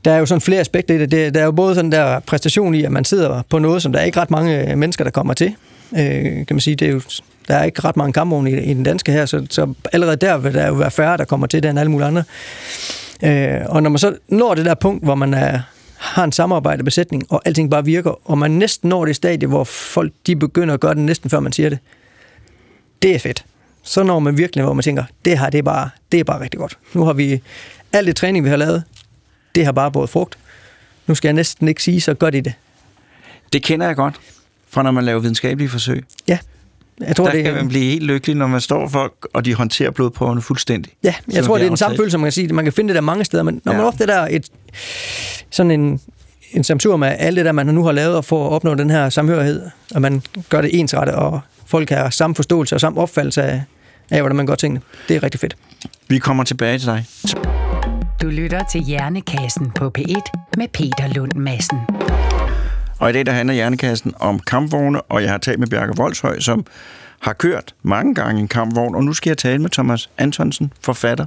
Der 0.06 0.12
er 0.12 0.18
jo 0.18 0.26
sådan 0.26 0.42
flere 0.42 0.60
aspekter 0.60 0.96
i 0.96 0.98
det. 0.98 1.12
det. 1.12 1.34
Der 1.34 1.40
er 1.40 1.46
jo 1.46 1.52
både 1.52 1.76
sådan 1.76 1.92
der 1.92 2.20
præstation 2.20 2.76
i, 2.76 2.84
at 2.84 2.92
man 2.92 3.06
sidder 3.06 3.42
på 3.50 3.60
noget, 3.60 3.82
som 3.82 3.92
der 3.92 4.00
er 4.00 4.04
ikke 4.04 4.20
ret 4.20 4.32
mange 4.32 4.76
mennesker, 4.76 5.04
der 5.04 5.12
kommer 5.12 5.34
til. 5.34 5.56
Øh, 5.94 6.24
kan 6.24 6.48
man 6.50 6.60
sige, 6.60 6.76
det 6.76 6.88
er 6.88 6.92
jo, 6.92 7.02
der 7.48 7.56
er 7.56 7.64
ikke 7.64 7.82
ret 7.82 7.98
mange 7.98 8.14
kampvogne 8.14 8.52
i, 8.52 8.72
i 8.72 8.74
den 8.74 8.84
danske 8.84 9.12
her, 9.12 9.26
så, 9.26 9.48
så 9.50 9.74
allerede 9.94 10.16
der 10.16 10.38
vil 10.38 10.54
der 10.54 10.68
jo 10.68 10.74
være 10.74 10.92
færre, 10.92 11.18
der 11.18 11.26
kommer 11.26 11.48
til 11.48 11.64
det 11.64 11.70
end 11.70 11.80
alle 11.80 11.92
mulige 11.92 12.08
andre. 12.08 12.24
Øh, 13.24 13.62
og 13.66 13.84
når 13.84 13.90
man 13.90 14.00
så 14.00 14.18
når 14.28 14.56
det 14.56 14.66
der 14.66 14.74
punkt, 14.74 15.04
hvor 15.04 15.16
man 15.16 15.34
er, 15.34 15.60
har 15.98 16.24
en 16.24 16.32
samarbejde 16.32 16.84
besætning, 16.84 17.24
og 17.30 17.42
alting 17.46 17.72
bare 17.72 17.86
virker, 17.86 18.30
og 18.30 18.38
man 18.38 18.52
næsten 18.52 18.90
når 18.90 19.06
det 19.06 19.16
stadie, 19.16 19.48
hvor 19.48 19.64
folk 19.64 20.14
de 20.28 20.36
begynder 20.36 20.74
at 20.74 20.80
gøre 20.80 20.94
det 20.94 21.02
næsten 21.02 21.30
før 21.30 21.40
man 21.40 21.52
siger 21.52 21.70
det, 21.70 21.80
det 23.02 23.16
er 23.16 23.20
fedt. 23.20 23.46
Så 23.84 24.04
når 24.04 24.20
man 24.20 24.38
virkelig, 24.38 24.64
hvor 24.64 24.74
man 24.74 24.84
tænker, 24.84 25.04
det 25.26 25.40
her 25.40 25.50
det 25.50 25.58
er, 25.58 25.64
bare, 25.64 25.90
det 26.12 26.20
er 26.20 26.24
bare 26.24 26.42
rigtig 26.42 26.60
godt. 26.60 26.78
Nu 26.94 27.06
har 27.06 27.14
vi 27.14 27.42
alt 27.94 28.08
det 28.08 28.16
træning, 28.16 28.46
vi 28.46 28.50
har 28.50 28.58
lavet, 28.58 28.84
det 29.56 29.66
har 29.66 29.72
bare 29.72 29.92
båret 29.92 30.10
frugt. 30.10 30.38
Nu 31.08 31.16
skal 31.16 31.28
jeg 31.28 31.34
næsten 31.34 31.68
ikke 31.68 31.84
sige, 31.84 32.02
så 32.02 32.14
gør 32.14 32.30
de 32.30 32.42
det. 32.42 32.54
Det 33.54 33.64
kender 33.64 33.86
jeg 33.86 33.96
godt, 33.96 34.16
fra 34.70 34.84
når 34.84 34.92
man 34.92 35.04
laver 35.04 35.20
videnskabelige 35.20 35.70
forsøg. 35.70 36.04
Ja. 36.28 36.38
Jeg 37.08 37.16
tror, 37.16 37.26
der 37.26 37.32
det, 37.32 37.44
kan 37.44 37.54
man 37.54 37.68
blive 37.68 37.84
helt 37.84 38.04
lykkelig, 38.04 38.36
når 38.36 38.48
man 38.48 38.62
står 38.62 38.88
folk, 38.88 39.28
og 39.34 39.46
de 39.46 39.54
håndterer 39.54 39.92
blodprøverne 39.92 40.42
fuldstændig. 40.42 40.94
Ja, 41.04 41.14
jeg 41.34 41.44
tror, 41.44 41.58
det 41.58 41.64
er 41.64 41.70
den 41.70 41.78
samme 41.78 41.98
følelse, 41.98 42.18
man 42.18 42.26
kan 42.26 42.32
sige. 42.32 42.48
Man 42.48 42.66
kan 42.66 42.74
finde 42.74 42.88
det 42.88 42.96
der 42.96 43.02
mange 43.02 43.26
steder, 43.26 43.44
men 43.44 43.62
når 43.66 43.72
ja. 43.72 43.78
man 43.78 43.88
ofte 43.88 44.08
der 44.08 44.28
et, 44.30 44.50
sådan 45.50 45.72
en, 45.72 46.02
en 46.52 46.64
samtur 46.64 46.98
med 46.98 47.16
alt 47.20 47.38
det 47.38 47.46
der, 47.46 47.52
man 47.52 47.66
nu 47.66 47.84
har 47.84 47.92
lavet 47.92 48.26
for 48.26 48.48
at 48.48 48.52
opnå 48.52 48.76
den 48.76 48.90
her 48.90 49.10
samhørighed, 49.10 49.62
og 49.96 50.02
man 50.02 50.22
gør 50.50 50.62
det 50.62 50.80
ensrettet, 50.80 51.16
og 51.16 51.40
folk 51.66 51.90
har 51.90 52.10
samme 52.10 52.36
forståelse 52.36 52.76
og 52.76 52.82
samme 52.82 53.02
opfattelse 53.02 53.44
af, 53.44 53.64
af 54.10 54.20
hvordan 54.20 54.36
man 54.36 54.46
gør 54.46 54.56
tingene. 54.56 54.82
Det 55.08 55.16
er 55.16 55.24
rigtig 55.24 55.40
fedt. 55.40 55.56
Vi 56.08 56.20
kommer 56.20 56.44
tilbage 56.44 56.80
til 56.80 56.88
dig. 56.88 57.06
Du 58.22 58.28
lytter 58.28 58.64
til 58.72 58.82
Hjernekassen 58.82 59.72
på 59.76 59.92
P1 59.98 60.56
med 60.58 60.68
Peter 60.74 61.14
Lund 61.16 61.34
Madsen. 61.36 61.78
Og 63.02 63.10
i 63.10 63.14
dag 63.14 63.26
der 63.26 63.32
handler 63.32 63.54
Hjernekassen 63.54 64.14
om 64.20 64.40
kampvogne, 64.40 65.02
og 65.02 65.22
jeg 65.24 65.32
har 65.32 65.38
talt 65.38 65.60
med 65.60 65.68
Bjarke 65.68 65.94
Voldshøj, 65.98 66.40
som 66.40 66.66
har 67.20 67.34
kørt 67.34 67.74
mange 67.84 68.16
gange 68.16 68.42
en 68.42 68.48
kampvogn, 68.48 68.96
og 68.96 69.04
nu 69.04 69.14
skal 69.14 69.30
jeg 69.30 69.38
tale 69.38 69.60
med 69.60 69.70
Thomas 69.70 70.10
Antonsen, 70.18 70.74
forfatter, 70.82 71.26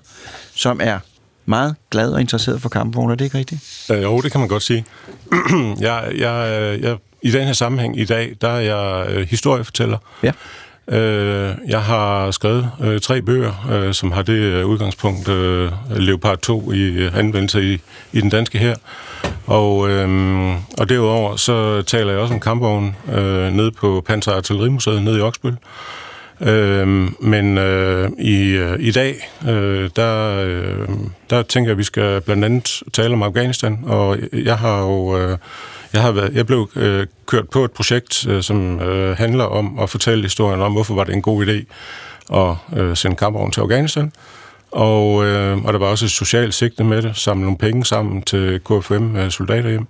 som 0.54 0.80
er 0.82 0.98
meget 1.46 1.76
glad 1.90 2.12
og 2.12 2.20
interesseret 2.20 2.62
for 2.62 2.68
kampvogne. 2.68 3.12
Er 3.12 3.16
det 3.16 3.24
ikke 3.24 3.38
rigtigt? 3.38 3.86
Øh, 3.90 4.02
jo, 4.02 4.20
det 4.20 4.32
kan 4.32 4.40
man 4.40 4.48
godt 4.48 4.62
sige. 4.62 4.84
jeg, 5.80 6.12
jeg, 6.18 6.78
jeg, 6.82 6.96
I 7.22 7.30
den 7.30 7.46
her 7.46 7.52
sammenhæng 7.52 8.00
i 8.00 8.04
dag, 8.04 8.36
der 8.40 8.48
er 8.48 8.60
jeg 8.60 9.06
øh, 9.10 9.28
historiefortæller. 9.28 9.98
Ja. 10.22 10.32
Øh, 10.88 11.54
jeg 11.68 11.82
har 11.82 12.30
skrevet 12.30 12.70
øh, 12.80 13.00
tre 13.00 13.22
bøger, 13.22 13.66
øh, 13.72 13.94
som 13.94 14.12
har 14.12 14.22
det 14.22 14.32
øh, 14.32 14.66
udgangspunkt, 14.66 15.28
øh, 15.28 15.72
Leopard 15.90 16.38
2 16.38 16.72
i 16.72 16.80
øh, 16.80 17.18
anvendelse 17.18 17.74
i, 17.74 17.80
i 18.12 18.20
den 18.20 18.30
danske 18.30 18.58
her. 18.58 18.76
Og, 19.46 19.90
øhm, 19.90 20.52
og 20.52 20.88
derudover 20.88 21.36
så 21.36 21.82
taler 21.82 22.12
jeg 22.12 22.20
også 22.20 22.34
om 22.34 22.40
kampvognen 22.40 22.96
øh, 23.12 23.52
nede 23.52 23.70
på 23.70 24.02
Panzer 24.06 24.32
Artillerimuseet 24.32 25.02
nede 25.02 25.18
i 25.18 25.20
Oksbøl. 25.20 25.56
Øhm, 26.40 27.16
men 27.20 27.58
øh, 27.58 28.10
i, 28.18 28.50
øh, 28.50 28.76
i 28.80 28.90
dag, 28.90 29.30
øh, 29.48 29.90
der, 29.96 30.40
øh, 30.44 30.88
der 31.30 31.42
tænker 31.42 31.68
jeg, 31.68 31.74
at 31.74 31.78
vi 31.78 31.84
skal 31.84 32.20
blandt 32.20 32.44
andet 32.44 32.82
tale 32.92 33.12
om 33.12 33.22
Afghanistan, 33.22 33.78
og 33.86 34.18
jeg 34.32 34.58
har 34.58 34.80
jo... 34.80 35.18
Øh, 35.18 35.38
jeg, 35.92 36.02
har 36.02 36.12
været, 36.12 36.34
jeg 36.34 36.46
blev 36.46 36.70
øh, 36.76 37.06
kørt 37.26 37.48
på 37.48 37.64
et 37.64 37.72
projekt, 37.72 38.26
øh, 38.26 38.42
som 38.42 38.80
øh, 38.80 39.16
handler 39.16 39.44
om 39.44 39.78
at 39.78 39.90
fortælle 39.90 40.22
historien 40.22 40.60
om, 40.60 40.72
hvorfor 40.72 40.94
var 40.94 41.04
det 41.04 41.14
en 41.14 41.22
god 41.22 41.46
idé 41.46 41.64
at 42.36 42.78
øh, 42.80 42.96
sende 42.96 43.16
kampvogn 43.16 43.50
til 43.50 43.60
Afghanistan. 43.60 44.12
Og, 44.74 45.24
øh, 45.24 45.64
og 45.64 45.72
der 45.72 45.78
var 45.78 45.86
også 45.86 46.04
et 46.04 46.10
socialt 46.10 46.54
sigte 46.54 46.84
med 46.84 47.02
det, 47.02 47.16
samle 47.16 47.42
nogle 47.42 47.58
penge 47.58 47.84
sammen 47.84 48.22
til 48.22 48.60
KFM 48.60 49.16
øh. 49.16 49.80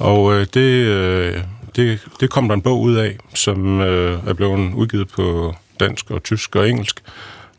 Og 0.00 0.34
øh, 0.34 0.46
det, 0.54 0.60
øh, 0.60 1.40
det, 1.76 2.00
det 2.20 2.30
kom 2.30 2.48
der 2.48 2.54
en 2.54 2.62
bog 2.62 2.80
ud 2.80 2.94
af, 2.94 3.16
som 3.34 3.80
øh, 3.80 4.18
er 4.26 4.32
blevet 4.32 4.74
udgivet 4.74 5.08
på 5.08 5.54
dansk 5.80 6.10
og 6.10 6.22
tysk 6.22 6.56
og 6.56 6.68
engelsk. 6.68 7.02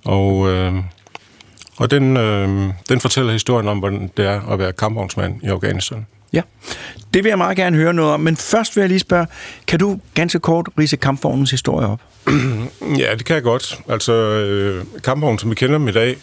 Og, 0.06 0.50
øh, 0.50 0.74
og 1.78 1.92
den, 1.92 2.18
øh, 2.18 2.74
den 2.90 3.00
fortæller 3.00 3.34
historien 3.34 3.68
om, 3.68 3.80
hvordan 3.80 4.12
det 4.18 4.26
er 4.26 4.52
at 4.52 4.60
være 4.60 4.72
kampvognsmand 4.72 5.44
i 5.44 5.48
Afghanistan. 5.48 6.06
Ja, 6.34 6.42
det 7.14 7.24
vil 7.24 7.30
jeg 7.30 7.38
meget 7.38 7.58
gerne 7.58 7.78
høre 7.78 7.94
noget 7.94 8.14
om, 8.14 8.20
men 8.20 8.38
først 8.38 8.76
vil 8.76 8.82
jeg 8.82 8.90
lige 8.90 9.00
spørge, 9.00 9.28
kan 9.68 9.80
du 9.80 10.00
ganske 10.14 10.40
kort 10.40 10.70
rise 10.80 10.98
kampvognens 10.98 11.52
historie 11.52 11.88
op? 11.88 12.00
ja, 13.02 13.16
det 13.16 13.26
kan 13.26 13.36
jeg 13.36 13.44
godt. 13.44 13.80
Altså, 13.90 14.14
øh, 14.14 14.86
kampvognen, 15.04 15.40
som 15.40 15.50
vi 15.50 15.56
kender 15.56 15.78
dem 15.78 15.88
i 15.88 15.92
dag, 15.92 16.18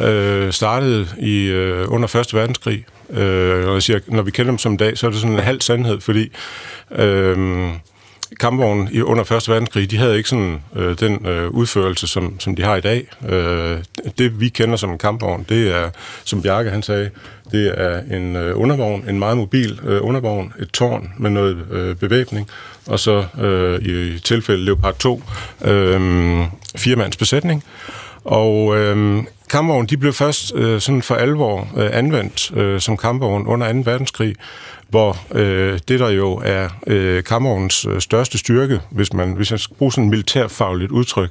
øh, 0.00 0.52
startede 0.52 1.06
i 1.18 1.44
øh, 1.44 1.92
under 1.92 2.08
Første 2.08 2.36
Verdenskrig. 2.36 2.84
Øh, 3.10 3.64
når, 3.64 3.72
jeg 3.72 3.82
siger, 3.82 3.98
når 4.06 4.22
vi 4.22 4.30
kender 4.30 4.50
dem 4.50 4.58
som 4.58 4.76
dag, 4.76 4.98
så 4.98 5.06
er 5.06 5.10
det 5.10 5.20
sådan 5.20 5.36
en 5.36 5.42
halv 5.42 5.60
sandhed, 5.60 6.00
fordi 6.00 6.32
øh, 6.92 7.68
kampvognen 8.40 8.88
i, 8.92 9.00
under 9.02 9.24
Første 9.24 9.50
Verdenskrig, 9.50 9.90
de 9.90 9.98
havde 9.98 10.16
ikke 10.16 10.28
sådan 10.28 10.62
øh, 10.76 10.98
den 11.00 11.26
øh, 11.26 11.50
udførelse, 11.50 12.06
som, 12.06 12.40
som 12.40 12.56
de 12.56 12.62
har 12.62 12.76
i 12.76 12.80
dag. 12.80 13.08
Øh, 13.28 13.78
det, 14.18 14.40
vi 14.40 14.48
kender 14.48 14.76
som 14.76 14.90
en 14.90 14.98
kampvogn, 14.98 15.46
det 15.48 15.74
er, 15.76 15.90
som 16.24 16.42
Bjarke 16.42 16.70
han 16.70 16.82
sagde, 16.82 17.10
det 17.52 17.80
er 17.80 18.16
en 18.16 18.36
øh, 18.36 18.60
undervogn, 18.60 19.08
en 19.08 19.18
meget 19.18 19.36
mobil 19.36 19.80
øh, 19.84 20.04
undervogn, 20.04 20.52
et 20.58 20.70
tårn 20.70 21.12
med 21.18 21.30
noget 21.30 21.64
øh, 21.70 21.96
bevæbning, 21.96 22.48
og 22.86 23.00
så 23.00 23.24
øh, 23.40 23.82
i 23.82 24.18
tilfælde 24.18 24.64
Leopard 24.64 24.98
2, 24.98 25.22
øh, 25.64 26.44
firemands 26.76 27.16
besætning. 27.16 27.64
Og 28.24 28.76
øh, 28.76 29.24
kampvogn, 29.48 29.86
de 29.86 29.96
blev 29.96 30.12
først 30.12 30.54
øh, 30.54 30.80
sådan 30.80 31.02
for 31.02 31.14
alvor 31.14 31.68
øh, 31.76 31.90
anvendt 31.92 32.56
øh, 32.56 32.80
som 32.80 32.96
kampvogn 32.96 33.46
under 33.46 33.72
2. 33.72 33.78
verdenskrig, 33.84 34.34
hvor 34.88 35.16
øh, 35.32 35.78
det 35.88 36.00
der 36.00 36.08
jo 36.08 36.42
er 36.44 36.68
øh, 36.86 37.24
kampvognens 37.24 37.86
øh, 37.86 38.00
største 38.00 38.38
styrke, 38.38 38.80
hvis 38.90 39.12
man 39.12 39.32
hvis 39.32 39.50
jeg 39.50 39.60
skal 39.60 39.76
bruge 39.76 39.92
sådan 39.92 40.04
et 40.04 40.10
militærfagligt 40.10 40.90
udtryk, 40.90 41.30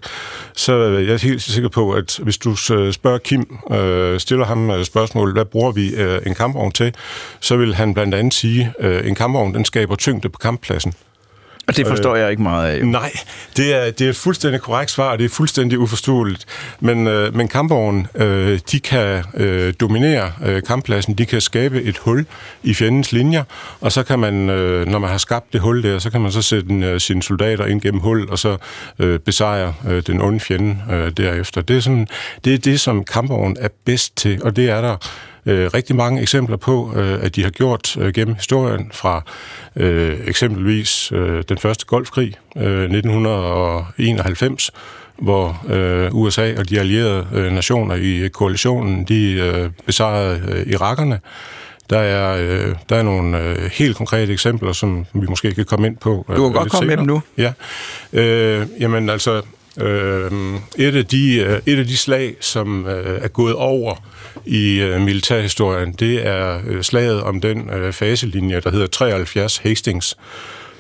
så 0.53 0.73
er 0.73 0.99
jeg 0.99 1.19
helt 1.19 1.41
sikker 1.41 1.69
på, 1.69 1.91
at 1.91 2.19
hvis 2.23 2.37
du 2.37 2.49
øh, 2.73 2.93
spørger 2.93 3.17
Kim, 3.17 3.57
øh, 3.71 4.19
stiller 4.19 4.45
ham 4.45 4.69
øh, 4.69 4.85
spørgsmål, 4.85 5.33
hvad 5.33 5.45
bruger 5.45 5.71
vi 5.71 5.95
øh, 5.95 6.21
en 6.25 6.35
kampvogn 6.35 6.71
til, 6.71 6.93
så 7.39 7.57
vil 7.57 7.75
han 7.75 7.93
blandt 7.93 8.15
andet 8.15 8.33
sige, 8.33 8.73
øh, 8.79 9.07
en 9.07 9.15
kampvogn 9.15 9.53
den 9.53 9.65
skaber 9.65 9.95
tyngde 9.95 10.29
på 10.29 10.37
kamppladsen. 10.37 10.93
Og 11.67 11.77
det 11.77 11.87
forstår 11.87 12.13
øh, 12.13 12.21
jeg 12.21 12.31
ikke 12.31 12.43
meget 12.43 12.69
af. 12.69 12.85
Nej, 12.85 13.11
det 13.57 13.75
er, 13.75 13.91
det 13.91 14.05
er 14.05 14.09
et 14.09 14.15
fuldstændig 14.15 14.61
korrekt 14.61 14.91
svar, 14.91 15.11
og 15.11 15.19
det 15.19 15.25
er 15.25 15.29
fuldstændig 15.29 15.79
uforståeligt. 15.79 16.45
Men, 16.79 17.07
øh, 17.07 17.35
men 17.35 17.47
kampvognen, 17.47 18.07
øh, 18.15 18.59
de 18.71 18.79
kan 18.79 19.23
øh, 19.33 19.73
dominere 19.79 20.31
øh, 20.45 20.63
kamppladsen, 20.63 21.13
de 21.13 21.25
kan 21.25 21.41
skabe 21.41 21.81
et 21.81 21.97
hul 21.97 22.25
i 22.63 22.73
fjendens 22.73 23.11
linjer, 23.11 23.43
og 23.81 23.91
så 23.91 24.03
kan 24.03 24.19
man, 24.19 24.49
øh, 24.49 24.87
når 24.87 24.99
man 24.99 25.09
har 25.09 25.17
skabt 25.17 25.53
det 25.53 25.61
hul 25.61 25.83
der, 25.83 25.99
så 25.99 26.09
kan 26.09 26.21
man 26.21 26.31
så 26.31 26.41
sætte 26.41 26.73
øh, 26.73 26.99
sine 26.99 27.23
soldater 27.23 27.65
ind 27.65 27.81
gennem 27.81 28.01
hul, 28.01 28.29
og 28.29 28.39
så 28.39 28.57
øh, 28.99 29.19
besejre 29.19 29.73
øh, 29.87 30.03
den 30.07 30.21
onde 30.21 30.39
fjende 30.39 30.77
øh, 30.91 31.11
derefter. 31.11 31.61
Det 31.61 31.77
er, 31.77 31.81
sådan, 31.81 32.07
det 32.45 32.53
er 32.53 32.57
det, 32.57 32.79
som 32.79 33.03
kampvognen 33.03 33.57
er 33.59 33.69
bedst 33.85 34.17
til, 34.17 34.43
og 34.43 34.55
det 34.55 34.69
er 34.69 34.81
der 34.81 34.97
øh, 35.47 35.69
rigtig 35.73 35.95
mange 35.95 36.21
eksempler 36.21 36.57
på, 36.57 36.93
øh, 36.95 37.23
at 37.23 37.35
de 37.35 37.43
har 37.43 37.49
gjort 37.49 37.97
øh, 37.97 38.13
gennem 38.13 38.35
historien 38.35 38.91
fra 38.93 39.23
øh, 39.75 40.17
eksempelvis 40.25 41.11
øh, 41.11 41.43
den 41.49 41.57
første 41.57 41.85
golfkrig 41.85 42.33
øh, 42.57 42.83
1991, 42.83 44.71
hvor 45.17 45.65
øh, 45.69 46.15
USA 46.15 46.53
og 46.59 46.69
de 46.69 46.79
allierede 46.79 47.27
øh, 47.33 47.51
nationer 47.51 47.95
i 47.95 48.27
koalitionen, 48.27 49.03
de 49.03 49.31
øh, 49.31 49.69
besejrede 49.85 50.41
øh, 50.47 50.67
irakerne. 50.73 51.19
Der 51.89 51.99
er, 51.99 52.37
øh, 52.41 52.75
der 52.89 52.95
er 52.95 53.03
nogle 53.03 53.39
øh, 53.39 53.71
helt 53.73 53.97
konkrete 53.97 54.33
eksempler, 54.33 54.73
som 54.73 55.05
vi 55.13 55.27
måske 55.29 55.53
kan 55.53 55.65
komme 55.65 55.87
ind 55.87 55.97
på. 55.97 56.25
Øh, 56.29 56.35
du 56.35 56.43
kan 56.43 56.53
godt 56.53 56.71
komme 56.71 56.85
senere. 56.85 56.95
med 56.95 56.97
dem 56.97 57.05
nu. 57.05 57.21
Ja. 57.37 57.53
Øh, 58.13 58.67
jamen 58.79 59.09
altså, 59.09 59.41
øh, 59.77 60.31
et, 60.77 60.95
af 60.95 61.05
de, 61.05 61.35
øh, 61.35 61.59
et 61.65 61.79
af 61.79 61.85
de 61.85 61.97
slag, 61.97 62.35
som 62.39 62.87
øh, 62.87 63.19
er 63.21 63.27
gået 63.27 63.55
over 63.55 63.95
i 64.45 64.79
øh, 64.79 65.01
militærhistorien, 65.01 65.93
det 65.93 66.27
er 66.27 66.59
øh, 66.67 66.83
slaget 66.83 67.23
om 67.23 67.41
den 67.41 67.69
øh, 67.69 67.93
faselinje, 67.93 68.59
der 68.59 68.71
hedder 68.71 68.87
73 68.87 69.57
Hastings. 69.57 70.17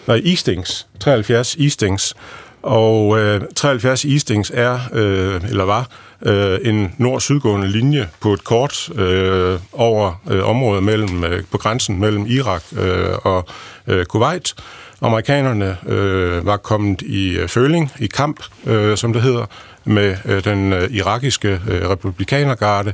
Nej, 0.07 0.21
Eastings. 0.25 0.87
73 0.99 1.55
Eastings. 1.55 2.15
Og 2.61 3.19
øh, 3.19 3.41
73 3.55 4.05
Eastings 4.05 4.51
er, 4.53 4.79
øh, 4.93 5.41
eller 5.49 5.63
var, 5.63 5.89
øh, 6.21 6.59
en 6.63 6.93
nord-sydgående 6.97 7.67
linje 7.67 8.09
på 8.21 8.33
et 8.33 8.43
kort 8.43 8.89
øh, 8.95 9.59
over 9.73 10.21
øh, 10.29 10.49
området 10.49 10.83
mellem, 10.83 11.23
øh, 11.23 11.43
på 11.51 11.57
grænsen 11.57 11.99
mellem 11.99 12.25
Irak 12.25 12.63
øh, 12.77 13.09
og 13.23 13.47
øh, 13.87 14.05
Kuwait. 14.05 14.55
Amerikanerne 15.01 15.77
øh, 15.87 16.45
var 16.45 16.57
kommet 16.57 17.01
i 17.01 17.37
øh, 17.37 17.47
føling, 17.47 17.91
i 17.99 18.07
kamp, 18.07 18.43
øh, 18.65 18.97
som 18.97 19.13
det 19.13 19.21
hedder, 19.21 19.45
med 19.85 20.17
øh, 20.25 20.43
den 20.43 20.73
øh, 20.73 20.91
irakiske 20.91 21.61
øh, 21.69 21.89
republikanergarde, 21.89 22.93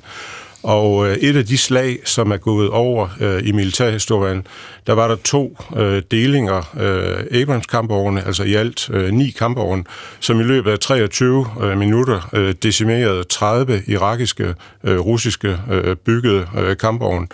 og 0.64 1.08
øh, 1.08 1.18
et 1.18 1.36
af 1.36 1.46
de 1.46 1.58
slag, 1.58 2.00
som 2.06 2.32
er 2.32 2.38
gået 2.38 2.70
over 2.70 3.08
øh, 3.20 3.48
i 3.48 3.52
militærhistorien, 3.52 4.48
der 4.88 4.94
var 4.94 5.08
der 5.08 5.16
to 5.16 5.58
øh, 5.76 6.02
delinger 6.12 6.58
øh, 6.80 7.42
Abrams-kampvogne, 7.42 8.26
altså 8.26 8.44
i 8.44 8.54
alt 8.54 8.90
øh, 8.90 9.12
ni 9.12 9.30
kampvogne, 9.30 9.84
som 10.20 10.40
i 10.40 10.44
løbet 10.44 10.72
af 10.72 10.80
23 10.80 11.46
øh, 11.62 11.78
minutter 11.78 12.30
øh, 12.34 12.54
decimerede 12.64 13.24
30 13.24 13.84
irakiske, 13.88 14.56
øh, 14.84 15.00
russiske 15.00 15.58
øh, 15.72 15.96
byggede 15.96 16.48
øh, 16.58 16.78
kampvogne. 16.78 17.28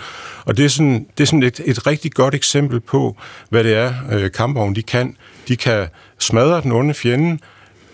Og 0.45 0.57
det 0.57 0.65
er 0.65 0.69
sådan, 0.69 1.05
det 1.17 1.24
er 1.24 1.27
sådan 1.27 1.43
et, 1.43 1.62
et 1.65 1.88
rigtig 1.88 2.12
godt 2.12 2.36
eksempel 2.36 2.79
på, 2.79 3.17
hvad 3.50 3.63
det 3.63 3.75
er, 3.75 3.93
øh, 4.12 4.31
kampvogne 4.31 4.75
de 4.75 4.83
kan. 4.83 5.15
De 5.48 5.55
kan 5.55 5.88
smadre 6.19 6.62
den 6.62 6.71
onde 6.71 6.93
fjende, 6.93 7.38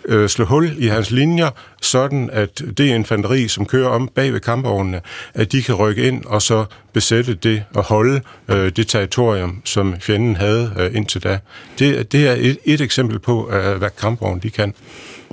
øh, 0.08 0.28
slå 0.28 0.44
hul 0.44 0.74
i 0.78 0.86
hans 0.86 1.10
linjer, 1.10 1.50
sådan 1.82 2.30
at 2.32 2.62
det 2.78 2.84
infanteri, 2.86 3.48
som 3.48 3.66
kører 3.66 3.88
om 3.88 4.10
bag 4.14 4.32
ved 4.32 4.40
kampvognene, 4.40 5.00
at 5.34 5.52
de 5.52 5.62
kan 5.62 5.74
rykke 5.74 6.02
ind 6.08 6.24
og 6.24 6.42
så 6.42 6.64
besætte 6.92 7.34
det 7.34 7.64
og 7.74 7.84
holde 7.84 8.20
øh, 8.48 8.72
det 8.76 8.88
territorium, 8.88 9.62
som 9.64 9.94
fjenden 10.00 10.36
havde 10.36 10.72
øh, 10.78 10.96
indtil 10.96 11.22
da. 11.22 11.38
Det, 11.78 12.12
det 12.12 12.28
er 12.28 12.32
et, 12.32 12.58
et 12.64 12.80
eksempel 12.80 13.18
på, 13.18 13.50
øh, 13.52 13.76
hvad 13.76 13.90
kampvognen 14.00 14.40
de 14.40 14.50
kan. 14.50 14.74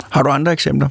Har 0.10 0.24
du 0.24 0.30
andre 0.30 0.52
eksempler? 0.52 0.90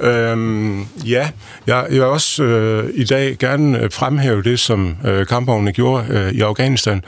Øhm, 0.00 0.80
ja, 1.06 1.30
jeg, 1.66 1.86
jeg 1.88 1.90
vil 1.90 2.02
også 2.02 2.42
øh, 2.42 2.90
i 2.94 3.04
dag 3.04 3.36
gerne 3.38 3.78
øh, 3.78 3.90
fremhæve 3.90 4.42
det, 4.42 4.60
som 4.60 4.96
øh, 5.04 5.26
kampvognene 5.26 5.72
gjorde 5.72 6.06
øh, 6.10 6.32
i 6.32 6.40
Afghanistan, 6.40 7.04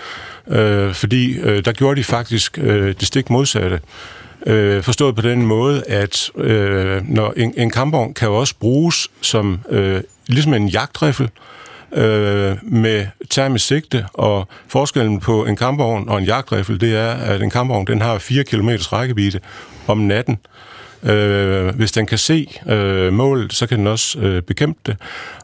øh, 0.48 0.94
fordi 0.94 1.38
øh, 1.38 1.64
der 1.64 1.72
gjorde 1.72 1.96
de 1.96 2.04
faktisk 2.04 2.58
øh, 2.58 2.94
det 3.00 3.06
stik 3.06 3.30
modsatte. 3.30 3.80
Øh, 4.46 4.82
forstået 4.82 5.14
på 5.14 5.22
den 5.22 5.46
måde, 5.46 5.82
at 5.88 6.30
øh, 6.36 7.08
når 7.08 7.32
en, 7.36 7.54
en 7.56 7.70
kampvogn 7.70 8.14
kan 8.14 8.28
jo 8.28 8.34
også 8.34 8.54
bruges 8.60 9.08
som 9.20 9.60
øh, 9.68 10.02
ligesom 10.26 10.54
en 10.54 10.68
jagtriffel 10.68 11.30
øh, 11.92 12.56
med 12.62 13.06
termisk 13.30 13.66
sigte, 13.66 14.06
og 14.12 14.48
forskellen 14.68 15.20
på 15.20 15.44
en 15.44 15.56
kampvogn 15.56 16.08
og 16.08 16.18
en 16.18 16.24
jagtriffel, 16.24 16.80
det 16.80 16.96
er, 16.96 17.10
at 17.10 17.42
en 17.42 17.50
kampvogn 17.50 17.86
den 17.86 18.00
har 18.00 18.18
4 18.18 18.44
km 18.44 18.68
rækkevidde 18.68 19.40
om 19.86 19.98
natten. 19.98 20.38
Øh, 21.04 21.74
hvis 21.74 21.92
den 21.92 22.06
kan 22.06 22.18
se 22.18 22.60
øh, 22.68 23.12
målet, 23.12 23.52
så 23.52 23.66
kan 23.66 23.78
den 23.78 23.86
også 23.86 24.18
øh, 24.18 24.42
bekæmpe 24.42 24.80
det. 24.86 24.96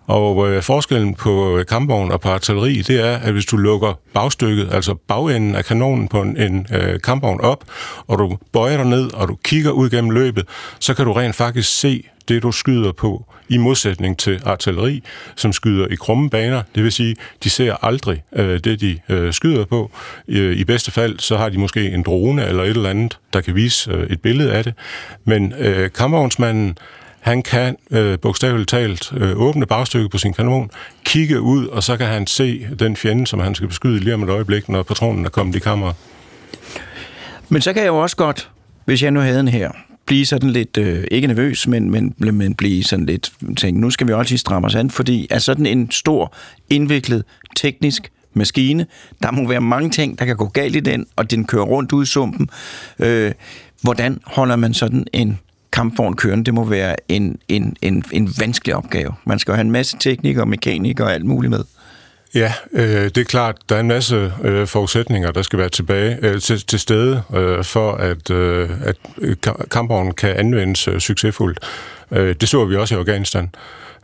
Og 0.06 0.50
øh, 0.50 0.62
forskellen 0.62 1.14
på 1.14 1.58
øh, 1.58 1.66
kampvogn 1.66 2.12
og 2.12 2.20
på 2.20 2.28
artilleri, 2.28 2.74
det 2.74 3.00
er, 3.00 3.16
at 3.16 3.32
hvis 3.32 3.46
du 3.46 3.56
lukker 3.56 4.00
bagstykket, 4.14 4.68
altså 4.72 4.94
bagenden 4.94 5.54
af 5.54 5.64
kanonen 5.64 6.08
på 6.08 6.22
en, 6.22 6.36
en 6.36 6.66
øh, 6.72 7.00
kampvogn 7.00 7.40
op, 7.40 7.64
og 8.06 8.18
du 8.18 8.38
bøjer 8.52 8.76
dig 8.76 8.86
ned, 8.86 9.14
og 9.14 9.28
du 9.28 9.36
kigger 9.44 9.70
ud 9.70 9.90
gennem 9.90 10.10
løbet, 10.10 10.48
så 10.78 10.94
kan 10.94 11.04
du 11.04 11.12
rent 11.12 11.34
faktisk 11.34 11.78
se 11.78 12.08
det, 12.28 12.42
du 12.42 12.52
skyder 12.52 12.92
på, 12.92 13.24
i 13.48 13.56
modsætning 13.56 14.18
til 14.18 14.40
artilleri, 14.44 15.02
som 15.36 15.52
skyder 15.52 15.86
i 15.86 15.94
krumme 15.94 16.30
baner. 16.30 16.62
Det 16.74 16.84
vil 16.84 16.92
sige, 16.92 17.16
de 17.44 17.50
ser 17.50 17.84
aldrig 17.84 18.22
øh, 18.32 18.60
det, 18.64 18.80
de 18.80 18.98
øh, 19.08 19.32
skyder 19.32 19.64
på. 19.64 19.90
I, 20.28 20.50
I 20.50 20.64
bedste 20.64 20.90
fald, 20.90 21.18
så 21.18 21.36
har 21.36 21.48
de 21.48 21.58
måske 21.58 21.90
en 21.90 22.02
drone 22.02 22.46
eller 22.46 22.62
et 22.62 22.68
eller 22.68 22.90
andet, 22.90 23.18
der 23.32 23.40
kan 23.40 23.54
vise 23.54 23.90
øh, 23.90 24.06
et 24.06 24.20
billede 24.20 24.52
af 24.52 24.64
det. 24.64 24.74
Men 25.24 25.52
øh, 25.58 25.90
kampvognsmanden, 25.92 26.78
han 27.20 27.42
kan 27.42 27.76
øh, 27.90 28.18
bogstaveligt 28.18 28.68
talt 28.68 29.12
øh, 29.16 29.40
åbne 29.40 29.66
bagstykket 29.66 30.10
på 30.10 30.18
sin 30.18 30.34
kanon, 30.34 30.70
kigge 31.04 31.40
ud, 31.40 31.66
og 31.66 31.82
så 31.82 31.96
kan 31.96 32.06
han 32.06 32.26
se 32.26 32.66
den 32.78 32.96
fjende, 32.96 33.26
som 33.26 33.40
han 33.40 33.54
skal 33.54 33.68
beskyde 33.68 34.00
lige 34.00 34.14
om 34.14 34.22
et 34.22 34.28
øjeblik, 34.28 34.68
når 34.68 34.82
patronen 34.82 35.24
er 35.24 35.28
kommet 35.28 35.56
i 35.56 35.58
kammeret. 35.58 35.94
Men 37.48 37.62
så 37.62 37.72
kan 37.72 37.82
jeg 37.82 37.88
jo 37.88 37.98
også 37.98 38.16
godt, 38.16 38.50
hvis 38.84 39.02
jeg 39.02 39.10
nu 39.10 39.20
havde 39.20 39.38
den 39.38 39.48
her, 39.48 39.70
blive 40.08 40.26
sådan 40.26 40.50
lidt, 40.50 40.76
øh, 40.76 41.04
ikke 41.10 41.26
nervøs, 41.26 41.66
men, 41.66 41.90
men, 41.90 42.14
men 42.18 42.54
blive 42.54 42.84
sådan 42.84 43.06
lidt, 43.06 43.32
tænke, 43.56 43.80
nu 43.80 43.90
skal 43.90 44.06
vi 44.06 44.12
også 44.12 44.32
lige 44.32 44.38
stramme 44.38 44.66
os 44.66 44.74
an, 44.74 44.90
fordi 44.90 45.26
er 45.30 45.38
sådan 45.38 45.66
en 45.66 45.90
stor, 45.90 46.34
indviklet, 46.70 47.24
teknisk 47.56 48.10
maskine, 48.34 48.86
der 49.22 49.30
må 49.30 49.48
være 49.48 49.60
mange 49.60 49.90
ting, 49.90 50.18
der 50.18 50.24
kan 50.24 50.36
gå 50.36 50.46
galt 50.46 50.76
i 50.76 50.80
den, 50.80 51.06
og 51.16 51.30
den 51.30 51.44
kører 51.44 51.64
rundt 51.64 51.92
ud 51.92 52.02
i 52.02 52.06
sumpen. 52.06 52.48
Øh, 52.98 53.32
hvordan 53.82 54.20
holder 54.24 54.56
man 54.56 54.74
sådan 54.74 55.06
en 55.12 55.38
kampvogn 55.72 56.16
kørende, 56.16 56.44
det 56.44 56.54
må 56.54 56.64
være 56.64 56.96
en, 57.08 57.38
en, 57.48 57.76
en, 57.82 58.04
en 58.12 58.32
vanskelig 58.38 58.74
opgave. 58.74 59.14
Man 59.24 59.38
skal 59.38 59.52
jo 59.52 59.56
have 59.56 59.64
en 59.64 59.70
masse 59.70 59.96
teknikere, 60.00 60.46
mekanikere 60.46 61.06
og 61.06 61.14
alt 61.14 61.24
muligt 61.24 61.50
med. 61.50 61.64
Ja, 62.34 62.52
øh, 62.72 63.04
det 63.04 63.18
er 63.18 63.24
klart, 63.24 63.56
der 63.68 63.76
er 63.76 63.80
en 63.80 63.88
masse 63.88 64.32
øh, 64.44 64.66
forudsætninger, 64.66 65.30
der 65.30 65.42
skal 65.42 65.58
være 65.58 65.68
tilbage 65.68 66.18
øh, 66.22 66.40
til, 66.40 66.66
til 66.66 66.80
stede, 66.80 67.22
øh, 67.34 67.64
for 67.64 67.92
at, 67.92 68.30
øh, 68.30 68.70
at 68.84 68.96
kampvognen 69.70 70.14
kan 70.14 70.36
anvendes 70.36 70.88
øh, 70.88 70.98
succesfuldt. 70.98 71.58
Øh, 72.10 72.34
det 72.40 72.48
så 72.48 72.64
vi 72.64 72.76
også 72.76 72.94
i 72.94 72.98
Afghanistan. 72.98 73.50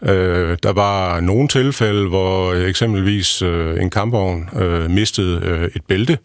Øh, 0.03 0.59
der 0.63 0.73
var 0.73 1.21
nogle 1.21 1.49
tilfælde, 1.49 2.09
hvor 2.09 2.55
eksempelvis 2.55 3.43
øh, 3.43 3.83
en 3.83 3.91
kampvogn 3.91 4.49
øh, 4.57 4.91
mistede 4.91 5.41
øh, 5.45 5.71
et 5.75 5.83
bælte 5.89 6.19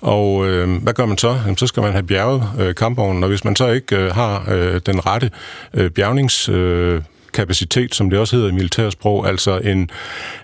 og 0.00 0.46
øh, 0.46 0.82
hvad 0.82 0.94
gør 0.94 1.06
man 1.06 1.18
så? 1.18 1.28
Jamen, 1.28 1.56
så 1.56 1.66
skal 1.66 1.82
man 1.82 1.92
have 1.92 2.02
bjerget 2.02 2.42
øh, 2.58 2.74
kampvognen, 2.74 3.22
og 3.22 3.28
hvis 3.28 3.44
man 3.44 3.56
så 3.56 3.68
ikke 3.68 3.96
øh, 3.96 4.14
har 4.14 4.44
øh, 4.48 4.80
den 4.86 5.06
rette 5.06 5.30
øh, 5.74 5.90
bjergnings... 5.90 6.48
Øh, 6.48 7.02
kapacitet, 7.36 7.94
som 7.94 8.10
det 8.10 8.18
også 8.18 8.36
hedder 8.36 8.50
i 8.50 8.52
militærsprog, 8.52 9.28
altså 9.28 9.58
en, 9.58 9.78
en 9.78 9.88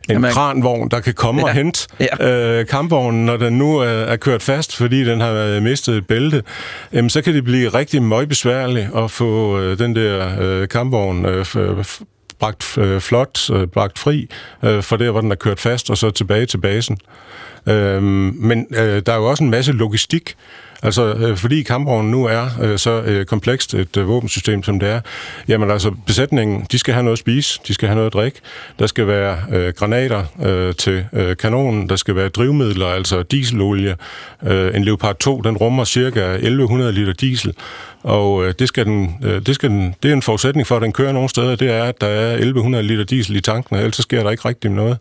Jamen, 0.09 0.31
kranvogn, 0.31 0.88
der 0.88 1.00
kan 1.00 1.14
komme 1.14 1.40
ja. 1.40 1.46
og 1.46 1.52
hente 1.52 1.88
ja. 2.00 2.31
øh, 2.31 2.66
kampvognen, 2.66 3.26
når 3.26 3.37
den 3.37 3.59
nu 3.59 3.78
er, 3.78 3.88
er 3.88 4.16
kørt 4.16 4.42
fast, 4.42 4.76
fordi 4.76 5.05
den 5.05 5.20
har 5.20 5.61
mistet 5.61 5.96
et 5.96 6.07
bælte, 6.07 6.42
jamen, 6.92 7.11
så 7.11 7.22
kan 7.22 7.35
det 7.35 7.44
blive 7.44 7.68
rigtig 7.68 8.02
møgbesværligt 8.02 8.88
at 8.96 9.11
få 9.11 9.61
øh, 9.61 9.78
den 9.78 9.96
der 9.96 10.40
øh, 10.40 10.68
kampvogn 10.68 11.26
øh, 11.26 11.46
bragt 12.38 12.78
øh, 12.78 13.00
flot, 13.00 13.50
øh, 13.50 13.66
bragt 13.66 13.98
fri 13.98 14.28
øh, 14.62 14.83
for 14.83 14.96
der, 14.96 15.11
hvor 15.11 15.20
den 15.20 15.31
er 15.31 15.37
kørt 15.37 15.61
fast, 15.61 15.90
og 15.90 15.98
så 15.98 16.11
tilbage 16.11 16.46
til 16.46 16.59
basen. 16.59 16.98
Øh, 17.66 18.02
men 18.02 18.66
øh, 18.70 19.02
der 19.07 19.12
er 19.12 19.16
jo 19.16 19.31
også 19.31 19.44
en 19.44 19.50
masse 19.50 19.72
logistik, 19.72 20.35
Altså, 20.83 21.14
øh, 21.14 21.37
fordi 21.37 21.62
kampvognen 21.62 22.11
nu 22.11 22.25
er 22.25 22.47
øh, 22.62 22.79
så 22.79 23.03
øh, 23.03 23.27
komplekst 23.27 23.75
et 23.75 23.97
øh, 23.97 24.09
våbensystem, 24.09 24.62
som 24.62 24.81
det 24.81 24.88
er, 24.88 25.01
jamen 25.49 25.71
altså, 25.71 25.90
besætningen, 26.07 26.66
de 26.73 26.79
skal 26.79 26.95
have 26.95 27.05
noget 27.05 27.14
at 27.14 27.18
spise, 27.18 27.61
de 27.68 27.75
skal 27.75 27.88
have 27.88 27.97
noget 27.97 28.07
at 28.07 28.12
drikke, 28.12 28.40
der 28.79 28.87
skal 28.87 29.07
være 29.07 29.38
øh, 29.53 29.73
granater 29.75 30.25
øh, 30.42 30.75
til 30.75 31.07
øh, 31.12 31.37
kanonen, 31.37 31.88
der 31.88 31.97
skal 31.97 32.16
være 32.16 32.29
drivmidler, 32.29 32.87
altså 32.87 33.23
dieselolie. 33.23 33.97
Øh, 34.47 34.77
en 34.77 34.85
Leopard 34.85 35.16
2, 35.18 35.40
den 35.40 35.57
rummer 35.57 35.85
cirka 35.85 36.35
1100 36.35 36.92
liter 36.92 37.12
diesel, 37.12 37.55
og 38.02 38.44
øh, 38.44 38.54
det, 38.58 38.68
skal 38.68 38.86
den, 38.86 39.16
øh, 39.24 39.46
det, 39.46 39.54
skal 39.54 39.70
den, 39.70 39.94
det 40.02 40.08
er 40.08 40.12
en 40.12 40.22
forudsætning 40.22 40.66
for, 40.66 40.76
at 40.76 40.82
den 40.82 40.92
kører 40.92 41.12
nogle 41.12 41.28
steder, 41.28 41.56
det 41.56 41.70
er, 41.70 41.84
at 41.84 42.00
der 42.00 42.06
er 42.06 42.32
1100 42.32 42.84
liter 42.84 43.04
diesel 43.04 43.36
i 43.36 43.40
tanken, 43.40 43.76
ellers 43.76 43.96
så 43.96 44.02
sker 44.02 44.22
der 44.22 44.30
ikke 44.30 44.48
rigtig 44.48 44.70
noget. 44.70 44.98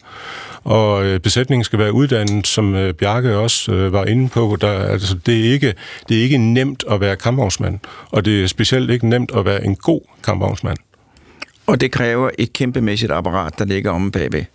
Og 0.64 1.06
øh, 1.06 1.20
besætningen 1.20 1.64
skal 1.64 1.80
være 1.80 1.94
uddannet, 1.94 2.48
som 2.48 2.76
øh, 2.76 2.94
Bjarke 2.94 3.38
også 3.38 3.72
øh, 3.72 3.94
var 3.94 4.06
inde 4.06 4.30
på. 4.30 4.58
Der, 4.62 4.72
altså, 4.72 5.18
det, 5.26 5.40
er 5.40 5.52
ikke, 5.54 5.74
det 6.10 6.18
er 6.18 6.22
ikke 6.22 6.38
nemt 6.38 6.84
at 6.92 7.02
være 7.02 7.16
kampvognsmand, 7.16 7.80
og 8.12 8.26
det 8.26 8.44
er 8.44 8.48
specielt 8.48 8.90
ikke 8.90 9.10
nemt 9.10 9.32
at 9.36 9.46
være 9.46 9.66
en 9.66 9.76
god 9.76 10.02
kampvognsmand. 10.24 10.78
Og 11.68 11.82
det 11.82 11.92
kræver 11.92 12.30
et 12.38 12.54
kæmpemæssigt 12.54 13.12
apparat, 13.12 13.60
der 13.60 13.66
ligger 13.66 13.92
omme 13.92 14.12
bagved. 14.12 14.46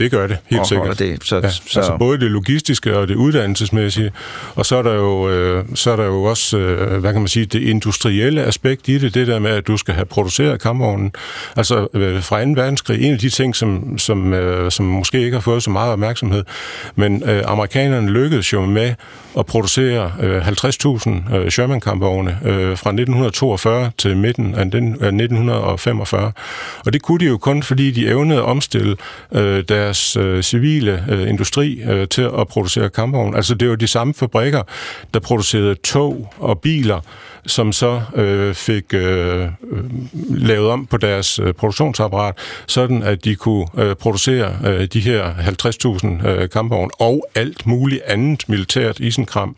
Det 0.00 0.10
gør 0.10 0.26
det, 0.26 0.38
helt 0.46 0.66
sikkert. 0.66 0.98
Det, 0.98 1.24
så, 1.24 1.36
Ja, 1.36 1.50
så, 1.50 1.78
altså 1.78 1.96
både 1.98 2.18
det 2.18 2.30
logistiske 2.30 2.96
og 2.96 3.08
det 3.08 3.14
uddannelsesmæssige, 3.14 4.12
og 4.54 4.66
så 4.66 4.76
er 4.76 4.82
der 4.82 4.94
jo, 4.94 5.28
øh, 5.28 5.64
så 5.74 5.90
er 5.90 5.96
der 5.96 6.04
jo 6.04 6.22
også, 6.22 6.58
øh, 6.58 7.00
hvad 7.00 7.12
kan 7.12 7.20
man 7.20 7.28
sige, 7.28 7.46
det 7.46 7.62
industrielle 7.62 8.42
aspekt 8.42 8.88
i 8.88 8.98
det, 8.98 9.14
det 9.14 9.26
der 9.26 9.38
med, 9.38 9.50
at 9.50 9.66
du 9.66 9.76
skal 9.76 9.94
have 9.94 10.04
produceret 10.04 10.60
kampvognen. 10.62 11.12
Altså 11.56 11.86
øh, 11.94 12.22
fra 12.22 12.44
2. 12.44 12.50
verdenskrig, 12.50 13.02
en 13.02 13.12
af 13.12 13.18
de 13.18 13.30
ting, 13.30 13.56
som, 13.56 13.98
som, 13.98 14.32
øh, 14.34 14.70
som 14.70 14.86
måske 14.86 15.20
ikke 15.20 15.36
har 15.36 15.40
fået 15.40 15.62
så 15.62 15.70
meget 15.70 15.92
opmærksomhed, 15.92 16.44
men 16.94 17.22
øh, 17.26 17.42
amerikanerne 17.46 18.10
lykkedes 18.10 18.52
jo 18.52 18.66
med 18.66 18.94
at 19.38 19.46
producere 19.46 20.12
øh, 20.20 20.48
50.000 20.48 21.34
øh, 21.34 21.50
Sherman-kampvogne 21.50 22.38
øh, 22.44 22.76
fra 22.76 22.90
1942 22.90 23.90
til 23.98 24.16
midten 24.16 24.54
af, 24.54 24.70
den, 24.70 24.92
af 24.92 25.08
1945. 25.08 26.32
Og 26.86 26.92
det 26.92 27.02
kunne 27.02 27.18
de 27.18 27.24
jo 27.24 27.38
kun, 27.38 27.62
fordi 27.62 27.90
de 27.90 28.08
evnede 28.08 28.38
at 28.38 28.44
omstille 28.44 28.96
øh, 29.32 29.64
deres 29.68 29.89
øh, 30.16 30.42
civile 30.42 31.04
øh, 31.08 31.28
industri 31.28 31.80
øh, 31.82 32.08
til 32.08 32.22
at 32.22 32.48
producere 32.48 32.90
kampvogne. 32.90 33.36
Altså 33.36 33.54
det 33.54 33.70
var 33.70 33.76
de 33.76 33.86
samme 33.86 34.14
fabrikker, 34.14 34.62
der 35.14 35.20
producerede 35.20 35.74
tog 35.74 36.34
og 36.38 36.60
biler, 36.60 37.00
som 37.46 37.72
så 37.72 38.02
øh, 38.14 38.54
fik 38.54 38.94
øh, 38.94 39.42
øh, 39.42 39.50
lavet 40.28 40.68
om 40.68 40.86
på 40.86 40.96
deres 40.96 41.38
øh, 41.38 41.54
produktionsapparat, 41.54 42.34
sådan 42.66 43.02
at 43.02 43.24
de 43.24 43.36
kunne 43.36 43.66
øh, 43.78 43.96
producere 43.96 44.56
øh, 44.66 44.86
de 44.86 45.00
her 45.00 45.34
50.000 46.22 46.28
øh, 46.28 46.48
kampvogne 46.48 46.90
og 46.98 47.26
alt 47.34 47.66
muligt 47.66 48.02
andet 48.02 48.48
militært 48.48 49.00
isenkram. 49.00 49.56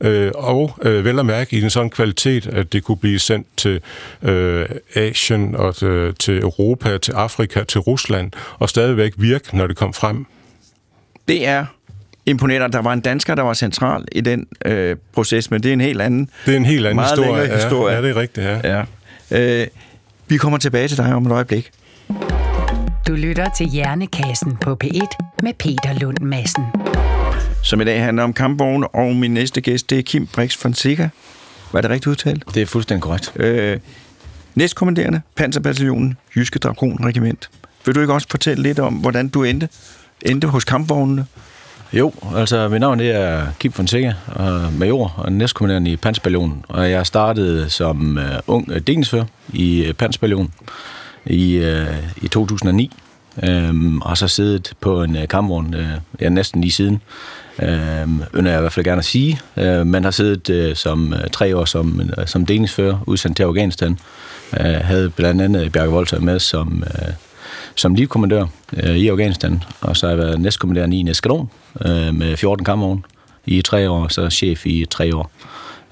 Øh, 0.00 0.32
og 0.34 0.78
øh, 0.82 1.04
vel 1.04 1.18
at 1.18 1.26
mærke 1.26 1.56
i 1.56 1.62
en 1.62 1.70
sådan 1.70 1.90
kvalitet, 1.90 2.46
at 2.46 2.72
det 2.72 2.84
kunne 2.84 2.96
blive 2.96 3.18
sendt 3.18 3.46
til 3.56 3.80
øh, 4.22 4.66
Asien 4.94 5.54
og 5.56 5.76
til, 5.76 6.14
til 6.18 6.38
Europa, 6.38 6.98
til 6.98 7.12
Afrika, 7.12 7.64
til 7.64 7.80
Rusland, 7.80 8.32
og 8.58 8.68
stadigvæk 8.68 9.12
virke, 9.16 9.56
når 9.56 9.66
det 9.66 9.76
kom 9.76 9.92
frem. 9.92 10.26
det 11.28 11.46
er 11.46 11.66
imponerende. 12.26 12.72
Der 12.72 12.82
var 12.82 12.92
en 12.92 13.00
dansker, 13.00 13.34
der 13.34 13.42
var 13.42 13.54
central 13.54 14.04
i 14.12 14.20
den 14.20 14.46
øh, 14.64 14.96
proces, 15.12 15.50
men 15.50 15.62
det 15.62 15.68
er 15.68 15.72
en 15.72 15.80
helt 15.80 16.00
anden. 16.02 16.30
Det 16.46 16.52
er 16.52 16.56
en 16.56 16.64
helt 16.64 16.86
anden 16.86 16.96
Meget 16.96 17.10
historie. 17.10 17.40
længere 17.40 17.56
historie. 17.62 17.94
Ja, 17.94 18.00
ja, 18.00 18.08
det 18.08 18.16
er 18.16 18.20
rigtigt, 18.20 18.46
ja. 18.46 18.84
Ja. 19.30 19.60
Øh, 19.62 19.66
vi 20.28 20.36
kommer 20.36 20.58
tilbage 20.58 20.88
til 20.88 20.96
dig 20.96 21.14
om 21.14 21.26
et 21.26 21.32
øjeblik. 21.32 21.70
Du 23.08 23.12
lytter 23.12 23.48
til 23.56 23.66
Hjernekassen 23.66 24.56
på 24.56 24.76
P1 24.84 25.06
med 25.42 25.52
Peter 25.58 25.98
Lund 26.00 26.18
Madsen. 26.20 26.64
Som 27.62 27.80
i 27.80 27.84
dag 27.84 28.04
handler 28.04 28.22
om 28.22 28.32
kampvogne, 28.32 28.88
og 28.88 29.16
min 29.16 29.34
næste 29.34 29.60
gæst, 29.60 29.90
det 29.90 29.98
er 29.98 30.02
Kim 30.02 30.26
Brix 30.26 30.56
Fonseca. 30.56 31.08
Var 31.72 31.80
det 31.80 31.90
rigtigt 31.90 32.06
udtalt? 32.06 32.44
Det 32.54 32.62
er 32.62 32.66
fuldstændig 32.66 33.02
korrekt. 33.02 33.32
Øh, 33.36 33.78
næstkommanderende, 34.54 35.20
Panserbataljonen, 35.36 36.16
Jyske 36.36 36.58
Dragon 36.58 37.04
Regiment. 37.04 37.50
Vil 37.86 37.94
du 37.94 38.00
ikke 38.00 38.12
også 38.12 38.26
fortælle 38.30 38.62
lidt 38.62 38.78
om, 38.78 38.94
hvordan 38.94 39.28
du 39.28 39.42
endte, 39.44 39.68
endte 40.22 40.46
hos 40.48 40.64
kampvognene? 40.64 41.26
Jo, 41.96 42.12
altså 42.36 42.68
mit 42.68 42.80
navn 42.80 42.98
det 42.98 43.10
er 43.10 43.46
Kim 43.58 43.72
Fonseca, 43.72 44.14
og 44.26 44.72
major 44.72 45.14
og 45.16 45.32
næstkommanderende 45.32 45.90
i 45.90 45.96
Pansballonen. 45.96 46.64
Og 46.68 46.90
jeg 46.90 47.06
startede 47.06 47.70
som 47.70 48.18
uh, 48.18 48.54
ung 48.54 48.68
uh, 48.70 48.76
delingsfører 48.76 49.24
i 49.52 49.82
øh, 49.82 49.88
uh, 49.88 49.94
Pansballonen 49.94 50.52
i, 51.26 51.58
uh, 51.58 52.24
i 52.24 52.28
2009. 52.28 52.90
Um, 53.42 53.48
øhm, 53.48 54.02
og 54.02 54.18
så 54.18 54.28
siddet 54.28 54.72
på 54.80 55.02
en 55.02 55.16
uh, 55.16 55.22
kampvogn 55.30 55.74
uh, 55.74 56.20
ja, 56.20 56.28
næsten 56.28 56.60
lige 56.60 56.72
siden. 56.72 57.02
Øhm, 57.62 58.02
um, 58.02 58.22
ønsker 58.34 58.50
jeg 58.50 58.58
i 58.58 58.60
hvert 58.60 58.72
fald 58.72 58.84
gerne 58.84 58.98
at 58.98 59.04
sige. 59.04 59.40
Uh, 59.56 59.86
man 59.86 60.04
har 60.04 60.10
siddet 60.10 60.68
uh, 60.70 60.76
som 60.76 61.12
uh, 61.12 61.30
tre 61.32 61.56
år 61.56 61.64
som, 61.64 62.00
uh, 62.18 62.24
som 62.26 62.46
delingsfører 62.46 62.98
udsendt 63.06 63.36
til 63.36 63.44
Afghanistan. 63.44 63.98
Uh, 64.52 64.66
havde 64.66 65.10
blandt 65.10 65.42
andet 65.42 65.72
Bjarke 65.72 65.92
Volter 65.92 66.20
med 66.20 66.38
som, 66.38 66.84
uh, 66.86 67.14
som 67.74 67.94
livkommandør 67.94 68.46
øh, 68.76 68.96
i 68.96 69.08
Afghanistan, 69.08 69.62
og 69.80 69.96
så 69.96 70.06
har 70.06 70.10
jeg 70.14 70.18
været 70.18 70.40
næstkommanderende 70.40 70.96
i 70.96 71.00
en 71.00 71.08
eskadron 71.08 71.50
øh, 71.84 72.14
med 72.14 72.36
14 72.36 72.64
kampvogne 72.64 73.02
i 73.46 73.62
tre 73.62 73.90
år, 73.90 74.04
og 74.04 74.12
så 74.12 74.30
chef 74.30 74.66
i 74.66 74.86
tre 74.90 75.16
år 75.16 75.30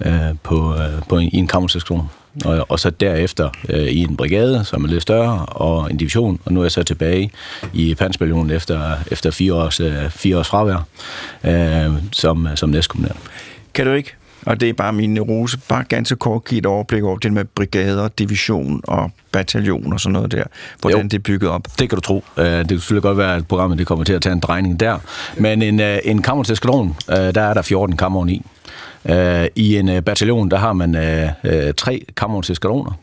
øh, 0.05 0.35
på, 0.43 0.75
øh, 0.75 1.03
på 1.09 1.19
en, 1.19 1.29
i 1.33 1.37
en 1.37 1.47
kampvognseskadron. 1.47 2.09
Og, 2.45 2.67
og 2.69 2.81
så 2.81 2.91
derefter 2.91 3.51
øh, 3.69 3.87
i 3.87 3.99
en 3.99 4.17
brigade, 4.17 4.65
som 4.65 4.85
er 4.85 4.89
lidt 4.89 5.03
større, 5.03 5.47
og 5.47 5.91
en 5.91 5.97
division, 5.97 6.41
og 6.45 6.53
nu 6.53 6.61
er 6.61 6.65
jeg 6.65 6.73
så 6.73 6.83
tilbage 6.83 7.31
i 7.73 7.95
Panserbataljonen 7.95 8.51
efter, 8.51 8.99
efter 9.11 9.31
fire, 9.31 9.55
års, 9.55 9.81
øh, 9.81 10.11
fire 10.11 10.39
års 10.39 10.49
fravær 10.49 10.87
øh, 11.45 11.93
som, 12.13 12.49
som 12.55 12.69
næstkommanderende. 12.69 13.23
Kan 13.75 13.87
du 13.87 13.93
ikke? 13.93 14.15
Og 14.47 14.61
det 14.61 14.69
er 14.69 14.73
bare 14.73 14.93
min 14.93 15.15
neurose. 15.15 15.59
Bare 15.69 15.85
ganske 15.89 16.17
kort 16.17 16.45
give 16.45 16.59
et 16.59 16.67
overblik 16.67 17.03
over 17.03 17.19
det 17.19 17.33
med 17.33 17.45
brigader, 17.45 18.09
division 18.09 18.81
og 18.85 19.11
bataljon 19.33 19.93
og 19.93 20.01
sådan 20.01 20.13
noget 20.13 20.33
der. 20.33 20.45
Hvordan 20.81 20.99
Jo. 21.01 21.03
det 21.03 21.15
er 21.15 21.19
bygget 21.19 21.51
op. 21.51 21.67
Det 21.79 21.89
kan 21.89 21.97
du 21.97 22.01
tro. 22.01 22.25
Øh, 22.37 22.45
Det 22.45 22.69
kan 22.69 22.79
selvfølgelig 22.79 23.03
godt 23.03 23.19
være, 23.19 23.37
at 23.37 23.49
programmet 23.49 23.79
det 23.79 23.87
kommer 23.87 24.05
til 24.05 24.13
at 24.13 24.23
tage 24.23 24.33
en 24.33 24.41
drejning 24.41 24.81
der. 24.81 24.99
Men 25.37 25.63
en, 25.63 25.81
øh, 25.81 25.99
en 26.05 26.23
kammerteskadron, 26.23 26.95
der 27.09 27.41
er 27.43 27.55
der 27.55 27.63
14 27.63 27.97
kammer 27.97 28.27
i. 28.27 28.43
Øh, 29.05 29.47
I 29.57 29.77
en 29.77 29.89
øh, 29.89 30.03
bataljon, 30.03 30.51
der 30.51 30.57
har 30.57 30.73
man 30.73 30.95
øh, 30.97 31.29
øh, 31.45 31.75
tre 31.75 32.05
kammerteskadroner. 32.17 32.99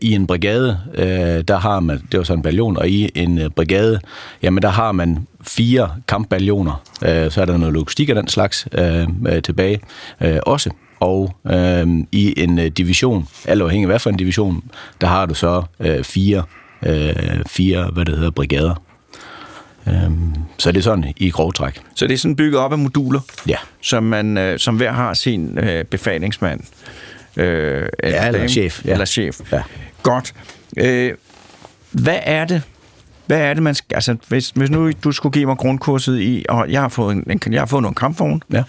I 0.00 0.12
en 0.14 0.26
brigade, 0.26 0.78
øh, 0.94 1.44
der 1.48 1.58
har 1.58 1.80
man, 1.80 2.02
det 2.12 2.18
var 2.18 2.24
så 2.24 2.32
en 2.32 2.42
bataljon, 2.42 2.76
og 2.76 2.88
i 2.88 3.10
en 3.14 3.38
øh, 3.38 3.50
brigade, 3.50 4.00
jamen 4.42 4.62
der 4.62 4.68
har 4.68 4.92
man 4.92 5.26
fire 5.46 5.90
kampbataljoner. 6.08 6.82
Øh, 7.04 7.30
Så 7.30 7.40
er 7.40 7.44
der 7.44 7.56
noget 7.56 7.72
logistik 7.74 8.08
af 8.08 8.14
den 8.14 8.28
slags 8.28 8.68
øh, 8.72 9.06
øh, 9.28 9.42
tilbage 9.42 9.80
øh, 10.20 10.38
også. 10.42 10.70
Og 11.00 11.36
øh, 11.50 11.86
i 12.12 12.34
en 12.36 12.58
øh, 12.58 12.66
division, 12.66 13.28
alt 13.44 13.62
afhængig 13.62 13.84
af 13.84 13.88
hvad 13.88 13.98
for 13.98 14.10
en 14.10 14.16
division, 14.16 14.64
der 15.00 15.06
har 15.06 15.26
du 15.26 15.34
så 15.34 15.62
øh, 15.80 16.04
fire, 16.04 16.42
øh, 16.86 17.14
fire, 17.46 17.90
hvad 17.92 18.04
det 18.04 18.14
hedder, 18.16 18.30
brigader. 18.30 18.82
Øhm, 19.88 20.34
så 20.58 20.72
det 20.72 20.78
er 20.78 20.82
sådan 20.82 21.12
i 21.16 21.30
grov 21.30 21.52
træk. 21.52 21.80
Så 21.94 22.06
det 22.06 22.14
er 22.14 22.18
sådan 22.18 22.36
bygget 22.36 22.60
op 22.60 22.72
af 22.72 22.78
moduler, 22.78 23.20
Ja. 23.48 23.56
som, 23.80 24.02
man, 24.02 24.38
øh, 24.38 24.58
som 24.58 24.76
hver 24.76 24.92
har 24.92 25.14
sin 25.14 25.58
øh, 25.58 25.84
befalingsmand. 25.84 26.60
Øh, 27.36 27.88
Ja, 28.02 28.26
eller 28.26 28.48
chef, 28.48 28.84
ja. 28.84 28.92
Eller 28.92 29.04
chef. 29.04 29.40
Ja. 29.52 29.62
Godt. 30.02 30.32
Øh, 30.76 31.14
hvad 31.90 32.18
er 32.22 32.44
det, 32.44 32.62
hvad 33.26 33.38
er 33.40 33.54
det, 33.54 33.62
man 33.62 33.74
skal... 33.74 33.94
Altså, 33.94 34.16
hvis, 34.28 34.50
hvis 34.50 34.70
nu 34.70 34.90
du 35.04 35.12
skulle 35.12 35.32
give 35.32 35.46
mig 35.46 35.56
grundkurset 35.56 36.20
i... 36.20 36.44
Og 36.48 36.70
jeg 36.70 36.80
har 36.80 36.88
fået, 36.88 37.16
en, 37.16 37.40
jeg 37.52 37.60
har 37.60 37.66
fået 37.66 37.82
nogle 37.82 37.94
kampvogne, 37.94 38.40
Ja. 38.52 38.62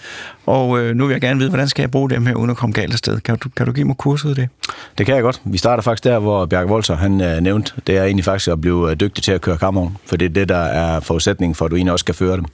og 0.46 0.80
øh, 0.80 0.96
nu 0.96 1.06
vil 1.06 1.14
jeg 1.14 1.22
gerne 1.22 1.40
vide, 1.40 1.50
hvordan 1.50 1.68
skal 1.68 1.84
jeg 1.84 1.92
bruge 1.92 2.10
dem 2.10 2.26
her, 2.26 2.34
uden 2.34 2.50
at 2.50 2.58
komme 2.58 2.74
galt 2.74 2.94
afsted. 2.94 3.20
Kan 3.20 3.38
du, 3.38 3.50
kan 3.58 3.66
du 3.66 3.72
give 3.72 3.86
mig 3.88 3.98
kurset 3.98 4.30
i 4.30 4.34
det? 4.42 4.50
Det 4.98 5.06
kan 5.06 5.16
jeg 5.16 5.24
godt. 5.24 5.42
Vi 5.46 5.58
starter 5.58 5.84
faktisk 5.84 6.04
der, 6.04 6.20
hvor 6.20 6.46
Bjarke 6.46 6.70
Volter, 6.70 6.96
han 6.98 7.22
øh, 7.22 7.40
nævnte, 7.42 7.72
det 7.88 7.98
er 7.98 8.04
egentlig 8.04 8.26
faktisk 8.26 8.48
at 8.48 8.62
blive 8.62 8.92
øh, 8.92 9.00
dygtig 9.00 9.24
til 9.24 9.32
at 9.32 9.42
køre 9.42 9.58
kammeren, 9.58 9.98
for 10.06 10.16
det 10.18 10.26
er 10.26 10.30
det, 10.30 10.50
der 10.50 10.58
er 10.58 11.00
forudsætningen 11.00 11.56
for, 11.56 11.66
at 11.66 11.72
du 11.72 11.76
egentlig 11.76 11.92
også 11.92 12.04
skal 12.04 12.16
føre 12.16 12.38
dem. 12.38 12.46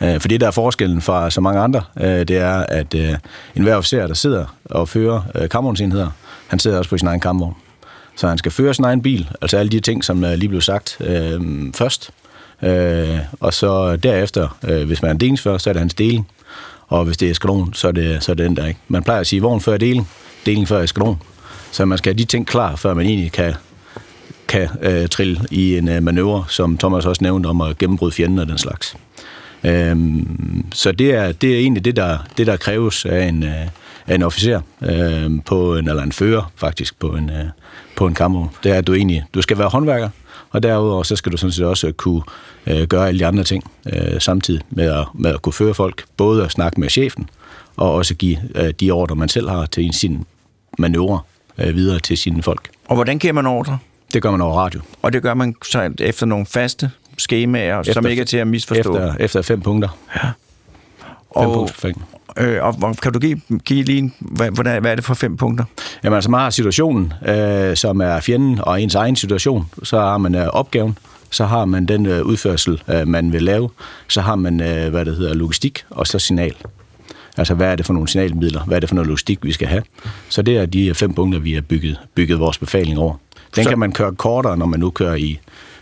Øh, 0.00 0.20
for 0.20 0.28
det, 0.28 0.40
der 0.40 0.46
er 0.46 0.50
forskellen 0.50 1.00
fra 1.02 1.30
så 1.30 1.40
mange 1.40 1.60
andre, 1.60 1.82
øh, 2.00 2.06
det 2.06 2.30
er, 2.30 2.54
at 2.68 2.94
øh, 2.94 3.14
enhver 3.54 3.76
officer, 3.76 4.06
der 4.06 4.14
sidder 4.14 4.56
og 4.64 4.88
fører 4.88 5.20
øh, 5.34 5.48
kammervognsenheder, 5.48 6.08
han 6.46 6.58
sidder 6.58 6.78
også 6.78 6.90
på 6.90 6.98
sin 6.98 7.08
egen 7.08 7.20
kammevogn. 7.20 7.54
Så 8.18 8.28
han 8.28 8.38
skal 8.38 8.52
føre 8.52 8.74
sin 8.74 8.84
egen 8.84 9.02
bil, 9.02 9.28
altså 9.40 9.56
alle 9.56 9.70
de 9.70 9.80
ting, 9.80 10.04
som 10.04 10.24
øh, 10.24 10.34
lige 10.34 10.48
blev 10.48 10.60
sagt 10.60 10.96
øh, 11.00 11.40
først. 11.74 12.10
Øh, 12.62 13.18
og 13.40 13.54
så 13.54 13.96
derefter, 13.96 14.58
øh, 14.68 14.86
hvis 14.86 15.02
man 15.02 15.08
er 15.08 15.12
en 15.12 15.20
delingsfører, 15.20 15.58
så 15.58 15.70
er 15.70 15.72
det 15.72 15.80
hans 15.80 15.94
deling. 15.94 16.28
Og 16.88 17.04
hvis 17.04 17.16
det 17.16 17.26
er 17.26 17.30
eskalon, 17.30 17.74
så 17.74 17.88
er 17.88 17.92
det, 17.92 18.22
så 18.22 18.32
er 18.32 18.36
det 18.36 18.44
den 18.44 18.56
der 18.56 18.66
ikke. 18.66 18.80
Man 18.88 19.02
plejer 19.02 19.20
at 19.20 19.26
sige 19.26 19.42
vogn 19.42 19.60
før 19.60 19.76
deling, 19.76 20.08
deling 20.46 20.68
før 20.68 20.82
eskalon. 20.82 21.22
Så 21.72 21.84
man 21.84 21.98
skal 21.98 22.12
have 22.12 22.18
de 22.18 22.24
ting 22.24 22.46
klar, 22.46 22.76
før 22.76 22.94
man 22.94 23.06
egentlig 23.06 23.32
kan, 23.32 23.54
kan 24.48 24.68
øh, 24.82 25.08
trille 25.08 25.40
i 25.50 25.78
en 25.78 25.88
øh, 25.88 26.02
manøvre, 26.02 26.44
som 26.48 26.78
Thomas 26.78 27.06
også 27.06 27.24
nævnte 27.24 27.46
om 27.46 27.60
at 27.60 27.78
gennembryde 27.78 28.12
fjenden 28.12 28.38
og 28.38 28.48
den 28.48 28.58
slags. 28.58 28.96
Øhm, 29.64 30.64
så 30.72 30.92
det 30.92 31.14
er, 31.14 31.32
det 31.32 31.54
er 31.54 31.58
egentlig 31.58 31.84
det, 31.84 31.96
der, 31.96 32.18
det, 32.36 32.46
der 32.46 32.56
kræves 32.56 33.04
af 33.04 33.24
en, 33.26 33.42
øh, 33.42 33.66
en 34.14 34.22
officer, 34.22 34.60
øh, 34.82 35.30
på 35.46 35.76
en, 35.76 35.88
eller 35.88 36.02
en 36.02 36.12
fører 36.12 36.52
faktisk, 36.56 36.98
på 36.98 37.08
en, 37.08 37.30
øh, 37.30 37.44
på 37.96 38.06
en 38.06 38.14
kampvogn. 38.14 38.50
Det 38.62 38.72
er, 38.72 38.78
at 38.78 38.86
du 38.86 38.94
egentlig 38.94 39.24
du 39.34 39.42
skal 39.42 39.58
være 39.58 39.68
håndværker, 39.68 40.08
og 40.50 40.62
derudover 40.62 41.02
så 41.02 41.16
skal 41.16 41.32
du 41.32 41.36
sådan 41.36 41.52
set 41.52 41.64
også 41.66 41.92
kunne 41.92 42.22
øh, 42.66 42.82
gøre 42.82 43.08
alle 43.08 43.20
de 43.20 43.26
andre 43.26 43.44
ting 43.44 43.70
øh, 43.92 44.20
samtidig 44.20 44.62
med 44.70 44.84
at, 44.84 45.06
med 45.14 45.34
at 45.34 45.42
kunne 45.42 45.52
føre 45.52 45.74
folk. 45.74 46.04
Både 46.16 46.44
at 46.44 46.50
snakke 46.50 46.80
med 46.80 46.88
chefen, 46.88 47.30
og 47.76 47.94
også 47.94 48.14
give 48.14 48.38
øh, 48.54 48.70
de 48.80 48.90
ordre, 48.90 49.16
man 49.16 49.28
selv 49.28 49.48
har 49.48 49.66
til 49.66 49.92
sin 49.92 50.24
manøvre 50.78 51.20
øh, 51.58 51.74
videre 51.74 51.98
til 51.98 52.18
sine 52.18 52.42
folk. 52.42 52.70
Og 52.88 52.94
hvordan 52.94 53.18
giver 53.18 53.32
man 53.32 53.46
ordre? 53.46 53.78
Det 54.12 54.22
gør 54.22 54.30
man 54.30 54.40
over 54.40 54.56
radio. 54.56 54.80
Og 55.02 55.12
det 55.12 55.22
gør 55.22 55.34
man 55.34 55.54
så 55.64 55.90
efter 56.00 56.26
nogle 56.26 56.46
faste 56.46 56.90
skemaer, 57.18 57.80
efter, 57.80 57.92
som 57.92 58.06
ikke 58.06 58.20
er 58.20 58.26
til 58.26 58.36
at 58.36 58.46
misforstå. 58.46 58.96
Efter, 58.96 59.14
efter 59.20 59.42
fem 59.42 59.60
punkter. 59.60 59.88
Fem 61.74 61.94
og. 61.94 62.17
Øh, 62.36 62.64
og 62.64 62.72
hvor- 62.72 62.92
kan 63.02 63.12
du 63.12 63.18
give, 63.18 63.40
give 63.64 63.82
lige 63.84 63.98
en, 63.98 64.14
hvad, 64.20 64.50
hvordan, 64.50 64.80
hvad 64.80 64.90
er 64.90 64.94
det 64.94 65.04
for 65.04 65.14
fem 65.14 65.36
punkter? 65.36 65.64
Jamen 66.04 66.14
altså, 66.14 66.30
man 66.30 66.40
har 66.40 66.50
situationen, 66.50 67.12
øh, 67.28 67.76
som 67.76 68.00
er 68.00 68.20
fjenden 68.20 68.58
og 68.62 68.82
ens 68.82 68.94
egen 68.94 69.16
situation. 69.16 69.66
Så 69.82 70.00
har 70.00 70.18
man 70.18 70.34
øh, 70.34 70.46
opgaven, 70.46 70.98
så 71.30 71.44
har 71.44 71.64
man 71.64 71.86
den 71.86 72.06
øh, 72.06 72.22
udførsel, 72.22 72.82
øh, 72.88 73.08
man 73.08 73.32
vil 73.32 73.42
lave. 73.42 73.68
Så 74.08 74.20
har 74.20 74.36
man, 74.36 74.60
øh, 74.60 74.90
hvad 74.90 75.04
det 75.04 75.16
hedder, 75.16 75.34
logistik, 75.34 75.84
og 75.90 76.06
så 76.06 76.18
signal. 76.18 76.54
Altså, 77.36 77.54
hvad 77.54 77.72
er 77.72 77.76
det 77.76 77.86
for 77.86 77.92
nogle 77.92 78.08
signalmidler? 78.08 78.64
Hvad 78.64 78.76
er 78.76 78.80
det 78.80 78.88
for 78.88 78.94
noget 78.94 79.06
logistik, 79.06 79.38
vi 79.42 79.52
skal 79.52 79.68
have? 79.68 79.82
Så 80.28 80.42
det 80.42 80.56
er 80.56 80.66
de 80.66 80.94
fem 80.94 81.14
punkter, 81.14 81.40
vi 81.40 81.52
har 81.54 81.60
bygget, 81.60 82.00
bygget 82.14 82.40
vores 82.40 82.58
befaling 82.58 82.98
over. 82.98 83.14
Den 83.56 83.64
Så- 83.64 83.70
kan 83.70 83.78
man 83.78 83.92
køre 83.92 84.14
kortere, 84.14 84.56
når 84.56 84.66
man 84.66 84.80
nu 84.80 84.90
kører 84.90 85.14
i 85.14 85.38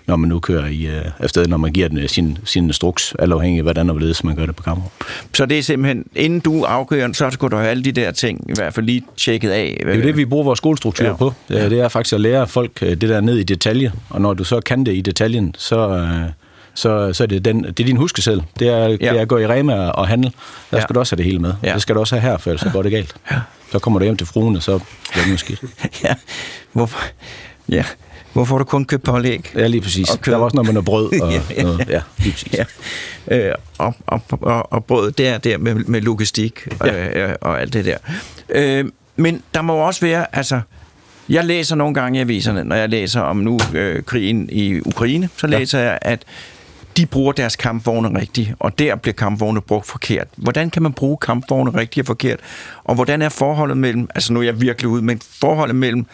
når 0.07 0.17
man 0.17 0.29
nu 0.29 0.41
kører 0.41 0.67
i 0.67 0.87
øh, 0.87 1.05
afsted, 1.19 1.47
når 1.47 1.57
man 1.57 1.73
giver 1.73 1.89
den 1.89 1.99
øh, 1.99 2.09
sin, 2.09 2.39
sin 2.45 2.65
instruks, 2.65 3.15
alt 3.19 3.33
afhængig 3.33 3.59
af, 3.59 3.63
hvordan 3.65 3.91
og 3.91 3.95
hvorledes 3.97 4.25
man 4.25 4.37
gør 4.37 4.47
det 4.47 4.57
på 4.57 4.63
kamera. 4.63 4.87
Så 5.35 5.47
det 5.47 5.59
er 5.59 5.63
simpelthen, 5.63 6.05
inden 6.17 6.41
du 6.41 6.63
afgør, 6.65 7.13
så 7.13 7.31
skal 7.31 7.49
du 7.49 7.57
have 7.57 7.69
alle 7.69 7.85
de 7.85 7.93
der 7.93 8.11
ting, 8.11 8.51
i 8.51 8.53
hvert 8.55 8.75
fald 8.75 8.87
lige 8.87 9.03
tjekket 9.17 9.51
af. 9.51 9.77
Det 9.85 9.91
er 9.93 9.97
jo 9.97 10.03
det, 10.03 10.17
vi 10.17 10.25
bruger 10.25 10.45
vores 10.45 10.57
skolestruktur 10.57 11.07
Ja. 11.07 11.17
på. 11.17 11.33
Ja. 11.51 11.69
Det 11.69 11.81
er 11.81 11.89
faktisk 11.89 12.15
at 12.15 12.21
lære 12.21 12.47
folk 12.49 12.71
øh, 12.83 12.89
det 12.91 13.01
der 13.09 13.21
ned 13.21 13.37
i 13.39 13.43
detalje. 13.43 13.93
Og 14.11 14.21
når 14.21 14.35
du 14.35 14.45
så 14.45 14.61
kan 14.61 14.87
det 14.87 14.95
i 14.95 15.01
detaljen, 15.01 15.55
så, 15.59 15.89
øh, 15.89 16.31
så, 16.75 17.13
så 17.13 17.23
er 17.23 17.27
det, 17.27 17.45
den, 17.45 17.65
det 17.65 17.81
er 17.81 17.85
din 17.85 17.97
huskesæl. 17.97 18.43
Det 18.59 18.69
er, 18.69 18.79
ja. 18.79 18.93
det 18.93 19.03
er 19.09 19.21
at 19.21 19.29
gå 19.29 19.39
i 19.39 19.47
Rema 19.47 19.75
og 19.89 20.09
handle. 20.09 20.33
Der 20.71 20.77
Ja. 20.77 20.83
skal 20.83 20.95
du 20.95 21.01
også 21.01 21.13
have 21.17 21.19
det 21.19 21.25
hele 21.25 21.39
med. 21.39 21.53
Ja. 21.63 21.73
Det 21.75 21.83
skal 21.83 21.95
du 21.95 22.01
også 22.01 22.17
have 22.17 22.31
her, 22.31 22.39
for 22.39 22.51
ellers 22.51 22.61
så 22.61 22.71
går 22.71 22.83
det 22.83 22.93
galt. 22.93 23.15
Ja. 23.31 23.37
Så 23.73 23.79
kommer 23.79 23.99
du 23.99 24.05
hjem 24.05 24.17
til 24.17 24.27
fruen, 24.27 24.57
og 24.57 24.63
så 24.63 24.81
bliver 25.13 25.25
det 25.27 25.39
skidt. 25.41 25.61
ja. 26.05 26.15
Hvorfor, 26.73 26.99
ja. 27.69 27.85
Hvorfor 28.37 28.55
har 28.55 28.59
du 28.59 28.65
kun 28.65 28.85
købt 28.85 29.03
pålæg? 29.03 29.53
Ja, 29.55 29.67
lige 29.67 29.81
præcis. 29.81 30.11
Og 30.11 30.21
kød. 30.21 30.33
Der 30.33 30.39
var 30.39 30.45
også 30.45 30.55
noget 30.57 30.67
med 30.67 30.73
noget 30.75 30.85
brød 30.85 31.23
og 31.23 31.33
Ja, 31.33 31.41
ja, 31.51 31.55
ja. 31.57 31.63
noget. 31.63 31.89
Ja, 31.89 32.01
lige 32.19 32.33
præcis. 32.33 32.55
Ja. 33.29 33.49
Øh, 33.49 33.55
og, 33.79 33.95
og, 34.07 34.21
og, 34.31 34.73
og 34.73 34.85
brødet 34.85 35.19
der, 35.19 35.39
der 35.39 35.59
med, 35.59 35.75
med 35.75 36.01
logistik 36.01 36.69
ja. 36.85 37.29
øh, 37.29 37.35
og 37.41 37.61
alt 37.61 37.73
det 37.73 37.85
der. 37.85 37.97
Øh, 38.49 38.85
men 39.17 39.43
der 39.55 39.63
må 39.63 39.75
også 39.75 40.01
være, 40.01 40.37
altså, 40.37 40.61
jeg 41.29 41.45
læser 41.45 41.77
nogle 41.77 41.95
gange 41.95 42.19
i 42.19 42.23
aviserne, 42.23 42.65
når 42.65 42.77
jeg 42.77 42.89
læser 42.89 43.21
om 43.21 43.37
nu 43.37 43.59
øh, 43.75 44.03
krigen 44.03 44.49
i 44.53 44.81
Ukraine, 44.81 45.29
så 45.37 45.47
læser 45.47 45.79
jeg, 45.79 45.99
at 46.03 46.23
de 46.97 47.07
bruger 47.07 47.33
deres 47.33 47.57
kampvogne 47.57 48.21
rigtigt, 48.21 48.53
og 48.59 48.79
der 48.79 48.97
bliver 48.97 49.15
kampvogne 49.15 49.61
brugt 49.61 49.87
forkert. 49.87 50.27
Hvordan 50.37 50.71
kan 50.71 50.83
man 50.83 50.93
bruge 50.93 51.17
kampvogne 51.17 51.71
rigtigt 51.71 52.05
og 52.05 52.07
forkert? 52.07 52.41
Og 52.85 52.95
hvordan 52.95 53.23
er 53.23 53.29
forholdet 53.29 53.77
mellem, 53.77 54.09
altså 54.15 54.33
nu 54.33 54.41
er 54.41 54.45
jeg 54.45 54.61
virkelig 54.61 54.89
ude, 54.89 55.03
men 55.03 55.21
forholdet 55.41 55.77
mellem 55.77 56.07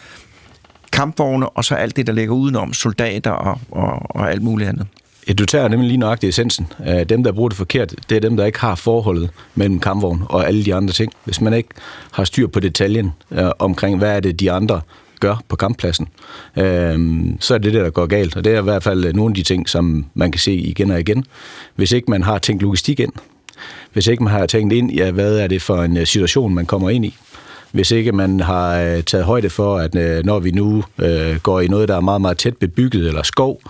kampvogne 0.93 1.49
og 1.49 1.65
så 1.65 1.75
alt 1.75 1.95
det, 1.95 2.07
der 2.07 2.13
ligger 2.13 2.33
udenom, 2.33 2.73
soldater 2.73 3.31
og, 3.31 3.59
og, 3.71 4.15
og 4.15 4.31
alt 4.31 4.41
muligt 4.41 4.69
andet? 4.69 4.87
Ja, 5.27 5.33
du 5.33 5.45
tager 5.45 5.67
nemlig 5.67 5.87
lige 5.87 5.97
nøjagtigt 5.97 6.29
essensen. 6.29 6.67
Øh, 6.87 7.03
dem, 7.03 7.23
der 7.23 7.31
bruger 7.31 7.49
det 7.49 7.57
forkert, 7.57 7.95
det 8.09 8.15
er 8.15 8.19
dem, 8.19 8.37
der 8.37 8.45
ikke 8.45 8.59
har 8.59 8.75
forholdet 8.75 9.29
mellem 9.55 9.79
kampvogn 9.79 10.23
og 10.29 10.47
alle 10.47 10.65
de 10.65 10.75
andre 10.75 10.93
ting. 10.93 11.13
Hvis 11.25 11.41
man 11.41 11.53
ikke 11.53 11.69
har 12.11 12.23
styr 12.23 12.47
på 12.47 12.59
detaljen 12.59 13.11
øh, 13.31 13.45
omkring, 13.59 13.97
hvad 13.97 14.15
er 14.15 14.19
det, 14.19 14.39
de 14.39 14.51
andre 14.51 14.81
gør 15.19 15.43
på 15.47 15.55
kamppladsen, 15.55 16.07
øh, 16.57 17.25
så 17.39 17.53
er 17.53 17.57
det 17.57 17.73
det, 17.73 17.81
der 17.81 17.89
går 17.89 18.05
galt. 18.05 18.35
Og 18.35 18.43
det 18.43 18.53
er 18.53 18.59
i 18.59 18.63
hvert 18.63 18.83
fald 18.83 19.05
øh, 19.05 19.13
nogle 19.15 19.31
af 19.31 19.35
de 19.35 19.43
ting, 19.43 19.69
som 19.69 20.05
man 20.13 20.31
kan 20.31 20.39
se 20.39 20.53
igen 20.53 20.91
og 20.91 20.99
igen. 20.99 21.25
Hvis 21.75 21.91
ikke 21.91 22.11
man 22.11 22.23
har 22.23 22.37
tænkt 22.37 22.61
logistik 22.61 22.99
ind, 22.99 23.13
hvis 23.93 24.07
ikke 24.07 24.23
man 24.23 24.33
har 24.33 24.45
tænkt 24.45 24.73
ind, 24.73 24.91
ja, 24.91 25.11
hvad 25.11 25.37
er 25.37 25.47
det 25.47 25.61
for 25.61 25.83
en 25.83 25.97
øh, 25.97 26.07
situation, 26.07 26.53
man 26.53 26.65
kommer 26.65 26.89
ind 26.89 27.05
i, 27.05 27.15
hvis 27.73 27.91
ikke 27.91 28.11
man 28.11 28.39
har 28.39 28.79
øh, 28.79 29.03
taget 29.03 29.25
højde 29.25 29.49
for, 29.49 29.77
at 29.77 29.95
øh, 29.95 30.25
når 30.25 30.39
vi 30.39 30.51
nu 30.51 30.83
øh, 30.97 31.35
går 31.35 31.61
i 31.61 31.67
noget, 31.67 31.87
der 31.87 31.95
er 31.95 32.01
meget, 32.01 32.21
meget 32.21 32.37
tæt 32.37 32.57
bebygget 32.57 33.07
eller 33.07 33.23
skov, 33.23 33.61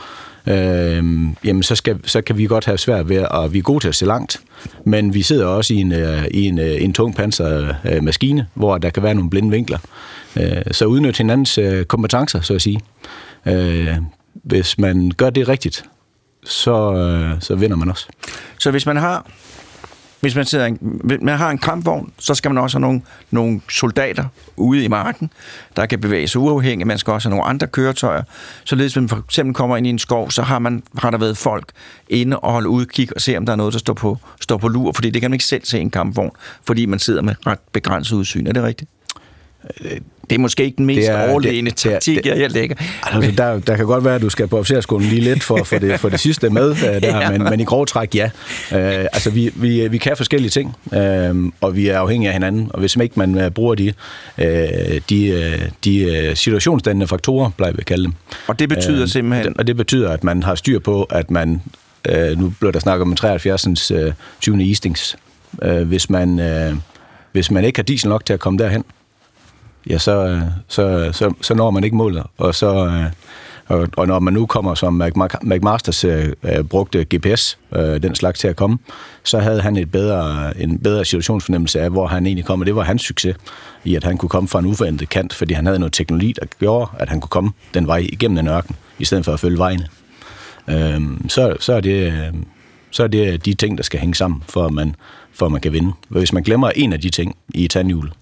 øh, 0.48 1.04
jamen 1.44 1.64
så, 1.64 1.76
skal, 1.76 2.00
så 2.06 2.22
kan 2.22 2.38
vi 2.38 2.46
godt 2.46 2.66
have 2.66 2.78
svært 2.78 3.10
ved, 3.10 3.16
at 3.16 3.54
vi 3.54 3.58
er 3.58 3.64
gode 3.64 3.84
til 3.84 3.88
at 3.88 3.96
se 3.96 4.06
langt, 4.06 4.42
men 4.86 5.14
vi 5.14 5.22
sidder 5.22 5.46
også 5.46 5.74
i 5.74 5.78
en, 5.78 5.92
øh, 5.92 6.26
i 6.32 6.48
en, 6.48 6.60
øh, 6.60 6.84
en 6.84 6.94
tung 6.94 7.16
panser 7.16 7.74
øh, 7.86 8.04
maskine, 8.04 8.48
hvor 8.54 8.78
der 8.78 8.90
kan 8.90 9.04
være 9.04 9.16
nogle 9.16 9.30
blinde 9.30 9.52
vinkler. 9.52 9.80
Øh, 10.38 10.62
så 10.72 10.86
udnytte 10.86 11.18
hinandens 11.18 11.58
øh, 11.58 11.86
kompetencer, 11.86 12.42
så 12.42 12.54
at 12.54 12.62
sige. 12.62 12.80
Øh, 13.46 13.96
hvis 14.34 14.78
man 14.78 15.12
gør 15.18 15.30
det 15.30 15.50
rigtigt, 15.50 15.84
så, 16.46 16.94
øh, 16.94 17.42
så 17.42 17.56
vinder 17.56 17.78
man 17.78 17.90
også. 17.90 18.08
Så 18.60 18.72
hvis 18.72 18.86
man 18.86 18.98
har 18.98 19.28
hvis 20.24 20.36
man, 20.36 20.46
sidder, 20.46 20.66
i 20.66 20.70
en- 20.70 21.02
hvis 21.04 21.18
man 21.22 21.38
har 21.38 21.50
en 21.50 21.58
kampvogn, 21.58 22.12
så 22.20 22.34
skal 22.36 22.52
man 22.54 22.64
også 22.64 22.78
have 22.78 22.82
nogle, 22.82 23.02
nogle 23.32 23.62
soldater 23.70 24.26
ude 24.58 24.84
i 24.84 24.88
marken, 24.88 25.30
der 25.76 25.86
kan 25.86 26.00
bevæge 26.02 26.28
sig 26.28 26.42
uafhængigt. 26.42 26.88
Man 26.88 26.98
skal 26.98 27.14
også 27.14 27.30
have 27.30 27.36
nogle 27.38 27.50
andre 27.50 27.68
køretøjer. 27.68 28.24
Således, 28.64 28.94
hvis 28.94 29.02
man 29.02 29.10
for 29.10 29.18
eksempel 29.26 29.56
kommer 29.56 29.78
ind 29.78 29.88
i 29.88 29.90
en 29.90 30.00
skov, 30.00 30.32
så 30.32 30.42
har, 30.42 30.60
man, 30.60 30.84
har 30.98 31.12
der 31.12 31.18
været 31.18 31.38
folk 31.38 31.66
inde 32.10 32.40
og 32.40 32.52
holde 32.52 32.70
udkig 32.70 33.08
og 33.16 33.22
se, 33.22 33.38
om 33.38 33.46
der 33.46 33.54
er 33.54 33.58
noget, 33.58 33.74
der 33.74 33.80
står 33.80 33.94
på, 33.94 34.18
står 34.42 34.58
på 34.58 34.68
lur. 34.68 34.92
Fordi 34.92 35.10
det 35.10 35.22
kan 35.22 35.32
man 35.32 35.36
ikke 35.36 35.46
selv 35.46 35.62
se 35.66 35.78
i 35.78 35.82
en 35.82 35.92
kampvogn, 35.92 36.32
fordi 36.68 36.86
man 36.86 37.00
sidder 37.00 37.22
med 37.22 37.36
ret 37.48 37.60
begrænset 37.72 38.16
udsyn. 38.16 38.48
Er 38.48 38.52
det 38.54 38.64
rigtigt? 38.64 38.90
Det 40.30 40.36
er 40.36 40.40
måske 40.40 40.64
ikke 40.64 40.78
den 40.78 40.86
mest 40.86 40.98
Det 41.08 41.10
er- 41.10 41.30
overlegne 41.32 41.70
det- 41.70 41.84
det 41.84 41.92
taktik, 41.92 42.26
jeg, 42.26 42.52
lægger. 42.52 42.76
Altså, 43.04 43.32
der, 43.38 43.60
der 43.60 43.76
kan 43.76 43.86
godt 43.86 44.04
være, 44.06 44.16
at 44.16 44.22
du 44.22 44.30
skal 44.30 44.48
på 44.48 44.60
officerskolen 44.60 45.08
lige 45.10 45.22
lidt 45.22 45.44
for, 45.44 45.64
for, 45.64 45.78
det, 45.80 46.00
for 46.00 46.10
det 46.10 46.20
sidste 46.20 46.50
med, 46.50 46.70
øh, 46.72 46.76
der, 47.02 47.20
Ja. 47.22 47.32
men, 47.32 47.44
men 47.44 47.60
i 47.60 47.64
grov 47.64 47.86
træk, 47.86 48.16
ja. 48.16 48.26
Øh, 48.72 49.06
altså, 49.14 49.30
vi, 49.30 49.52
vi, 49.56 49.88
vi 49.88 49.98
kan 49.98 50.18
forskellige 50.18 50.50
ting, 50.50 50.76
øh, 50.94 51.36
og 51.62 51.76
vi 51.76 51.88
er 51.88 52.00
afhængige 52.00 52.30
af 52.30 52.34
hinanden, 52.34 52.68
og 52.74 52.80
hvis 52.80 52.96
ikke 52.96 53.14
man 53.20 53.38
øh, 53.38 53.52
bruger 53.52 53.76
de, 53.76 53.94
øh, 54.38 54.48
de, 55.10 55.28
øh, 55.28 55.62
de 55.86 56.32
situationsdannende 56.36 57.08
faktorer, 57.08 57.50
plejer 57.58 57.72
vi 57.74 57.78
at 57.80 57.86
kalde 57.86 58.04
dem. 58.04 58.14
Og 58.48 58.60
det 58.60 58.70
betyder 58.70 59.02
Øh, 59.02 59.08
simpelthen... 59.08 59.60
Og 59.60 59.68
det 59.68 59.78
betyder, 59.78 60.10
at 60.12 60.24
man 60.24 60.44
har 60.44 60.56
styr 60.56 60.80
på, 60.80 61.04
at 61.04 61.32
man, 61.32 61.62
øh, 62.10 62.40
nu 62.40 62.54
bliver 62.60 62.72
der 62.72 62.80
snakket 62.80 63.02
om 63.02 63.16
73. 63.16 63.92
Øh, 63.92 64.14
20. 64.42 64.68
Eastings, 64.68 65.16
øh, 65.62 65.82
hvis, 65.88 66.10
man, 66.10 66.40
øh, 66.40 66.74
hvis 67.32 67.52
man 67.52 67.66
ikke 67.66 67.78
har 67.78 67.84
diesel 67.84 68.10
nok 68.10 68.26
til 68.26 68.34
at 68.34 68.40
komme 68.40 68.60
derhen, 68.60 68.84
ja, 69.90 69.98
så, 69.98 70.26
øh, 70.26 70.42
så, 70.68 71.10
så, 71.14 71.34
så 71.42 71.54
når 71.54 71.72
man 71.72 71.84
ikke 71.84 71.96
målet. 71.96 72.24
Og, 72.38 72.56
så, 72.56 72.86
øh, 72.86 73.06
og, 73.68 73.88
og 73.98 74.08
når 74.08 74.20
man 74.20 74.34
nu 74.34 74.46
kommer, 74.46 74.76
som 74.76 75.02
McMasters 75.42 76.04
øh, 76.04 76.34
øh, 76.44 76.64
brugte 76.64 77.06
GPS, 77.16 77.58
øh, 77.76 78.04
den 78.04 78.16
slags 78.16 78.40
til 78.40 78.48
at 78.48 78.56
komme, 78.56 78.78
så 79.24 79.40
havde 79.40 79.62
han 79.62 79.78
et 79.78 79.92
bedre, 79.92 80.54
en 80.62 80.80
bedre 80.80 81.06
situationsfornemmelse 81.06 81.82
af, 81.82 81.90
hvor 81.90 82.08
han 82.08 82.26
egentlig 82.26 82.46
kom, 82.46 82.60
og 82.60 82.66
det 82.66 82.76
var 82.76 82.84
hans 82.84 83.02
succes 83.02 83.36
i, 83.84 83.96
at 83.96 84.04
han 84.04 84.18
kunne 84.18 84.30
komme 84.30 84.50
fra 84.50 84.60
en 84.60 84.66
uforventet 84.66 85.10
kant, 85.10 85.34
fordi 85.34 85.54
han 85.54 85.66
havde 85.66 85.80
noget 85.80 85.94
teknologi, 85.94 86.34
der 86.42 86.46
gjorde, 86.60 86.92
at 87.00 87.10
han 87.10 87.22
kunne 87.22 87.30
komme 87.30 87.52
den 87.74 87.88
vej 87.88 87.98
igennem 87.98 88.36
den 88.36 88.48
ørken, 88.48 88.76
i 89.00 89.06
stedet 89.06 89.26
for 89.26 89.34
at 89.34 89.40
følge 89.40 89.58
vejene. 89.58 89.88
Øhm, 90.70 91.30
så, 91.30 91.56
så, 91.60 91.74
er 91.74 91.82
det, 91.82 92.14
så 92.92 93.04
er 93.04 93.08
det 93.08 93.46
de 93.46 93.54
ting, 93.54 93.78
der 93.78 93.84
skal 93.84 94.00
hænge 94.00 94.16
sammen, 94.16 94.44
for 94.50 94.66
at 94.66 94.74
man, 94.74 94.96
for 95.34 95.46
at 95.46 95.52
man 95.52 95.62
kan 95.62 95.74
vinde. 95.74 95.92
Hvis 96.10 96.34
man 96.34 96.44
glemmer 96.44 96.70
en 96.70 96.94
af 96.94 97.02
de 97.02 97.10
ting 97.10 97.36
i 97.54 97.68
tandhjulet, 97.68 98.14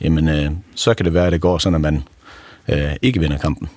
jamen, 0.00 0.28
øh, 0.28 0.50
så 0.74 0.94
kan 0.94 1.06
det 1.06 1.14
være, 1.14 1.26
at 1.26 1.32
det 1.32 1.40
går 1.40 1.58
sådan, 1.58 1.74
at 1.74 1.80
man 1.80 2.02
øh, 2.68 2.92
ikke 3.02 3.20
vinder 3.20 3.38
kampen. 3.38 3.68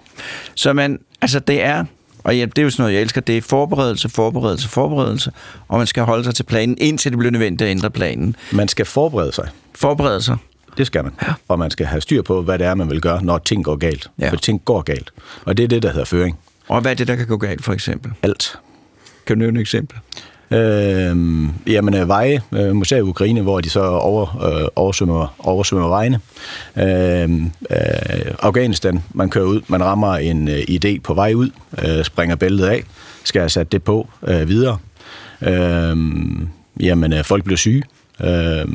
Så 0.55 0.73
man, 0.73 0.99
altså 1.21 1.39
det 1.39 1.63
er, 1.63 1.85
og 2.23 2.37
ja, 2.37 2.45
det 2.45 2.57
er 2.57 2.63
jo 2.63 2.69
sådan 2.69 2.83
noget, 2.83 2.93
jeg 2.93 3.01
elsker, 3.01 3.21
det 3.21 3.37
er 3.37 3.41
forberedelse, 3.41 4.09
forberedelse, 4.09 4.69
forberedelse, 4.69 5.31
og 5.67 5.77
man 5.77 5.87
skal 5.87 6.03
holde 6.03 6.23
sig 6.23 6.35
til 6.35 6.43
planen, 6.43 6.77
indtil 6.81 7.11
det 7.11 7.19
bliver 7.19 7.31
nødvendigt 7.31 7.61
at 7.61 7.71
ændre 7.71 7.89
planen. 7.89 8.35
Man 8.51 8.67
skal 8.67 8.85
forberede 8.85 9.31
sig. 9.31 9.49
Forberedelser. 9.75 10.37
Det 10.77 10.87
skal 10.87 11.03
man. 11.03 11.13
Ja. 11.21 11.33
Og 11.47 11.59
man 11.59 11.71
skal 11.71 11.85
have 11.85 12.01
styr 12.01 12.21
på, 12.21 12.41
hvad 12.41 12.59
det 12.59 12.67
er, 12.67 12.75
man 12.75 12.89
vil 12.89 13.01
gøre, 13.01 13.23
når 13.23 13.37
ting 13.37 13.63
går 13.63 13.75
galt. 13.75 14.07
Ja. 14.19 14.29
For 14.29 14.35
ting 14.35 14.65
går 14.65 14.81
galt. 14.81 15.11
Og 15.45 15.57
det 15.57 15.63
er 15.63 15.67
det, 15.67 15.83
der 15.83 15.91
hedder 15.91 16.05
føring. 16.05 16.39
Og 16.67 16.81
hvad 16.81 16.91
er 16.91 16.95
det, 16.95 17.07
der 17.07 17.15
kan 17.15 17.27
gå 17.27 17.37
galt, 17.37 17.63
for 17.63 17.73
eksempel? 17.73 18.11
Alt. 18.21 18.59
Kan 19.25 19.35
du 19.35 19.39
nævne 19.39 19.59
et 19.59 19.61
eksempel? 19.61 19.97
Øhm, 20.51 21.45
øh, 21.45 21.73
jamen, 21.73 22.07
veje, 22.07 22.41
øh, 22.51 22.75
måske 22.75 22.97
i 22.97 23.01
Ukraine, 23.01 23.41
hvor 23.41 23.61
de 23.61 23.69
så 23.69 23.83
over, 23.83 24.45
øh, 24.45 24.67
oversvømmer, 24.75 25.35
oversvømmer 25.39 25.87
vejene. 25.87 26.19
Øh, 26.77 27.31
øh, 27.69 28.33
Afghanistan, 28.39 29.03
man 29.13 29.29
kører 29.29 29.45
ud, 29.45 29.61
man 29.67 29.83
rammer 29.83 30.15
en 30.15 30.47
øh, 30.47 30.59
idé 30.69 30.99
på 31.03 31.13
vej 31.13 31.33
ud, 31.33 31.49
øh, 31.85 32.03
springer 32.03 32.35
bæltet 32.35 32.65
af, 32.65 32.83
skal 33.23 33.41
have 33.41 33.49
sat 33.49 33.71
det 33.71 33.83
på 33.83 34.09
øh, 34.27 34.47
videre. 34.47 34.77
Øh, 35.41 35.97
jamen, 36.79 37.13
øh, 37.13 37.23
folk 37.23 37.43
bliver 37.43 37.57
syge. 37.57 37.83
Øh, 38.21 38.65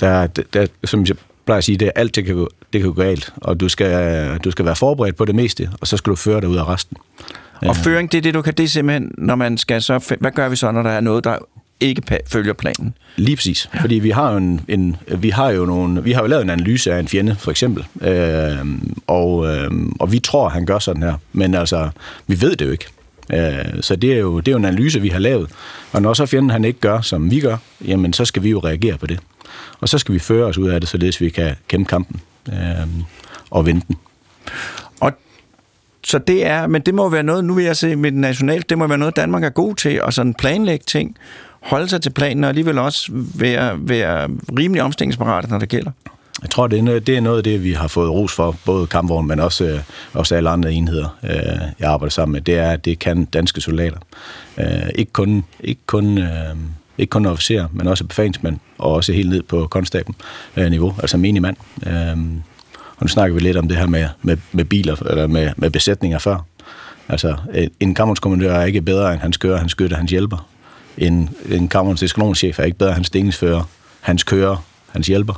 der, 0.00 0.26
der, 0.26 0.66
som 0.84 1.04
jeg 1.08 1.16
plejer 1.46 1.58
at 1.58 1.64
sige, 1.64 1.78
det 1.78 1.86
er 1.86 1.92
alt, 1.96 2.16
det 2.16 2.24
kan, 2.24 2.46
det 2.72 2.80
kan 2.80 2.92
gå 2.92 3.02
galt, 3.02 3.32
og 3.36 3.60
du 3.60 3.68
skal, 3.68 4.38
du 4.38 4.50
skal 4.50 4.64
være 4.64 4.76
forberedt 4.76 5.16
på 5.16 5.24
det 5.24 5.34
meste, 5.34 5.70
og 5.80 5.86
så 5.86 5.96
skal 5.96 6.10
du 6.10 6.16
føre 6.16 6.40
dig 6.40 6.48
ud 6.48 6.56
af 6.56 6.68
resten. 6.68 6.96
Og 7.62 7.76
føring, 7.76 8.12
det 8.12 8.18
er 8.18 8.22
det, 8.22 8.34
du 8.34 8.42
kan, 8.42 8.54
det 8.54 8.64
er 8.64 8.68
simpelthen, 8.68 9.12
når 9.18 9.34
man 9.34 9.58
skal 9.58 9.82
så, 9.82 10.16
hvad 10.20 10.30
gør 10.30 10.48
vi 10.48 10.56
så, 10.56 10.70
når 10.70 10.82
der 10.82 10.90
er 10.90 11.00
noget, 11.00 11.24
der 11.24 11.38
ikke 11.80 12.02
følger 12.26 12.52
planen? 12.52 12.94
Lige 13.16 13.36
præcis. 13.36 13.68
Fordi 13.80 13.94
vi 13.94 14.10
har 14.10 14.30
jo 14.30 14.36
en, 14.36 14.60
en, 14.68 14.96
vi 15.18 15.30
har 15.30 15.50
jo 15.50 15.64
nogle, 15.64 16.04
vi 16.04 16.12
har 16.12 16.20
jo 16.20 16.26
lavet 16.26 16.42
en 16.42 16.50
analyse 16.50 16.92
af 16.92 16.98
en 16.98 17.08
fjende, 17.08 17.36
for 17.38 17.50
eksempel. 17.50 17.84
Øh, 18.00 18.66
og, 19.06 19.46
øh, 19.46 19.70
og 20.00 20.12
vi 20.12 20.18
tror, 20.18 20.48
han 20.48 20.66
gør 20.66 20.78
sådan 20.78 21.02
her. 21.02 21.14
Men 21.32 21.54
altså, 21.54 21.88
vi 22.26 22.40
ved 22.40 22.56
det 22.56 22.66
jo 22.66 22.70
ikke. 22.70 22.86
Øh, 23.32 23.82
så 23.82 23.96
det 23.96 24.12
er, 24.12 24.18
jo, 24.18 24.40
det 24.40 24.48
er 24.48 24.52
jo 24.52 24.58
en 24.58 24.64
analyse, 24.64 25.00
vi 25.00 25.08
har 25.08 25.18
lavet. 25.18 25.50
Og 25.92 26.02
når 26.02 26.14
så 26.14 26.26
fjenden 26.26 26.50
han 26.50 26.64
ikke 26.64 26.80
gør, 26.80 27.00
som 27.00 27.30
vi 27.30 27.40
gør, 27.40 27.56
jamen 27.86 28.12
så 28.12 28.24
skal 28.24 28.42
vi 28.42 28.50
jo 28.50 28.58
reagere 28.58 28.98
på 28.98 29.06
det. 29.06 29.20
Og 29.80 29.88
så 29.88 29.98
skal 29.98 30.14
vi 30.14 30.18
føre 30.18 30.46
os 30.46 30.58
ud 30.58 30.68
af 30.68 30.80
det, 30.80 30.88
således 30.88 31.20
vi 31.20 31.30
kan 31.30 31.54
kæmpe 31.68 31.88
kampen 31.88 32.20
øh, 32.48 32.86
og 33.50 33.66
vinde 33.66 33.82
den. 33.88 33.96
Og 35.00 35.12
så 36.04 36.18
det 36.18 36.46
er, 36.46 36.66
men 36.66 36.82
det 36.82 36.94
må 36.94 37.08
være 37.08 37.22
noget, 37.22 37.44
nu 37.44 37.54
vil 37.54 37.64
jeg 37.64 37.76
se 37.76 37.96
med 37.96 38.12
den 38.12 38.20
nationalt, 38.20 38.70
det 38.70 38.78
må 38.78 38.86
være 38.86 38.98
noget, 38.98 39.16
Danmark 39.16 39.44
er 39.44 39.48
god 39.48 39.74
til, 39.74 40.02
og 40.02 40.12
sådan 40.12 40.34
planlægge 40.34 40.84
ting, 40.86 41.16
holde 41.60 41.88
sig 41.88 42.02
til 42.02 42.10
planen, 42.10 42.44
og 42.44 42.48
alligevel 42.48 42.78
også 42.78 43.08
være, 43.34 43.76
være 43.78 44.28
rimelig 44.58 44.82
omstillingsparate, 44.82 45.48
når 45.48 45.58
det 45.58 45.68
gælder? 45.68 45.90
Jeg 46.42 46.50
tror, 46.50 46.66
det 46.66 46.78
er, 46.78 46.82
noget, 46.82 47.06
det 47.06 47.16
er 47.16 47.20
noget 47.20 47.36
af 47.36 47.44
det, 47.44 47.64
vi 47.64 47.72
har 47.72 47.88
fået 47.88 48.10
ros 48.10 48.32
for, 48.32 48.56
både 48.64 48.86
kampvogn, 48.86 49.26
men 49.26 49.40
også, 49.40 49.64
øh, 49.64 49.80
også 50.12 50.34
alle 50.34 50.50
andre 50.50 50.72
enheder, 50.72 51.18
øh, 51.22 51.30
jeg 51.80 51.90
arbejder 51.90 52.10
sammen 52.10 52.32
med. 52.32 52.40
Det 52.40 52.58
er, 52.58 52.70
at 52.70 52.84
det 52.84 52.98
kan 52.98 53.24
danske 53.24 53.60
soldater. 53.60 53.98
Øh, 54.58 54.88
ikke 54.94 55.12
kun, 55.12 55.44
ikke 55.60 55.80
kun, 55.86 56.18
øh, 56.18 56.56
ikke 56.98 57.10
kun 57.10 57.26
officer, 57.26 57.66
men 57.72 57.86
også 57.86 58.04
befalingsmand, 58.04 58.58
og 58.78 58.92
også 58.92 59.12
helt 59.12 59.28
ned 59.30 59.42
på 59.42 59.66
konstabel-niveau, 59.66 60.88
øh, 60.88 60.98
altså 60.98 61.16
mand. 61.40 61.56
Øh, 61.86 62.42
og 62.96 63.02
nu 63.02 63.08
snakker 63.08 63.34
vi 63.34 63.40
lidt 63.40 63.56
om 63.56 63.68
det 63.68 63.76
her 63.76 63.86
med, 63.86 64.08
med, 64.22 64.36
med 64.52 64.64
biler, 64.64 64.96
eller 65.10 65.26
med, 65.26 65.50
med 65.56 65.70
besætninger 65.70 66.18
før. 66.18 66.44
Altså, 67.08 67.36
en 67.80 67.94
kammerskommandør 67.94 68.54
er 68.54 68.64
ikke 68.64 68.82
bedre, 68.82 69.12
end 69.12 69.20
hans 69.20 69.36
kører, 69.36 69.58
hans 69.58 69.72
skytter, 69.72 69.96
hans 69.96 70.10
hjælper. 70.10 70.48
En, 70.98 71.30
en 71.50 71.68
kammerens 71.68 72.02
er 72.58 72.64
ikke 72.64 72.78
bedre, 72.78 72.90
end 72.90 72.96
hans 72.96 73.10
delingsfører, 73.10 73.62
hans 74.00 74.24
kører, 74.24 74.64
hans 74.90 75.06
hjælper. 75.06 75.34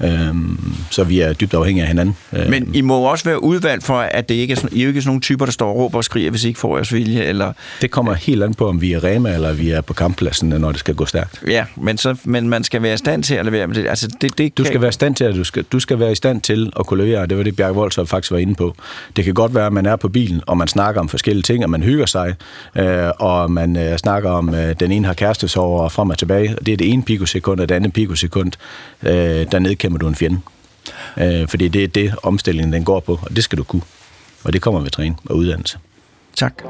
Øhm, 0.00 0.74
så 0.90 1.04
vi 1.04 1.20
er 1.20 1.32
dybt 1.32 1.54
afhængige 1.54 1.82
af 1.82 1.88
hinanden. 1.88 2.16
Øhm. 2.32 2.50
Men 2.50 2.74
I 2.74 2.80
må 2.80 3.00
også 3.00 3.24
være 3.24 3.42
udvalgt 3.42 3.84
for, 3.84 3.98
at 3.98 4.28
det 4.28 4.34
ikke 4.34 4.52
er 4.52 4.56
sådan, 4.56 4.76
I 4.76 4.82
er 4.82 4.88
ikke 4.88 5.00
sådan 5.00 5.08
nogle 5.08 5.20
typer, 5.20 5.44
der 5.44 5.52
står 5.52 5.68
og 5.68 5.76
råber 5.76 5.98
og 5.98 6.04
skriger, 6.04 6.30
hvis 6.30 6.44
I 6.44 6.48
ikke 6.48 6.60
får 6.60 6.76
jeres 6.76 6.92
vilje? 6.92 7.22
Eller... 7.22 7.52
Det 7.80 7.90
kommer 7.90 8.14
helt 8.14 8.42
an 8.42 8.54
på, 8.54 8.68
om 8.68 8.80
vi 8.80 8.92
er 8.92 9.04
Rema, 9.04 9.34
eller 9.34 9.52
vi 9.52 9.70
er 9.70 9.80
på 9.80 9.92
kamppladsen, 9.92 10.48
når 10.48 10.70
det 10.70 10.80
skal 10.80 10.94
gå 10.94 11.06
stærkt. 11.06 11.42
Ja, 11.48 11.64
men, 11.76 11.98
så, 11.98 12.16
men 12.24 12.48
man 12.48 12.64
skal 12.64 12.82
være 12.82 12.94
i 12.94 12.96
stand 12.96 13.22
til 13.22 13.34
at 13.34 13.44
levere 13.44 13.66
med 13.66 13.76
det. 13.76 13.86
Altså, 13.88 14.08
det, 14.20 14.38
det 14.38 14.58
du 14.58 14.64
skal 14.64 14.72
kan... 14.72 14.80
være 14.80 14.88
i 14.88 14.92
stand 14.92 15.16
til 15.16 15.24
at, 15.24 15.34
du 15.34 15.44
skal, 15.44 15.64
du 15.72 15.80
skal 15.80 15.98
være 15.98 16.12
i 16.12 16.14
stand 16.14 16.40
til 16.40 16.72
at 16.78 16.86
kunne 16.86 17.04
levere, 17.04 17.26
det 17.26 17.36
var 17.36 17.42
det, 17.42 17.56
Bjarke 17.56 17.74
Voldsøj 17.74 18.04
faktisk 18.04 18.30
var 18.30 18.38
inde 18.38 18.54
på. 18.54 18.74
Det 19.16 19.24
kan 19.24 19.34
godt 19.34 19.54
være, 19.54 19.66
at 19.66 19.72
man 19.72 19.86
er 19.86 19.96
på 19.96 20.08
bilen, 20.08 20.40
og 20.46 20.56
man 20.56 20.68
snakker 20.68 21.00
om 21.00 21.08
forskellige 21.08 21.42
ting, 21.42 21.64
og 21.64 21.70
man 21.70 21.82
hygger 21.82 22.06
sig, 22.06 22.34
øh, 22.78 23.10
og 23.18 23.50
man 23.50 23.76
øh, 23.76 23.98
snakker 23.98 24.30
om, 24.30 24.54
øh, 24.54 24.74
den 24.80 24.92
ene 24.92 25.06
har 25.06 25.14
kærestesorger 25.14 25.82
og 25.82 25.92
frem 25.92 26.10
og 26.10 26.18
tilbage, 26.18 26.56
og 26.58 26.66
det 26.66 26.72
er 26.72 26.76
det 26.76 26.92
ene 26.92 27.02
pikosekund, 27.02 27.60
og 27.60 27.68
det 27.68 27.74
andet 27.74 27.92
pikosekund, 27.92 28.52
øh, 29.02 29.12
der 29.52 29.58
nedkæmper 29.84 29.98
du 29.98 30.08
en 30.08 30.14
fjende. 30.14 30.40
Øh, 31.16 31.48
fordi 31.48 31.68
det 31.68 31.84
er 31.84 31.88
det, 31.88 32.14
omstillingen 32.22 32.72
den 32.72 32.84
går 32.84 33.00
på, 33.00 33.18
og 33.22 33.36
det 33.36 33.44
skal 33.44 33.58
du 33.58 33.64
kunne. 33.64 33.82
Og 34.44 34.52
det 34.52 34.62
kommer 34.62 34.80
ved 34.80 34.90
træning 34.90 35.20
og 35.26 35.36
uddannelse. 35.36 35.78
Tak. 36.36 36.62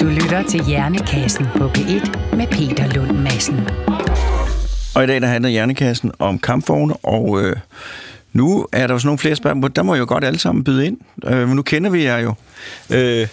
Du 0.00 0.06
lytter 0.06 0.42
til 0.48 0.64
Hjernekassen 0.64 1.46
på 1.56 1.68
P1 1.68 2.36
med 2.36 2.46
Peter 2.46 2.86
Lund 2.94 3.18
Madsen. 3.18 3.68
Og 4.94 5.04
i 5.04 5.06
dag 5.06 5.20
der 5.20 5.26
handler 5.26 5.50
Hjernekassen 5.50 6.12
om 6.18 6.38
kampvogne, 6.38 6.96
og 7.02 7.42
øh, 7.42 7.56
nu 8.34 8.66
er 8.72 8.86
der 8.86 8.94
jo 8.94 8.98
sådan 8.98 9.06
nogle 9.06 9.18
flere 9.18 9.36
spørgsmål. 9.36 9.72
Der 9.76 9.82
må 9.82 9.94
jo 9.94 10.04
godt 10.08 10.24
alle 10.24 10.38
sammen 10.38 10.64
byde 10.64 10.86
ind. 10.86 10.98
Øh, 11.26 11.48
nu 11.48 11.62
kender 11.62 11.90
vi 11.90 12.04
jer 12.04 12.18
jo. 12.18 12.34
Øh, 12.90 13.28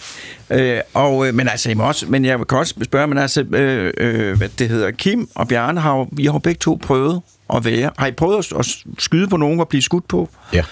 øh, 0.49 0.79
og, 0.93 1.27
øh, 1.27 1.33
men 1.33 1.47
altså, 1.47 1.71
I 1.71 1.73
må 1.73 1.83
også, 1.83 2.05
men 2.09 2.25
jeg 2.25 2.39
kan 2.49 2.57
også 2.57 2.75
spørge, 2.83 3.07
men 3.07 3.17
altså, 3.17 3.41
øh, 3.41 3.93
øh, 3.97 4.37
hvad 4.37 4.49
det 4.49 4.69
hedder, 4.69 4.91
Kim 4.91 5.29
og 5.35 5.47
Bjarne 5.47 5.81
har 5.81 5.97
jo, 5.97 6.07
I 6.17 6.25
har 6.25 6.39
begge 6.39 6.59
to 6.59 6.79
prøvet 6.81 7.21
at 7.53 7.65
være. 7.65 7.91
Har 7.97 8.07
I 8.07 8.11
prøvet 8.11 8.53
at, 8.59 8.65
skyde 8.97 9.27
på 9.27 9.37
nogen 9.37 9.59
og 9.59 9.67
blive 9.67 9.81
skudt 9.81 10.07
på? 10.07 10.29
Ja. 10.53 10.63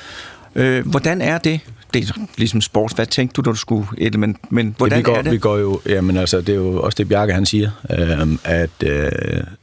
Øh, 0.55 0.87
hvordan 0.87 1.21
er 1.21 1.37
det? 1.37 1.59
Det 1.93 2.09
er 2.09 2.13
ligesom 2.37 2.61
sports. 2.61 2.93
Hvad 2.93 3.05
tænkte 3.05 3.33
du, 3.33 3.41
da 3.41 3.49
du 3.49 3.55
skulle 3.55 3.87
et, 3.97 4.19
men, 4.19 4.37
men 4.49 4.75
hvordan 4.77 4.97
ja, 4.97 4.99
vi 4.99 5.03
går, 5.03 5.15
er 5.15 5.21
det? 5.21 5.31
Vi 5.31 5.37
går 5.37 5.57
jo, 5.57 5.81
jamen 5.85 6.17
altså, 6.17 6.41
det 6.41 6.49
er 6.49 6.55
jo 6.55 6.81
også 6.81 6.95
det, 6.95 7.09
Bjarke 7.09 7.33
han 7.33 7.45
siger, 7.45 7.71
øh, 7.89 8.27
at 8.43 8.83
øh, 8.83 9.11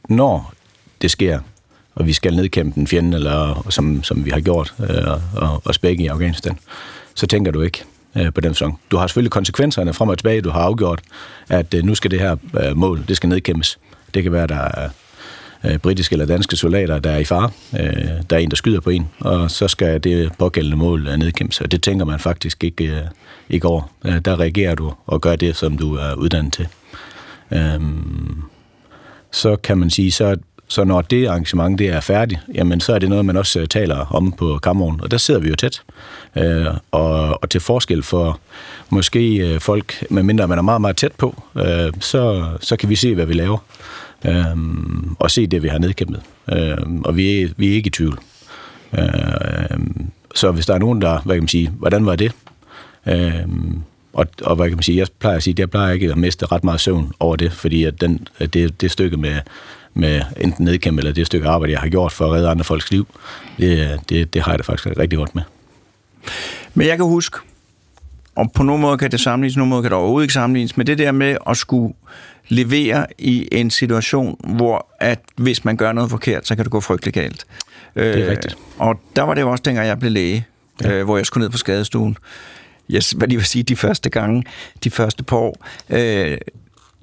når 0.09 0.53
det 1.01 1.11
sker, 1.11 1.39
og 1.97 2.07
vi 2.07 2.13
skal 2.13 2.35
nedkæmpe 2.35 2.79
en 2.79 2.87
fjende, 2.87 3.17
eller, 3.17 3.67
som, 3.69 4.03
som 4.03 4.25
vi 4.25 4.29
har 4.29 4.39
gjort, 4.39 4.73
øh, 4.79 5.07
og, 5.35 5.61
og 5.65 5.75
spække 5.75 6.03
i 6.03 6.07
Afghanistan, 6.07 6.59
så 7.15 7.27
tænker 7.27 7.51
du 7.51 7.61
ikke 7.61 7.83
øh, 8.17 8.33
på 8.33 8.41
den 8.41 8.53
sæson. 8.53 8.77
Du 8.91 8.97
har 8.97 9.07
selvfølgelig 9.07 9.31
konsekvenserne 9.31 9.93
frem 9.93 10.09
og 10.09 10.17
tilbage. 10.17 10.41
Du 10.41 10.49
har 10.49 10.59
afgjort, 10.59 11.01
at 11.49 11.73
øh, 11.73 11.83
nu 11.83 11.95
skal 11.95 12.11
det 12.11 12.19
her 12.19 12.35
øh, 12.61 12.77
mål, 12.77 13.03
det 13.07 13.17
skal 13.17 13.29
nedkæmpes. 13.29 13.79
Det 14.13 14.23
kan 14.23 14.31
være, 14.31 14.47
der 14.47 14.55
er 14.55 14.89
øh, 15.65 15.77
britiske 15.77 16.13
eller 16.13 16.25
danske 16.25 16.55
soldater, 16.55 16.99
der 16.99 17.11
er 17.11 17.17
i 17.17 17.23
fare. 17.23 17.49
Øh, 17.79 18.05
der 18.29 18.35
er 18.35 18.39
en, 18.39 18.49
der 18.49 18.55
skyder 18.55 18.79
på 18.79 18.89
en, 18.89 19.07
og 19.19 19.51
så 19.51 19.67
skal 19.67 20.03
det 20.03 20.31
pågældende 20.39 20.77
mål 20.77 21.07
øh, 21.07 21.17
nedkæmpes. 21.17 21.61
Og 21.61 21.71
det 21.71 21.83
tænker 21.83 22.05
man 22.05 22.19
faktisk 22.19 22.63
ikke, 22.63 22.85
øh, 22.85 23.01
ikke 23.49 23.67
over. 23.67 23.91
Øh, 24.05 24.19
der 24.19 24.39
reagerer 24.39 24.75
du 24.75 24.93
og 25.05 25.21
gør 25.21 25.35
det, 25.35 25.55
som 25.55 25.77
du 25.77 25.95
er 25.95 26.13
uddannet 26.13 26.53
til. 26.53 26.67
Øh, 27.51 27.81
så 29.31 29.55
kan 29.55 29.77
man 29.77 29.89
sige, 29.89 30.11
så 30.11 30.35
så 30.67 30.83
når 30.83 31.01
det 31.01 31.27
arrangement 31.27 31.79
det 31.79 31.89
er 31.89 31.99
færdigt, 31.99 32.39
jamen 32.53 32.79
så 32.79 32.93
er 32.93 32.99
det 32.99 33.09
noget, 33.09 33.25
man 33.25 33.37
også 33.37 33.59
øh, 33.59 33.67
taler 33.67 34.15
om 34.15 34.31
på 34.31 34.59
kammeren, 34.63 35.01
og 35.01 35.11
der 35.11 35.17
sidder 35.17 35.39
vi 35.39 35.49
jo 35.49 35.55
tæt. 35.55 35.81
Øh, 36.35 36.65
og, 36.91 37.43
og 37.43 37.49
til 37.49 37.61
forskel 37.61 38.03
for 38.03 38.39
måske 38.89 39.37
øh, 39.37 39.59
folk, 39.59 40.05
medmindre 40.09 40.47
man 40.47 40.57
er 40.57 40.61
meget, 40.61 40.81
meget 40.81 40.97
tæt 40.97 41.11
på, 41.11 41.43
øh, 41.55 41.93
så, 41.99 42.45
så 42.61 42.75
kan 42.75 42.89
vi 42.89 42.95
se, 42.95 43.15
hvad 43.15 43.25
vi 43.25 43.33
laver. 43.33 43.57
Øh, 44.25 44.57
og 45.19 45.31
se 45.31 45.47
det, 45.47 45.63
vi 45.63 45.67
har 45.67 45.77
nedkæmpet. 45.77 46.21
Øh, 46.53 46.77
og 47.05 47.17
vi 47.17 47.41
er, 47.41 47.47
vi 47.57 47.69
er 47.69 47.73
ikke 47.73 47.87
i 47.87 47.91
tvivl. 47.91 48.19
Øh, 48.99 49.79
så 50.35 50.51
hvis 50.51 50.65
der 50.65 50.73
er 50.73 50.79
nogen, 50.79 51.01
der, 51.01 51.19
hvad 51.25 51.35
kan 51.35 51.43
man 51.43 51.47
sige, 51.47 51.69
hvordan 51.69 52.05
var 52.05 52.15
det? 52.15 52.31
Øh, 53.07 53.47
og, 54.13 54.25
og 54.41 54.55
hvad 54.55 54.67
kan 54.67 54.77
man 54.77 54.83
sige, 54.83 54.97
jeg 54.97 55.07
plejer 55.19 55.37
at 55.37 55.43
sige, 55.43 55.55
jeg 55.57 55.69
plejer 55.69 55.93
ikke 55.93 56.11
at 56.11 56.17
miste 56.17 56.45
ret 56.45 56.63
meget 56.63 56.79
søvn 56.79 57.11
over 57.19 57.35
det, 57.35 57.51
fordi 57.51 57.83
at 57.83 58.01
den, 58.01 58.27
det, 58.53 58.81
det 58.81 58.91
stykke 58.91 59.17
med, 59.17 59.35
med 59.97 60.21
enten 60.37 60.65
nedkæmpe 60.65 60.99
eller 60.99 61.13
det 61.13 61.25
stykke 61.25 61.47
arbejde, 61.47 61.73
jeg 61.73 61.81
har 61.81 61.89
gjort 61.89 62.11
for 62.11 62.25
at 62.25 62.31
redde 62.31 62.49
andre 62.49 62.63
folks 62.63 62.91
liv, 62.91 63.07
det, 63.57 63.99
det, 64.09 64.33
det 64.33 64.41
har 64.41 64.51
jeg 64.51 64.59
da 64.59 64.63
faktisk 64.63 64.87
rigtig 64.97 65.17
godt 65.17 65.35
med. 65.35 65.43
Men 66.73 66.87
jeg 66.87 66.97
kan 66.97 67.05
huske, 67.05 67.37
og 68.35 68.51
på 68.51 68.63
nogle 68.63 68.81
måder 68.81 68.97
kan 68.97 69.11
det 69.11 69.19
sammenlignes, 69.19 69.55
på 69.55 69.59
nogle 69.59 69.69
måder 69.69 69.81
kan 69.81 69.91
det 69.91 69.97
overhovedet 69.97 70.23
ikke 70.23 70.33
sammenlignes, 70.33 70.77
med 70.77 70.85
det 70.85 70.97
der 70.97 71.11
med 71.11 71.37
at 71.49 71.57
skulle 71.57 71.93
levere 72.47 73.07
i 73.17 73.47
en 73.51 73.71
situation, 73.71 74.39
hvor 74.43 74.87
at 74.99 75.19
hvis 75.35 75.65
man 75.65 75.77
gør 75.77 75.91
noget 75.91 76.09
forkert, 76.09 76.47
så 76.47 76.55
kan 76.55 76.65
det 76.65 76.71
gå 76.71 76.81
frygtelig 76.81 77.13
galt. 77.13 77.45
Det 77.95 78.27
er 78.27 78.31
rigtigt. 78.31 78.53
Øh, 78.53 78.87
og 78.87 78.99
der 79.15 79.21
var 79.21 79.33
det 79.33 79.41
jo 79.41 79.51
også 79.51 79.61
dengang, 79.65 79.87
jeg 79.87 79.99
blev 79.99 80.11
læge, 80.11 80.45
ja. 80.83 80.91
øh, 80.91 81.05
hvor 81.05 81.17
jeg 81.17 81.25
skulle 81.25 81.43
ned 81.43 81.49
på 81.49 81.57
skadestuen. 81.57 82.17
Jeg, 82.89 83.01
hvad 83.15 83.27
lige 83.27 83.37
vil 83.37 83.45
sige, 83.45 83.63
de 83.63 83.75
første 83.75 84.09
gange, 84.09 84.43
de 84.83 84.89
første 84.89 85.23
par 85.23 85.37
år, 85.37 85.65
øh, 85.89 86.37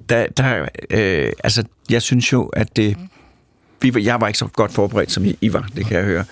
der, 0.09 0.27
der, 0.37 0.65
øh, 0.89 1.31
altså, 1.43 1.63
jeg 1.89 2.01
synes 2.01 2.33
jo, 2.33 2.45
at 2.45 2.75
det... 2.75 2.97
Vi, 3.81 3.93
jeg 4.03 4.21
var 4.21 4.27
ikke 4.27 4.39
så 4.39 4.47
godt 4.47 4.71
forberedt, 4.71 5.11
som 5.11 5.25
I, 5.25 5.37
I 5.41 5.53
var, 5.53 5.67
det 5.75 5.85
kan 5.85 5.97
jeg 5.97 6.05
høre. 6.05 6.25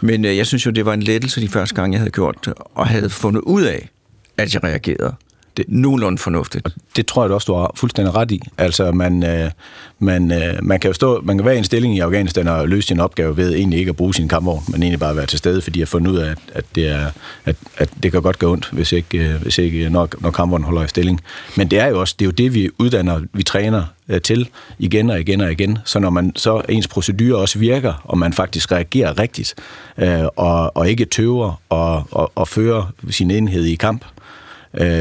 Men 0.00 0.24
øh, 0.24 0.36
jeg 0.36 0.46
synes 0.46 0.66
jo, 0.66 0.70
det 0.70 0.86
var 0.86 0.94
en 0.94 1.02
lettelse 1.02 1.40
de 1.40 1.48
første 1.48 1.74
gange, 1.74 1.94
jeg 1.94 2.00
havde 2.00 2.10
gjort 2.10 2.38
det, 2.44 2.54
og 2.74 2.86
havde 2.86 3.10
fundet 3.10 3.40
ud 3.40 3.62
af, 3.62 3.88
at 4.36 4.54
jeg 4.54 4.64
reagerede 4.64 5.14
det, 5.56 5.64
nogenlunde 5.68 6.18
fornuftigt. 6.18 6.66
Og 6.66 6.72
det 6.96 7.06
tror 7.06 7.24
jeg 7.24 7.32
også, 7.32 7.46
du 7.46 7.54
har 7.54 7.72
fuldstændig 7.74 8.14
ret 8.14 8.30
i. 8.30 8.40
Altså, 8.58 8.92
man, 8.92 9.24
øh, 9.24 9.50
man, 9.98 10.32
øh, 10.32 10.54
man 10.62 10.80
kan 10.80 10.88
jo 10.88 10.94
stå, 10.94 11.20
man 11.20 11.38
kan 11.38 11.44
være 11.44 11.54
i 11.54 11.58
en 11.58 11.64
stilling 11.64 11.96
i 11.96 12.00
Afghanistan 12.00 12.48
og 12.48 12.68
løse 12.68 12.88
sin 12.88 13.00
opgave 13.00 13.36
ved 13.36 13.54
egentlig 13.54 13.78
ikke 13.78 13.88
at 13.88 13.96
bruge 13.96 14.14
sin 14.14 14.28
kampvogn, 14.28 14.62
men 14.68 14.82
egentlig 14.82 15.00
bare 15.00 15.16
være 15.16 15.26
til 15.26 15.38
stede, 15.38 15.62
fordi 15.62 15.78
jeg 15.78 15.84
har 15.84 15.86
fundet 15.86 16.10
ud 16.12 16.16
af, 16.16 16.30
at, 16.30 16.38
at, 16.54 16.64
det, 16.74 16.88
er, 16.88 17.06
at, 17.44 17.56
at 17.76 17.90
det 18.02 18.12
kan 18.12 18.22
godt 18.22 18.38
gå 18.38 18.52
ondt, 18.52 18.70
hvis 18.72 18.92
ikke, 18.92 19.18
øh, 19.18 19.42
hvis 19.42 19.58
ikke 19.58 19.78
øh, 19.84 19.90
når, 19.90 20.08
når 20.20 20.30
kampvognen 20.30 20.64
holder 20.64 20.84
i 20.84 20.88
stilling. 20.88 21.20
Men 21.56 21.68
det 21.68 21.78
er 21.78 21.86
jo 21.86 22.00
også 22.00 22.14
det, 22.18 22.24
er 22.24 22.26
jo 22.26 22.32
det 22.32 22.54
vi 22.54 22.70
uddanner, 22.78 23.20
vi 23.32 23.42
træner 23.42 23.84
øh, 24.08 24.20
til 24.20 24.48
igen 24.78 25.10
og 25.10 25.20
igen 25.20 25.40
og 25.40 25.52
igen. 25.52 25.78
Så 25.84 25.98
når 25.98 26.10
man 26.10 26.32
så 26.36 26.62
ens 26.68 26.88
procedure 26.88 27.40
også 27.40 27.58
virker, 27.58 28.02
og 28.04 28.18
man 28.18 28.32
faktisk 28.32 28.72
reagerer 28.72 29.18
rigtigt, 29.18 29.54
øh, 29.98 30.24
og, 30.36 30.76
og 30.76 30.90
ikke 30.90 31.04
tøver 31.04 31.60
og, 31.68 32.06
og, 32.10 32.32
og 32.34 32.48
fører 32.48 32.92
sin 33.10 33.30
enhed 33.30 33.64
i 33.64 33.74
kamp, 33.74 34.04
øh, 34.04 34.21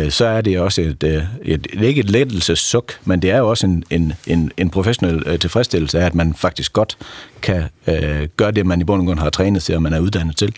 så 0.09 0.25
er 0.25 0.41
det 0.41 0.59
også 0.59 0.81
et, 0.81 1.03
øh, 1.03 1.23
et, 1.41 1.67
et, 1.73 1.81
ikke 1.81 1.99
et 1.99 2.09
lettelsessuk, 2.09 2.93
men 3.05 3.21
det 3.21 3.31
er 3.31 3.37
jo 3.37 3.49
også 3.49 3.67
en, 3.67 3.83
en, 3.89 4.13
en, 4.27 4.51
en 4.57 4.69
professionel 4.69 5.23
øh, 5.25 5.39
tilfredsstillelse 5.39 5.99
af, 5.99 6.05
at 6.05 6.15
man 6.15 6.33
faktisk 6.33 6.73
godt 6.73 6.97
kan 7.41 7.63
øh, 7.87 8.27
gøre 8.37 8.51
det, 8.51 8.65
man 8.65 8.81
i 8.81 8.83
bund 8.83 9.01
og 9.01 9.05
grund 9.07 9.19
har 9.19 9.29
trænet 9.29 9.63
til, 9.63 9.75
og 9.75 9.81
man 9.81 9.93
er 9.93 9.99
uddannet 9.99 10.37
til. 10.37 10.55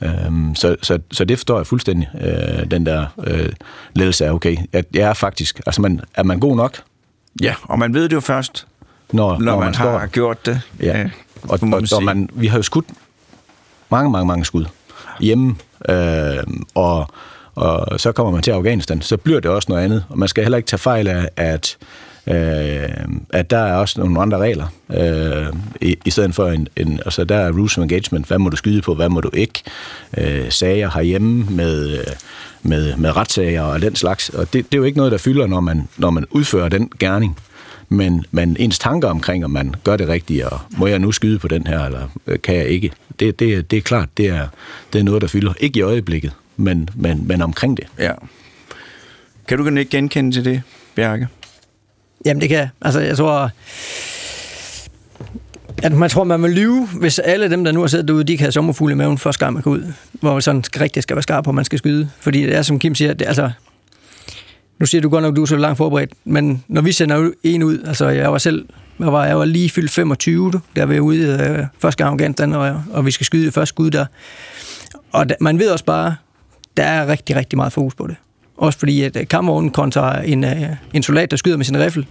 Øhm, 0.00 0.54
så, 0.54 0.76
så, 0.82 0.98
så 1.12 1.24
det 1.24 1.38
forstår 1.38 1.56
jeg 1.56 1.66
fuldstændig, 1.66 2.08
øh, 2.20 2.70
den 2.70 2.86
der 2.86 3.06
øh, 3.26 3.52
ledelse 3.94 4.26
af, 4.26 4.32
okay, 4.32 4.56
at 4.72 4.84
jeg 4.94 5.08
er 5.08 5.14
faktisk, 5.14 5.60
altså 5.66 5.80
man, 5.82 6.00
er 6.14 6.22
man 6.22 6.40
god 6.40 6.56
nok? 6.56 6.82
Ja, 7.42 7.54
og 7.62 7.78
man 7.78 7.94
ved 7.94 8.02
det 8.02 8.12
jo 8.12 8.20
først, 8.20 8.66
når, 9.12 9.32
når, 9.32 9.38
når 9.38 9.52
man, 9.52 9.64
man 9.64 9.74
har 9.74 9.98
står. 9.98 10.06
gjort 10.06 10.46
det. 10.46 10.60
Ja, 10.80 11.02
øh, 11.02 11.10
og, 11.42 11.58
og, 11.62 11.82
og 11.92 12.02
man, 12.02 12.30
vi 12.32 12.46
har 12.46 12.58
jo 12.58 12.62
skudt 12.62 12.86
mange, 13.90 14.10
mange, 14.10 14.26
mange 14.26 14.44
skud 14.44 14.64
hjemme, 15.20 15.56
øh, 15.88 16.44
og 16.74 17.10
og 17.56 18.00
så 18.00 18.12
kommer 18.12 18.32
man 18.32 18.42
til 18.42 18.50
Afghanistan, 18.50 19.00
så 19.00 19.16
bliver 19.16 19.40
det 19.40 19.50
også 19.50 19.66
noget 19.68 19.84
andet. 19.84 20.04
Og 20.08 20.18
man 20.18 20.28
skal 20.28 20.44
heller 20.44 20.56
ikke 20.56 20.66
tage 20.66 20.78
fejl 20.78 21.08
af, 21.08 21.28
at, 21.36 21.76
øh, 22.26 22.88
at 23.30 23.50
der 23.50 23.58
er 23.58 23.74
også 23.74 24.00
nogle 24.00 24.20
andre 24.20 24.38
regler, 24.38 24.66
øh, 24.90 25.46
i, 25.80 25.96
i 26.04 26.10
stedet 26.10 26.34
for 26.34 26.48
en, 26.48 26.68
en, 26.76 27.00
altså 27.04 27.24
der 27.24 27.36
er 27.36 27.52
rules 27.52 27.78
of 27.78 27.82
engagement, 27.82 28.26
hvad 28.26 28.38
må 28.38 28.48
du 28.48 28.56
skyde 28.56 28.82
på, 28.82 28.94
hvad 28.94 29.08
må 29.08 29.20
du 29.20 29.30
ikke, 29.32 29.62
øh, 30.18 30.50
sager 30.50 30.90
herhjemme 30.90 31.46
med, 31.50 31.98
øh, 31.98 32.04
med, 32.62 32.96
med 32.96 33.16
retssager 33.16 33.62
og 33.62 33.82
den 33.82 33.96
slags, 33.96 34.28
og 34.28 34.52
det, 34.52 34.52
det 34.52 34.74
er 34.74 34.78
jo 34.78 34.84
ikke 34.84 34.98
noget, 34.98 35.12
der 35.12 35.18
fylder, 35.18 35.46
når 35.46 35.60
man, 35.60 35.88
når 35.96 36.10
man 36.10 36.26
udfører 36.30 36.68
den 36.68 36.90
gerning. 36.98 37.38
Men, 37.88 38.24
men 38.30 38.56
ens 38.58 38.78
tanker 38.78 39.08
omkring, 39.08 39.44
om 39.44 39.50
man 39.50 39.74
gør 39.84 39.96
det 39.96 40.08
rigtigt, 40.08 40.44
og 40.44 40.60
må 40.70 40.86
jeg 40.86 40.98
nu 40.98 41.12
skyde 41.12 41.38
på 41.38 41.48
den 41.48 41.66
her, 41.66 41.84
eller 41.84 42.08
øh, 42.26 42.38
kan 42.42 42.54
jeg 42.54 42.66
ikke, 42.66 42.90
det, 43.20 43.38
det, 43.38 43.70
det 43.70 43.76
er 43.76 43.80
klart, 43.80 44.08
det 44.16 44.26
er, 44.26 44.48
det 44.92 44.98
er 44.98 45.02
noget, 45.02 45.22
der 45.22 45.28
fylder. 45.28 45.52
Ikke 45.60 45.78
i 45.78 45.82
øjeblikket, 45.82 46.32
men, 46.56 46.88
men, 46.94 47.28
men 47.28 47.42
omkring 47.42 47.76
det. 47.76 47.86
Ja. 47.98 48.12
Kan 49.48 49.58
du 49.58 49.76
ikke 49.76 49.90
genkende 49.90 50.32
til 50.32 50.44
det, 50.44 50.62
Bjarke? 50.94 51.28
Jamen, 52.24 52.40
det 52.40 52.48
kan 52.48 52.58
jeg. 52.58 52.68
Altså, 52.82 53.00
jeg 53.00 53.16
tror... 53.16 53.50
At 55.82 55.92
man 55.92 56.10
tror, 56.10 56.24
man 56.24 56.42
vil 56.42 56.50
lyve, 56.50 56.86
hvis 56.86 57.18
alle 57.18 57.50
dem, 57.50 57.64
der 57.64 57.72
nu 57.72 57.80
har 57.80 57.86
siddet 57.86 58.08
derude, 58.08 58.24
de 58.24 58.36
kan 58.36 58.44
have 58.44 58.52
sommerfugle 58.52 58.92
i 58.92 58.96
maven 58.96 59.18
første 59.18 59.44
gang, 59.44 59.54
man 59.54 59.62
går 59.62 59.70
ud. 59.70 59.92
Hvor 60.12 60.32
man 60.32 60.42
sådan 60.42 60.64
rigtig 60.80 61.02
skal 61.02 61.16
være 61.16 61.22
skarp 61.22 61.44
på, 61.44 61.52
man 61.52 61.64
skal 61.64 61.78
skyde. 61.78 62.08
Fordi 62.20 62.42
det 62.42 62.56
er, 62.56 62.62
som 62.62 62.78
Kim 62.78 62.94
siger, 62.94 63.14
det, 63.14 63.26
altså, 63.26 63.50
nu 64.78 64.86
siger 64.86 65.02
du 65.02 65.08
godt 65.08 65.22
nok, 65.22 65.32
at 65.32 65.36
du 65.36 65.42
er 65.42 65.46
så 65.46 65.56
langt 65.56 65.76
forberedt, 65.76 66.12
men 66.24 66.64
når 66.68 66.82
vi 66.82 66.92
sender 66.92 67.30
en 67.42 67.62
ud, 67.62 67.78
altså 67.86 68.08
jeg 68.08 68.32
var 68.32 68.38
selv, 68.38 68.66
jeg 68.98 69.12
var, 69.12 69.26
jeg 69.26 69.38
var 69.38 69.44
lige 69.44 69.70
fyldt 69.70 69.90
25, 69.90 70.50
du, 70.50 70.60
der 70.76 70.84
var 70.84 70.92
jeg 70.92 71.02
ude 71.02 71.18
øh, 71.18 71.66
første 71.78 72.04
gang 72.04 72.12
Afghanistan, 72.12 72.52
og, 72.52 72.82
og 72.92 73.06
vi 73.06 73.10
skal 73.10 73.26
skyde 73.26 73.46
det 73.46 73.54
første 73.54 73.68
skud 73.68 73.90
der. 73.90 74.06
Og 75.12 75.28
da, 75.28 75.34
man 75.40 75.58
ved 75.58 75.70
også 75.70 75.84
bare, 75.84 76.16
der 76.76 76.84
er 76.84 77.06
rigtig, 77.06 77.36
rigtig 77.36 77.56
meget 77.56 77.72
fokus 77.72 77.94
på 77.94 78.06
det. 78.06 78.16
Også 78.56 78.78
fordi, 78.78 79.02
at 79.02 79.16
øh, 79.16 79.28
kampvognen 79.28 79.70
kontra 79.70 80.22
en, 80.22 80.44
øh, 80.44 80.62
en 80.94 81.02
soldat, 81.02 81.30
der 81.30 81.36
skyder 81.36 81.56
med 81.56 81.64
sin 81.64 81.78
riffel, 81.78 82.06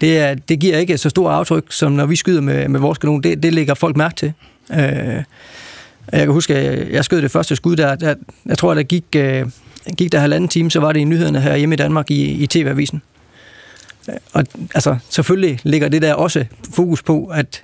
det, 0.00 0.18
er, 0.18 0.34
det 0.34 0.60
giver 0.60 0.78
ikke 0.78 0.98
så 0.98 1.08
stor 1.08 1.30
aftryk, 1.30 1.64
som 1.70 1.92
når 1.92 2.06
vi 2.06 2.16
skyder 2.16 2.40
med, 2.40 2.68
med 2.68 2.80
vores 2.80 2.98
kanon. 2.98 3.22
Det, 3.22 3.42
det 3.42 3.54
lægger 3.54 3.74
folk 3.74 3.96
mærke 3.96 4.14
til. 4.14 4.32
Øh, 4.72 5.22
jeg 6.12 6.20
kan 6.20 6.30
huske, 6.30 6.56
at 6.56 6.92
jeg 6.92 7.04
skød 7.04 7.22
det 7.22 7.30
første 7.30 7.56
skud 7.56 7.76
der. 7.76 7.94
der 7.94 8.14
jeg 8.46 8.58
tror, 8.58 8.74
der 8.74 8.82
gik, 8.82 9.04
øh, 9.16 9.46
gik 9.96 10.12
der 10.12 10.18
halvanden 10.18 10.48
time, 10.48 10.70
så 10.70 10.80
var 10.80 10.92
det 10.92 11.00
i 11.00 11.04
nyhederne 11.04 11.40
her 11.40 11.56
hjemme 11.56 11.74
i 11.74 11.76
Danmark 11.76 12.10
i, 12.10 12.24
i 12.24 12.46
TV-avisen. 12.46 13.02
Øh, 14.08 14.14
og 14.32 14.44
altså, 14.74 14.96
selvfølgelig 15.08 15.60
ligger 15.62 15.88
det 15.88 16.02
der 16.02 16.14
også 16.14 16.44
fokus 16.74 17.02
på, 17.02 17.26
at 17.26 17.62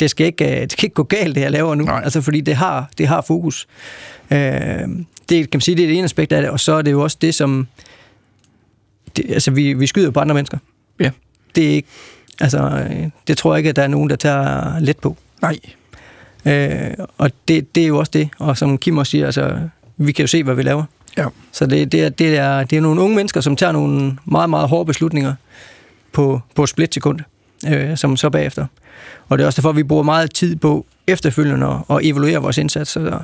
det 0.00 0.10
skal 0.10 0.26
ikke, 0.26 0.44
det 0.44 0.72
skal 0.72 0.84
ikke 0.84 0.94
gå 0.94 1.02
galt, 1.02 1.34
det 1.34 1.40
jeg 1.40 1.50
laver 1.50 1.74
nu. 1.74 1.84
Nej. 1.84 2.00
Altså, 2.04 2.20
fordi 2.20 2.40
det 2.40 2.56
har, 2.56 2.90
det 2.98 3.08
har 3.08 3.20
fokus. 3.20 3.66
Øh, 4.30 4.38
det 5.28 5.50
kan 5.50 5.50
man 5.52 5.60
sige, 5.60 5.76
det 5.76 5.82
er 5.82 5.86
det 5.86 5.96
ene 5.96 6.04
aspekt 6.04 6.32
af 6.32 6.42
det, 6.42 6.50
og 6.50 6.60
så 6.60 6.72
er 6.72 6.82
det 6.82 6.90
jo 6.90 7.02
også 7.02 7.16
det, 7.20 7.34
som... 7.34 7.68
Det, 9.16 9.24
altså, 9.30 9.50
vi, 9.50 9.72
vi 9.72 9.86
skyder 9.86 10.10
på 10.10 10.20
andre 10.20 10.34
mennesker. 10.34 10.58
Ja. 11.00 11.10
Det 11.54 11.64
er 11.64 11.70
ikke... 11.70 11.88
Altså, 12.40 12.88
det 13.26 13.36
tror 13.38 13.54
jeg 13.54 13.58
ikke, 13.58 13.70
at 13.70 13.76
der 13.76 13.82
er 13.82 13.86
nogen, 13.86 14.10
der 14.10 14.16
tager 14.16 14.78
let 14.78 14.98
på. 14.98 15.16
Nej. 15.42 15.58
Øh, 16.44 17.06
og 17.18 17.30
det, 17.48 17.74
det 17.74 17.82
er 17.82 17.86
jo 17.86 17.98
også 17.98 18.10
det. 18.14 18.28
Og 18.38 18.56
som 18.56 18.78
Kim 18.78 18.98
også 18.98 19.10
siger, 19.10 19.26
altså, 19.26 19.58
vi 19.96 20.12
kan 20.12 20.22
jo 20.22 20.26
se, 20.26 20.42
hvad 20.42 20.54
vi 20.54 20.62
laver. 20.62 20.84
Ja. 21.16 21.26
Så 21.52 21.66
det, 21.66 21.92
det, 21.92 22.04
er, 22.04 22.08
det, 22.08 22.38
er, 22.38 22.64
det 22.64 22.76
er 22.76 22.80
nogle 22.80 23.00
unge 23.00 23.16
mennesker, 23.16 23.40
som 23.40 23.56
tager 23.56 23.72
nogle 23.72 24.16
meget, 24.24 24.50
meget 24.50 24.68
hårde 24.68 24.86
beslutninger 24.86 25.34
på, 26.12 26.40
på 26.54 26.62
et 26.62 26.68
splitsekund, 26.68 27.20
øh, 27.68 27.96
som 27.96 28.16
så 28.16 28.30
bagefter. 28.30 28.66
Og 29.28 29.38
det 29.38 29.44
er 29.44 29.46
også 29.46 29.62
derfor, 29.62 29.72
vi 29.72 29.82
bruger 29.82 30.02
meget 30.02 30.34
tid 30.34 30.56
på 30.56 30.86
efterfølgende 31.06 31.80
at, 31.90 31.98
evaluere 32.02 32.38
vores 32.38 32.58
indsatser, 32.58 33.22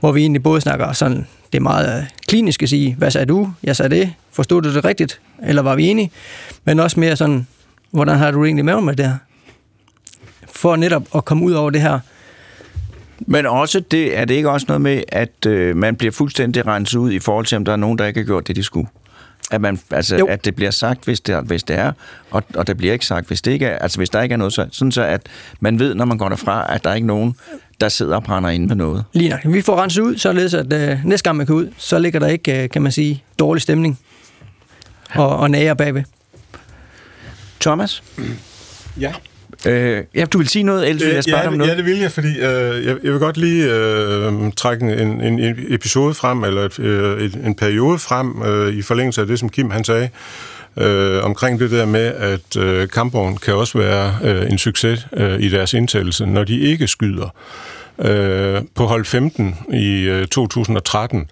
hvor 0.00 0.12
vi 0.12 0.20
egentlig 0.20 0.42
både 0.42 0.60
snakker 0.60 0.92
sådan, 0.92 1.26
det 1.52 1.58
er 1.58 1.62
meget 1.62 1.98
øh, 1.98 2.06
klinisk 2.28 2.62
at 2.62 2.68
sige, 2.68 2.94
hvad 2.98 3.10
sagde 3.10 3.26
du? 3.26 3.52
Jeg 3.62 3.76
sagde 3.76 3.96
det. 3.96 4.12
Forstod 4.32 4.62
du 4.62 4.74
det 4.74 4.84
rigtigt? 4.84 5.20
Eller 5.42 5.62
var 5.62 5.76
vi 5.76 5.86
enige? 5.86 6.10
Men 6.64 6.80
også 6.80 7.00
mere 7.00 7.16
sådan, 7.16 7.46
hvordan 7.90 8.18
har 8.18 8.30
du 8.30 8.44
egentlig 8.44 8.64
med 8.64 8.80
med 8.80 8.96
det 8.96 9.06
her? 9.06 9.16
For 10.52 10.76
netop 10.76 11.02
at 11.14 11.24
komme 11.24 11.44
ud 11.44 11.52
over 11.52 11.70
det 11.70 11.80
her, 11.80 11.98
men 13.26 13.46
også 13.46 13.80
det, 13.80 14.18
er 14.18 14.24
det 14.24 14.34
ikke 14.34 14.50
også 14.50 14.64
noget 14.68 14.80
med, 14.80 15.02
at 15.08 15.46
øh, 15.46 15.76
man 15.76 15.96
bliver 15.96 16.12
fuldstændig 16.12 16.66
renset 16.66 16.98
ud 16.98 17.12
i 17.12 17.18
forhold 17.18 17.46
til, 17.46 17.56
om 17.56 17.64
der 17.64 17.72
er 17.72 17.76
nogen, 17.76 17.98
der 17.98 18.06
ikke 18.06 18.20
har 18.20 18.24
gjort 18.24 18.48
det, 18.48 18.56
de 18.56 18.62
skulle? 18.62 18.88
At, 19.50 19.60
man, 19.60 19.80
altså, 19.90 20.26
at 20.28 20.44
det 20.44 20.54
bliver 20.54 20.70
sagt, 20.70 21.04
hvis 21.04 21.20
det, 21.20 21.42
hvis 21.42 21.62
det 21.62 21.76
er, 21.76 21.92
og, 22.30 22.42
og 22.54 22.66
det 22.66 22.76
bliver 22.76 22.92
ikke 22.92 23.06
sagt, 23.06 23.26
hvis 23.26 23.42
det 23.42 23.50
ikke 23.50 23.66
er. 23.66 23.78
Altså 23.78 23.98
hvis 23.98 24.10
der 24.10 24.22
ikke 24.22 24.32
er 24.32 24.36
noget, 24.36 24.52
så, 24.52 24.66
sådan 24.72 24.92
så 24.92 25.02
at 25.02 25.22
man 25.60 25.78
ved, 25.78 25.94
når 25.94 26.04
man 26.04 26.18
går 26.18 26.28
derfra, 26.28 26.74
at 26.74 26.84
der 26.84 26.90
er 26.90 26.94
ikke 26.94 27.06
nogen, 27.06 27.34
der 27.80 27.88
sidder 27.88 28.16
og 28.16 28.22
brænder 28.22 28.50
ind 28.50 28.66
med 28.68 28.76
noget. 28.76 29.04
Lige 29.12 29.28
nok. 29.28 29.40
Vi 29.44 29.62
får 29.62 29.82
renset 29.82 30.02
ud, 30.02 30.16
således 30.18 30.54
at 30.54 30.72
øh, 30.72 31.04
næste 31.04 31.24
gang 31.24 31.36
man 31.36 31.46
kan 31.46 31.54
ud, 31.54 31.68
så 31.76 31.98
ligger 31.98 32.20
der 32.20 32.26
ikke, 32.26 32.62
øh, 32.62 32.70
kan 32.70 32.82
man 32.82 32.92
sige, 32.92 33.24
dårlig 33.38 33.62
stemning 33.62 33.98
og, 35.14 35.36
og 35.36 35.50
nager 35.50 35.74
bagved. 35.74 36.02
Thomas? 37.60 38.02
Ja. 39.00 39.12
Øh, 39.66 40.04
ja, 40.14 40.24
du 40.24 40.38
vil 40.38 40.48
sige 40.48 40.62
noget, 40.62 40.88
ellers 40.88 41.04
vil 41.06 41.14
jeg 41.14 41.24
spørge 41.24 41.42
ja, 41.42 41.48
om 41.48 41.54
noget. 41.54 41.70
Ja, 41.70 41.76
det 41.76 41.84
vil 41.84 41.98
jeg, 41.98 42.12
fordi 42.12 42.28
øh, 42.28 42.86
jeg, 42.86 42.96
jeg 43.04 43.12
vil 43.12 43.18
godt 43.18 43.36
lige 43.36 43.74
øh, 43.74 44.32
trække 44.56 44.84
en, 44.84 45.20
en, 45.20 45.38
en 45.38 45.56
episode 45.68 46.14
frem, 46.14 46.44
eller 46.44 46.62
et, 46.62 46.78
øh, 46.78 47.22
et, 47.22 47.34
en 47.34 47.54
periode 47.54 47.98
frem, 47.98 48.42
øh, 48.42 48.74
i 48.74 48.82
forlængelse 48.82 49.20
af 49.20 49.26
det, 49.26 49.38
som 49.38 49.48
Kim 49.48 49.70
han 49.70 49.84
sagde, 49.84 50.08
øh, 50.76 51.24
omkring 51.24 51.60
det 51.60 51.70
der 51.70 51.86
med, 51.86 52.06
at 52.06 52.56
øh, 52.56 52.88
kampvogn 52.88 53.36
kan 53.36 53.54
også 53.54 53.78
være 53.78 54.18
øh, 54.24 54.50
en 54.50 54.58
succes 54.58 55.06
øh, 55.12 55.40
i 55.40 55.48
deres 55.48 55.74
indtagelse, 55.74 56.26
når 56.26 56.44
de 56.44 56.60
ikke 56.60 56.86
skyder. 56.86 57.34
Øh, 57.98 58.62
på 58.74 58.86
hold 58.86 59.04
15 59.04 59.56
i 59.72 60.02
øh, 60.02 60.26
2013, 60.26 61.28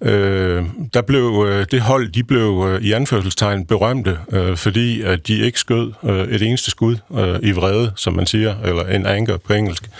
Øh, 0.00 0.64
der 0.94 1.02
blev 1.02 1.46
øh, 1.48 1.66
det 1.70 1.80
hold, 1.80 2.08
de 2.08 2.24
blev 2.24 2.66
øh, 2.68 2.82
i 2.82 2.92
anførselstegn 2.92 3.66
berømte, 3.66 4.18
øh, 4.32 4.56
fordi 4.56 5.02
at 5.02 5.26
de 5.26 5.38
ikke 5.38 5.60
skød 5.60 5.92
øh, 6.04 6.28
et 6.28 6.42
eneste 6.42 6.70
skud 6.70 6.96
øh, 7.14 7.38
i 7.42 7.52
vrede, 7.52 7.92
som 7.96 8.12
man 8.12 8.26
siger, 8.26 8.54
eller 8.64 8.86
en 8.86 9.06
anger 9.06 9.36
på 9.36 9.52
engelsk. 9.52 9.90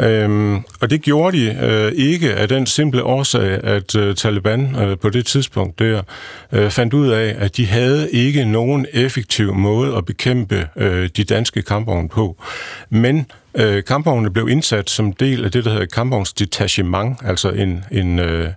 Øhm, 0.00 0.56
og 0.80 0.90
det 0.90 1.02
gjorde 1.02 1.36
de 1.36 1.58
øh, 1.62 1.92
ikke 1.92 2.34
af 2.34 2.48
den 2.48 2.66
simple 2.66 3.02
årsag, 3.02 3.64
at 3.64 3.94
øh, 3.94 4.14
Taliban 4.14 4.76
øh, 4.76 4.98
på 4.98 5.10
det 5.10 5.26
tidspunkt 5.26 5.78
der 5.78 6.02
øh, 6.52 6.70
fandt 6.70 6.94
ud 6.94 7.08
af, 7.08 7.36
at 7.38 7.56
de 7.56 7.66
havde 7.66 8.10
ikke 8.10 8.44
nogen 8.44 8.86
effektiv 8.92 9.54
måde 9.54 9.96
at 9.96 10.04
bekæmpe 10.04 10.68
øh, 10.76 11.08
de 11.16 11.24
danske 11.24 11.62
kampvogne 11.62 12.08
på. 12.08 12.42
Men 12.90 13.26
øh, 13.54 13.84
kampvognene 13.84 14.30
blev 14.30 14.48
indsat 14.48 14.90
som 14.90 15.12
del 15.12 15.44
af 15.44 15.52
det, 15.52 15.64
der 15.64 15.70
hedder 15.70 15.86
kampvognsdetachement, 15.86 17.18
altså 17.24 17.50
en, 17.50 17.84
en, 17.90 18.18
øh, 18.18 18.48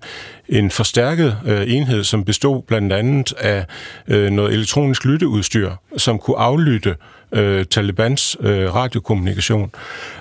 en 0.50 0.72
forstærket 0.72 1.38
øh, 1.46 1.74
enhed, 1.74 2.04
som 2.04 2.26
bestod 2.26 2.62
blandt 2.68 2.94
andet 2.94 3.34
af 3.38 3.66
øh, 4.08 4.32
noget 4.32 4.54
elektronisk 4.54 5.06
lytteudstyr, 5.06 5.72
som 5.98 6.20
kunne 6.20 6.38
aflytte 6.38 6.96
øh, 7.34 7.66
Talibans 7.66 8.38
øh, 8.40 8.76
radiokommunikation. 8.76 9.72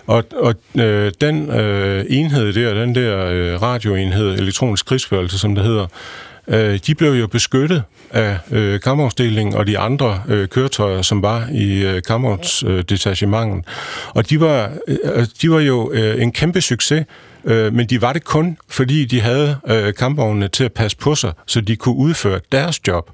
Og, 0.07 0.25
og 0.37 0.55
øh, 0.81 1.13
den 1.21 1.51
øh, 1.51 2.05
enhed 2.09 2.53
der, 2.53 2.75
den 2.75 2.95
der 2.95 3.27
øh, 3.27 3.63
radioenhed, 3.63 4.39
elektronisk 4.39 4.87
krigsførelse, 4.87 5.39
som 5.39 5.55
det 5.55 5.65
hedder, 5.65 5.87
øh, 6.49 6.79
de 6.87 6.95
blev 6.95 7.13
jo 7.13 7.27
beskyttet 7.27 7.83
af 8.11 8.39
øh, 8.51 8.81
kampvognsdelingen 8.81 9.55
og 9.55 9.67
de 9.67 9.79
andre 9.79 10.23
øh, 10.29 10.49
køretøjer, 10.49 11.03
som 11.03 11.23
var 11.23 11.49
i 11.53 11.85
øh, 11.85 12.03
kampvognsdetachementet. 12.03 13.59
Øh, 13.59 13.63
og 14.15 14.31
de 14.31 14.41
var, 14.41 14.71
øh, 14.89 15.27
de 15.43 15.51
var 15.51 15.61
jo 15.61 15.93
øh, 15.93 16.23
en 16.23 16.33
kæmpe 16.33 16.61
succes, 16.61 17.05
øh, 17.45 17.75
men 17.75 17.87
de 17.87 18.03
var 18.03 18.13
det 18.13 18.25
kun, 18.25 18.59
fordi 18.69 19.05
de 19.05 19.21
havde 19.21 19.57
øh, 19.69 19.95
kampvognene 19.95 20.49
til 20.49 20.65
at 20.65 20.73
passe 20.73 20.97
på 20.97 21.15
sig, 21.15 21.33
så 21.47 21.61
de 21.61 21.77
kunne 21.77 21.97
udføre 21.97 22.41
deres 22.53 22.81
job. 22.89 23.11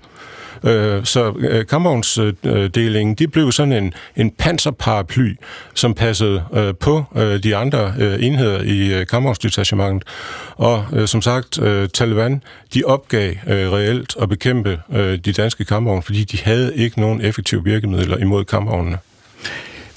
Øh, 0.64 1.04
så 1.04 1.34
øh, 1.38 1.66
kampvognsdelingen, 1.66 3.14
de 3.14 3.28
blev 3.28 3.52
sådan 3.52 3.72
en, 3.72 3.92
en 4.16 4.30
panserparaply, 4.30 5.34
som 5.74 5.94
passede 5.94 6.42
øh, 6.54 6.74
på 6.74 7.04
øh, 7.16 7.42
de 7.42 7.56
andre 7.56 7.94
øh, 7.98 8.24
enheder 8.24 8.62
i 8.62 8.94
øh, 8.94 9.06
kampvognsdetachementet. 9.06 10.08
Og 10.56 10.84
øh, 10.92 11.08
som 11.08 11.22
sagt, 11.22 11.62
øh, 11.62 11.88
Taliban, 11.88 12.42
de 12.74 12.82
opgav 12.84 13.34
øh, 13.46 13.72
reelt 13.72 14.16
at 14.22 14.28
bekæmpe 14.28 14.80
øh, 14.92 15.18
de 15.18 15.32
danske 15.32 15.64
kampvogne, 15.64 16.02
fordi 16.02 16.24
de 16.24 16.38
havde 16.42 16.76
ikke 16.76 17.00
nogen 17.00 17.20
effektive 17.20 17.64
virkemidler 17.64 18.16
imod 18.16 18.44
kampvognene. 18.44 18.98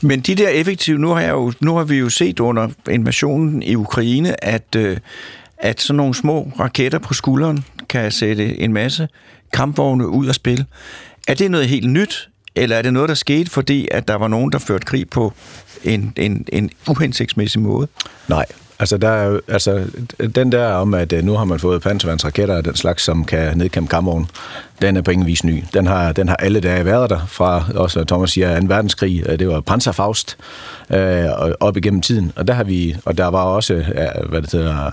Men 0.01 0.19
de 0.19 0.35
der 0.35 0.49
effektive, 0.49 0.97
nu 0.97 1.09
har, 1.09 1.21
jeg 1.21 1.31
jo, 1.31 1.53
nu 1.59 1.75
har 1.75 1.83
vi 1.83 1.95
jo 1.95 2.09
set 2.09 2.39
under 2.39 2.69
invasionen 2.89 3.63
i 3.63 3.75
Ukraine, 3.75 4.43
at, 4.43 4.75
øh, 4.75 4.97
at 5.57 5.81
sådan 5.81 5.97
nogle 5.97 6.15
små 6.15 6.51
raketter 6.59 6.99
på 6.99 7.13
skulderen 7.13 7.65
kan 7.89 8.11
sætte 8.11 8.59
en 8.59 8.73
masse 8.73 9.07
kampvogne 9.53 10.07
ud 10.07 10.27
af 10.27 10.35
spil. 10.35 10.65
Er 11.27 11.33
det 11.33 11.51
noget 11.51 11.67
helt 11.67 11.89
nyt, 11.89 12.29
eller 12.55 12.75
er 12.75 12.81
det 12.81 12.93
noget, 12.93 13.09
der 13.09 13.15
skete, 13.15 13.51
fordi 13.51 13.87
at 13.91 14.07
der 14.07 14.15
var 14.15 14.27
nogen, 14.27 14.51
der 14.51 14.59
førte 14.59 14.85
krig 14.85 15.09
på 15.09 15.33
en, 15.83 16.13
en, 16.17 16.45
en 16.51 16.69
uhensigtsmæssig 16.89 17.61
måde? 17.61 17.87
Nej, 18.27 18.45
Altså, 18.81 18.97
der 18.97 19.09
er 19.09 19.39
altså, 19.47 19.85
den 20.35 20.51
der 20.51 20.73
om, 20.73 20.93
at 20.93 21.13
øh, 21.13 21.23
nu 21.23 21.33
har 21.33 21.45
man 21.45 21.59
fået 21.59 21.81
panservandsraketter 21.81 22.55
og 22.55 22.65
den 22.65 22.75
slags, 22.75 23.03
som 23.03 23.25
kan 23.25 23.57
nedkæmpe 23.57 23.89
kampvogn, 23.89 24.27
den 24.81 24.97
er 24.97 25.01
på 25.01 25.11
ingen 25.11 25.27
vis 25.27 25.43
ny. 25.43 25.63
Den 25.73 25.87
har, 25.87 26.11
den 26.11 26.27
har 26.29 26.35
alle 26.35 26.59
dage 26.59 26.85
været 26.85 27.09
der 27.09 27.25
fra, 27.27 27.63
også 27.75 28.03
Thomas 28.03 28.31
siger, 28.31 28.59
2. 28.59 28.65
verdenskrig. 28.67 29.23
Øh, 29.25 29.39
det 29.39 29.47
var 29.47 29.61
Panzerfaust 29.61 30.37
øh, 30.89 31.25
op 31.59 31.77
igennem 31.77 32.01
tiden. 32.01 32.31
Og 32.35 32.47
der 32.47 32.53
har 32.53 32.63
vi, 32.63 32.95
og 33.05 33.17
der 33.17 33.27
var 33.27 33.43
også, 33.43 33.73
øh, 33.73 34.29
hvad 34.29 34.41
det 34.41 34.51
hedder, 34.51 34.91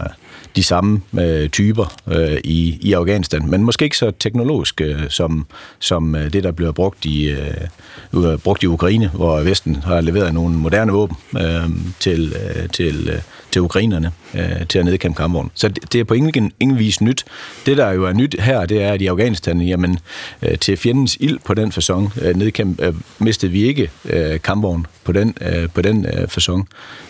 de 0.57 0.63
samme 0.63 1.01
øh, 1.21 1.49
typer 1.49 1.95
øh, 2.07 2.39
i, 2.45 2.79
i 2.81 2.93
Afghanistan, 2.93 3.51
men 3.51 3.65
måske 3.65 3.85
ikke 3.85 3.97
så 3.97 4.11
teknologisk 4.11 4.81
øh, 4.81 5.01
som, 5.09 5.47
som 5.79 6.15
øh, 6.15 6.33
det, 6.33 6.45
der 6.45 6.53
bliver 6.53 6.73
brugt 6.73 7.05
i, 7.05 7.29
øh, 7.29 8.39
brugt 8.39 8.63
i 8.63 8.67
Ukraine, 8.67 9.09
hvor 9.09 9.41
Vesten 9.41 9.77
har 9.77 10.01
leveret 10.01 10.35
nogle 10.35 10.57
moderne 10.57 10.93
våben 10.93 11.17
øh, 11.37 11.71
til, 12.01 12.37
øh, 12.37 12.69
til, 12.69 13.09
øh, 13.09 13.21
til 13.51 13.63
ukrainerne 13.63 14.11
øh, 14.35 14.67
til 14.69 14.79
at 14.79 14.85
nedkæmpe 14.85 15.17
kampvognen. 15.17 15.51
Så 15.55 15.69
det, 15.69 15.93
det 15.93 16.01
er 16.01 16.05
på 16.05 16.15
ingen, 16.15 16.53
ingen 16.61 16.79
vis 16.79 17.01
nyt. 17.01 17.25
Det, 17.67 17.77
der 17.77 17.91
jo 17.91 18.05
er 18.05 18.13
nyt 18.13 18.41
her, 18.41 18.67
det 18.67 18.83
er, 18.83 18.93
at 18.93 19.03
i 19.03 19.07
Afghanistan, 19.07 19.61
jamen, 19.61 19.99
øh, 20.43 20.59
til 20.59 20.77
fjendens 20.77 21.17
ild 21.21 21.39
på 21.45 21.55
den 21.55 21.73
façon, 21.73 22.25
øh, 22.25 22.37
nedkæmpe, 22.37 22.87
øh, 22.87 22.95
mistede 23.19 23.53
vi 23.53 23.63
ikke 23.63 23.91
øh, 24.05 24.41
kampvogn 24.41 24.87
på 25.05 25.13
den, 25.13 25.35
øh, 25.41 25.69
på 25.75 25.83
den 25.83 26.07
øh, 26.07 26.25
façon. 26.25 26.63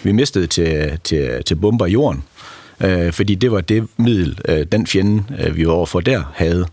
Vi 0.02 0.12
mistede 0.12 0.46
til, 0.46 0.98
til, 1.04 1.44
til 1.46 1.54
bomber 1.54 1.86
i 1.86 1.90
jorden, 1.90 2.22
øh, 2.80 3.12
fordi 3.12 3.34
det 3.34 3.52
var 3.52 3.60
det 3.60 3.86
middel, 3.96 4.38
øh, 4.48 4.66
den 4.72 4.86
fjende, 4.86 5.24
øh, 5.38 5.56
vi 5.56 5.66
var 5.66 5.72
overfor 5.72 6.00
der, 6.00 6.22
havde. 6.34 6.66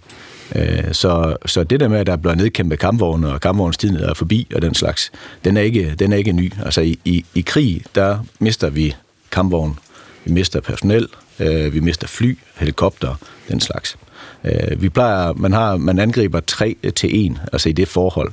Øh, 0.55 0.93
så, 0.93 1.37
så 1.45 1.63
det 1.63 1.79
der 1.79 1.87
med, 1.87 1.99
at 1.99 2.07
der 2.07 2.15
bliver 2.15 2.35
nedkæmpet 2.35 2.79
kampvogne, 2.79 3.33
og 3.33 3.41
kampvognstiden 3.41 3.95
er 3.95 4.13
forbi, 4.13 4.47
og 4.55 4.61
den 4.61 4.73
slags, 4.73 5.11
den 5.45 5.57
er 5.57 5.61
ikke, 5.61 5.95
den 5.99 6.13
er 6.13 6.17
ikke 6.17 6.31
ny. 6.31 6.53
Altså 6.65 6.81
i, 6.81 6.99
i, 7.05 7.25
i 7.35 7.41
krig, 7.41 7.81
der 7.95 8.19
mister 8.39 8.69
vi 8.69 8.95
kampvogn, 9.31 9.79
vi 10.25 10.31
mister 10.31 10.59
personel, 10.59 11.07
øh, 11.39 11.73
vi 11.73 11.79
mister 11.79 12.07
fly, 12.07 12.37
helikopter, 12.55 13.15
den 13.49 13.59
slags. 13.61 13.97
Øh, 14.45 14.81
vi 14.81 14.89
plejer, 14.89 15.33
man, 15.33 15.53
har, 15.53 15.77
man 15.77 15.99
angriber 15.99 16.39
3 16.39 16.75
til 16.95 17.25
1, 17.25 17.41
altså 17.53 17.69
i 17.69 17.71
det 17.71 17.87
forhold. 17.87 18.31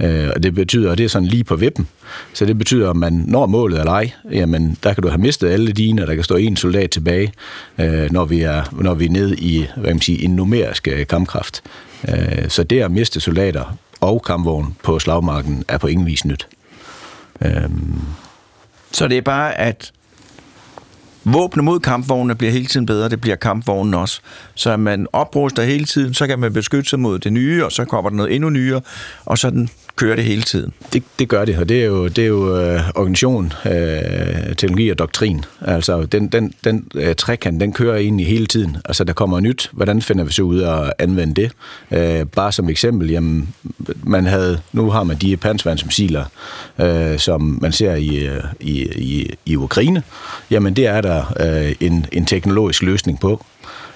Øh, 0.00 0.30
og 0.34 0.42
det 0.42 0.54
betyder, 0.54 0.90
og 0.90 0.98
det 0.98 1.04
er 1.04 1.08
sådan 1.08 1.28
lige 1.28 1.44
på 1.44 1.56
vippen, 1.56 1.88
så 2.32 2.46
det 2.46 2.58
betyder, 2.58 2.90
at 2.90 2.96
man 2.96 3.24
når 3.26 3.46
målet 3.46 3.78
eller 3.78 3.92
ej, 3.92 4.10
jamen 4.30 4.78
der 4.82 4.94
kan 4.94 5.02
du 5.02 5.08
have 5.08 5.20
mistet 5.20 5.48
alle 5.48 5.72
dine, 5.72 6.02
og 6.02 6.08
der 6.08 6.14
kan 6.14 6.24
stå 6.24 6.36
en 6.36 6.56
soldat 6.56 6.90
tilbage, 6.90 7.32
øh, 7.78 8.12
når, 8.12 8.24
vi 8.24 8.40
er, 8.40 8.62
når 8.72 8.94
vi 8.94 9.04
er 9.04 9.10
nede 9.10 9.36
i 9.36 9.66
hvad 9.76 9.90
man 9.94 10.00
siger, 10.00 10.24
en 10.24 10.36
numerisk 10.36 10.88
øh, 10.88 11.06
kampkraft. 11.06 11.62
Øh, 12.08 12.48
så 12.48 12.62
det 12.62 12.80
at 12.80 12.90
miste 12.90 13.20
soldater 13.20 13.76
og 14.00 14.22
kampvogn 14.22 14.76
på 14.82 14.98
slagmarken 14.98 15.64
er 15.68 15.78
på 15.78 15.86
ingen 15.86 16.06
vis 16.06 16.24
nyt. 16.24 16.48
Øh, 17.44 17.70
Så 18.92 19.08
det 19.08 19.18
er 19.18 19.22
bare, 19.22 19.58
at 19.58 19.92
våbne 21.24 21.62
mod 21.62 21.80
kampvognene 21.80 22.34
bliver 22.34 22.52
hele 22.52 22.66
tiden 22.66 22.86
bedre, 22.86 23.08
det 23.08 23.20
bliver 23.20 23.36
kampvognen 23.36 23.94
også. 23.94 24.20
Så 24.54 24.76
man 24.76 25.06
opruster 25.12 25.62
hele 25.62 25.84
tiden, 25.84 26.14
så 26.14 26.26
kan 26.26 26.38
man 26.38 26.52
beskytte 26.52 26.90
sig 26.90 27.00
mod 27.00 27.18
det 27.18 27.32
nye, 27.32 27.64
og 27.64 27.72
så 27.72 27.84
kommer 27.84 28.10
der 28.10 28.16
noget 28.16 28.34
endnu 28.34 28.50
nyere, 28.50 28.80
og 29.24 29.38
sådan 29.38 29.68
kører 30.00 30.16
det 30.16 30.24
hele 30.24 30.42
tiden. 30.42 30.72
Det, 30.92 31.02
det 31.18 31.28
gør 31.28 31.44
det, 31.44 31.58
og 31.58 31.68
det 31.68 31.82
er 31.82 31.86
jo, 31.86 32.08
det 32.08 32.18
er 32.18 32.28
jo 32.28 32.60
øh, 32.60 32.80
organisation, 32.94 33.52
øh, 33.66 34.56
teknologi 34.56 34.88
og 34.88 34.98
doktrin. 34.98 35.44
Altså, 35.60 36.02
den, 36.02 36.28
den, 36.28 36.54
den 36.64 36.88
øh, 36.94 37.14
trekant, 37.14 37.60
den 37.60 37.72
kører 37.72 37.96
egentlig 37.96 38.26
hele 38.26 38.46
tiden. 38.46 38.76
Altså, 38.84 39.04
der 39.04 39.12
kommer 39.12 39.40
nyt. 39.40 39.70
Hvordan 39.72 40.02
finder 40.02 40.24
vi 40.24 40.32
så 40.32 40.42
ud 40.42 40.58
af 40.58 40.86
at 40.86 40.92
anvende 40.98 41.42
det? 41.42 41.52
Øh, 41.90 42.26
bare 42.26 42.52
som 42.52 42.68
eksempel, 42.68 43.10
jamen, 43.10 43.54
man 44.02 44.26
havde, 44.26 44.60
nu 44.72 44.90
har 44.90 45.02
man 45.02 45.16
de 45.16 45.36
pansvandsmissiler, 45.36 46.24
øh, 46.78 47.18
som 47.18 47.58
man 47.62 47.72
ser 47.72 47.94
i, 47.94 48.26
øh, 48.26 48.44
i, 48.60 48.82
i, 48.82 49.34
i 49.46 49.56
Ukraine. 49.56 50.02
Jamen, 50.50 50.76
det 50.76 50.86
er 50.86 51.00
der 51.00 51.34
øh, 51.40 51.74
en, 51.80 52.06
en 52.12 52.26
teknologisk 52.26 52.82
løsning 52.82 53.20
på. 53.20 53.44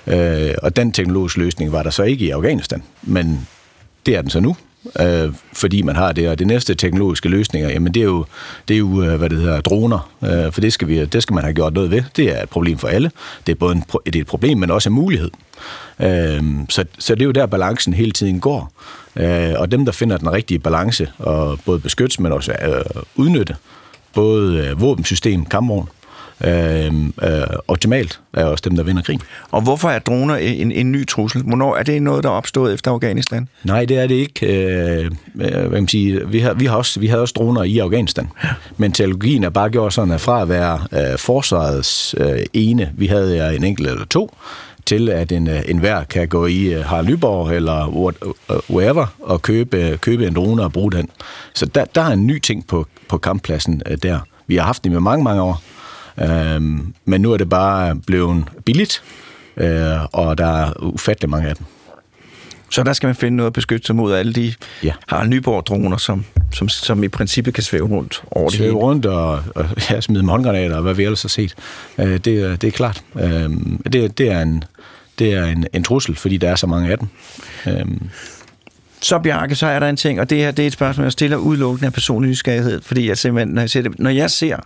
Øh, 0.07 0.55
og 0.63 0.77
den 0.77 0.93
teknologiske 0.93 1.39
løsning 1.39 1.73
var 1.73 1.83
der 1.83 1.91
så 1.91 2.03
ikke 2.03 2.25
i 2.25 2.31
Afghanistan, 2.31 2.83
men 3.03 3.49
det 4.07 4.17
er 4.17 4.21
den 4.23 4.31
så 4.31 4.41
nu 4.41 4.57
øh, 5.01 5.33
fordi 5.53 5.83
man 5.83 5.97
har 5.97 6.13
det. 6.13 6.29
Og 6.29 6.39
det 6.39 6.47
næste 6.47 6.75
teknologiske 6.75 7.29
løsninger, 7.29 7.71
jamen 7.71 7.95
det 7.95 8.01
er 8.01 8.05
jo, 8.05 8.25
det 8.69 8.75
er 8.75 8.79
jo 8.79 9.03
øh, 9.03 9.17
hvad 9.17 9.31
det 9.31 9.39
hedder, 9.39 9.61
droner, 9.61 10.11
øh, 10.25 10.53
for 10.53 10.61
det 10.61 10.73
skal, 10.73 10.89
vi, 10.89 11.05
det 11.05 11.23
skal 11.23 11.35
man 11.35 11.45
have 11.45 11.55
gjort 11.55 11.75
noget 11.75 11.91
ved. 11.91 12.03
Det 12.17 12.39
er 12.39 12.43
et 12.43 12.49
problem 12.49 12.79
for 12.79 12.89
alle. 12.89 13.11
Det 13.47 13.53
er 13.53 13.57
både 13.57 13.75
en, 13.75 13.85
det 14.07 14.17
er 14.17 14.21
et 14.21 14.27
problem, 14.27 14.59
men 14.59 14.71
også 14.71 14.89
en 14.89 14.95
mulighed. 14.95 15.31
Øh, 16.01 16.43
så, 16.69 16.85
så 16.99 17.15
det 17.15 17.23
er 17.23 17.27
jo 17.27 17.33
der, 17.33 17.47
balancen 17.47 17.95
hele 17.95 18.13
tiden 18.13 18.41
går. 18.41 18.73
Øh, 19.17 19.55
og 19.57 19.71
dem, 19.71 19.85
der 19.85 19.93
finder 19.93 20.17
den 20.17 20.33
rigtige 20.33 20.59
balance, 20.59 21.11
og 21.19 21.59
både 21.67 21.81
beskytte, 21.81 22.23
men 22.23 22.33
også 22.33 22.53
øh, 22.53 23.03
udnytte, 23.17 23.57
både 24.15 24.59
øh, 24.59 24.81
våbensystem, 24.81 25.45
kampvogn, 25.45 25.89
øh, 26.45 26.93
øh, 27.23 27.47
optimalt 27.69 28.21
er 28.33 28.45
også 28.45 28.63
dem, 28.69 28.77
der 28.77 28.83
vinder 28.83 29.03
krigen. 29.03 29.21
Og 29.51 29.63
hvorfor 29.63 29.89
er 29.89 29.99
droner 29.99 30.37
en, 30.37 30.73
en 30.73 30.93
ny 30.93 31.07
trussel? 31.07 31.43
Hvornår 31.43 31.77
er 31.77 31.83
det 31.83 32.03
noget, 32.03 32.25
der 32.25 32.31
er 32.31 32.35
opstået 32.35 32.75
efter 32.75 32.91
Afghanistan? 32.91 33.49
Nej, 33.65 33.85
det 33.85 33.99
er 33.99 34.07
det 34.07 34.15
ikke. 34.15 34.47
Øh, 34.47 35.11
hvad 35.35 35.69
man 35.69 35.89
sige, 35.89 36.29
vi, 36.29 36.39
har, 36.39 36.55
vi, 36.55 36.67
har 36.67 36.77
også, 36.77 37.01
vi 37.01 37.07
havde 37.07 37.23
også 37.23 37.35
droner 37.37 37.63
i 37.63 37.79
Afghanistan. 37.79 38.29
Ja. 38.45 38.49
Men 38.77 38.93
teknologien 38.93 39.45
er 39.45 39.51
bare 39.51 39.71
gjort 39.71 39.95
sådan, 39.95 40.15
at 40.15 40.21
fra 40.21 40.43
at 40.43 40.49
være 40.49 40.81
øh, 40.93 41.19
forsvarets 41.19 42.15
øh, 42.19 42.39
ene, 42.53 42.91
vi 42.97 43.07
havde 43.07 43.57
en 43.57 43.65
enkelt 43.65 43.89
eller 43.89 44.05
to, 44.05 44.37
til 44.87 45.09
at 45.09 45.33
en, 45.33 45.49
en 45.67 45.79
hver 45.79 46.05
kan 46.05 46.29
gå 46.29 46.47
i 46.47 46.73
Harald 46.73 47.07
Nyborg 47.07 47.53
eller 47.53 47.89
wherever 48.71 49.07
og 49.21 49.43
købe, 49.43 49.99
købe 50.01 50.27
en 50.27 50.35
drone 50.35 50.63
og 50.63 50.73
bruge 50.73 50.93
den. 50.93 51.09
Så 51.55 51.67
der, 51.67 51.85
der 51.85 52.01
er 52.01 52.13
en 52.13 52.27
ny 52.27 52.39
ting 52.39 52.67
på, 52.67 52.87
på 53.09 53.19
kamppladsen 53.19 53.83
der. 54.03 54.19
Vi 54.47 54.57
har 54.57 54.63
haft 54.65 54.85
det 54.85 54.93
med 54.93 55.01
mange, 55.01 55.25
mange 55.25 55.43
år. 55.43 55.63
Øhm, 56.21 56.95
men 57.05 57.21
nu 57.21 57.33
er 57.33 57.37
det 57.37 57.49
bare 57.49 57.97
blevet 58.07 58.45
billigt, 58.65 59.03
øh, 59.57 60.05
og 60.13 60.39
der 60.39 60.47
er 60.47 60.73
ufattelig 60.83 61.31
mange 61.31 61.49
af 61.49 61.57
dem. 61.57 61.67
Så 62.71 62.83
der 62.83 62.93
skal 62.93 63.07
man 63.07 63.15
finde 63.15 63.37
noget 63.37 63.47
at 63.47 63.53
beskytte 63.53 63.87
sig 63.87 63.97
mod 63.97 64.15
alle 64.15 64.33
de 64.33 64.55
ja. 64.83 64.93
har 65.09 65.25
Nyborg-droner, 65.25 65.97
som, 65.97 66.25
som, 66.53 66.69
som 66.69 67.05
i 67.05 67.09
princippet 67.09 67.55
kan 67.55 67.63
svæve 67.63 67.89
rundt 67.89 68.23
over 68.31 68.49
det 68.49 68.59
Svæve 68.59 68.75
rundt 68.75 69.07
og, 69.07 69.43
og 69.55 69.67
ja, 69.91 70.01
smide 70.01 70.25
håndgranater 70.25 70.77
og 70.77 70.83
hvad 70.83 70.95
vi 70.95 71.05
ellers 71.05 71.23
har 71.23 71.29
set. 71.29 71.55
Øh, 71.99 72.07
det, 72.07 72.25
det 72.61 72.65
er 72.65 72.71
klart. 72.71 73.03
Øh, 73.21 73.51
det, 73.93 74.19
det 74.19 74.33
er, 74.33 74.43
en, 74.43 74.65
det 75.19 75.35
er 75.35 75.45
en, 75.45 75.67
en 75.73 75.85
trussel, 75.85 76.17
fordi 76.17 76.37
der 76.37 76.51
er 76.51 76.57
så 76.57 76.67
mange 76.67 76.91
af 76.91 76.99
dem. 76.99 77.09
Øh. 77.67 77.87
Så 79.01 79.19
Bjarke, 79.19 79.55
så 79.55 79.67
er 79.67 79.79
der 79.79 79.89
en 79.89 79.97
ting, 79.97 80.21
og 80.21 80.31
det 80.31 80.39
her 80.39 80.51
det 80.51 80.63
er 80.63 80.67
et 80.67 80.73
spørgsmål, 80.73 81.05
jeg 81.05 81.13
stiller 81.13 81.37
udelukkende 81.37 81.87
af 81.87 81.93
personlig 81.93 82.31
nysgerrighed, 82.31 82.81
fordi 82.83 83.09
jeg 83.09 83.19
simpelthen, 83.19 83.55
når 83.55 83.63
jeg 83.63 83.71
ser, 83.71 83.83
det, 83.83 83.99
når 83.99 84.11
jeg 84.11 84.31
ser 84.31 84.57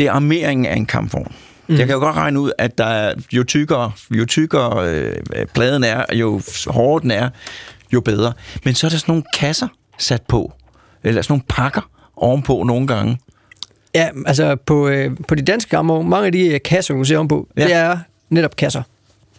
det 0.00 0.06
er 0.06 0.12
armeringen 0.12 0.66
af 0.66 0.76
en 0.76 0.86
kampvogn. 0.86 1.32
Mm. 1.66 1.76
Jeg 1.76 1.86
kan 1.86 1.94
jo 1.94 2.00
godt 2.00 2.16
regne 2.16 2.40
ud, 2.40 2.52
at 2.58 2.78
der 2.78 2.84
er, 2.84 3.14
jo 3.32 3.44
tykkere, 3.44 3.92
jo 4.10 4.24
tykkere 4.24 4.90
øh, 4.90 5.16
pladen 5.54 5.84
er, 5.84 6.04
jo 6.12 6.40
hårdere 6.66 7.02
den 7.02 7.10
er, 7.10 7.28
jo 7.92 8.00
bedre. 8.00 8.32
Men 8.64 8.74
så 8.74 8.86
er 8.86 8.88
der 8.88 8.98
sådan 8.98 9.12
nogle 9.12 9.24
kasser 9.38 9.68
sat 9.98 10.22
på, 10.22 10.52
eller 11.04 11.22
sådan 11.22 11.32
nogle 11.32 11.44
pakker 11.48 11.90
ovenpå 12.16 12.62
nogle 12.62 12.86
gange. 12.86 13.18
Ja, 13.94 14.08
altså 14.26 14.56
på, 14.56 14.88
øh, 14.88 15.10
på 15.28 15.34
de 15.34 15.42
danske 15.42 15.70
gamle, 15.70 16.04
mange 16.04 16.26
af 16.26 16.32
de 16.32 16.46
øh, 16.46 16.60
kasser, 16.64 16.94
du 16.94 17.04
ser 17.04 17.16
ovenpå, 17.16 17.48
ja. 17.56 17.64
det 17.64 17.74
er 17.74 17.98
netop 18.30 18.56
kasser. 18.56 18.82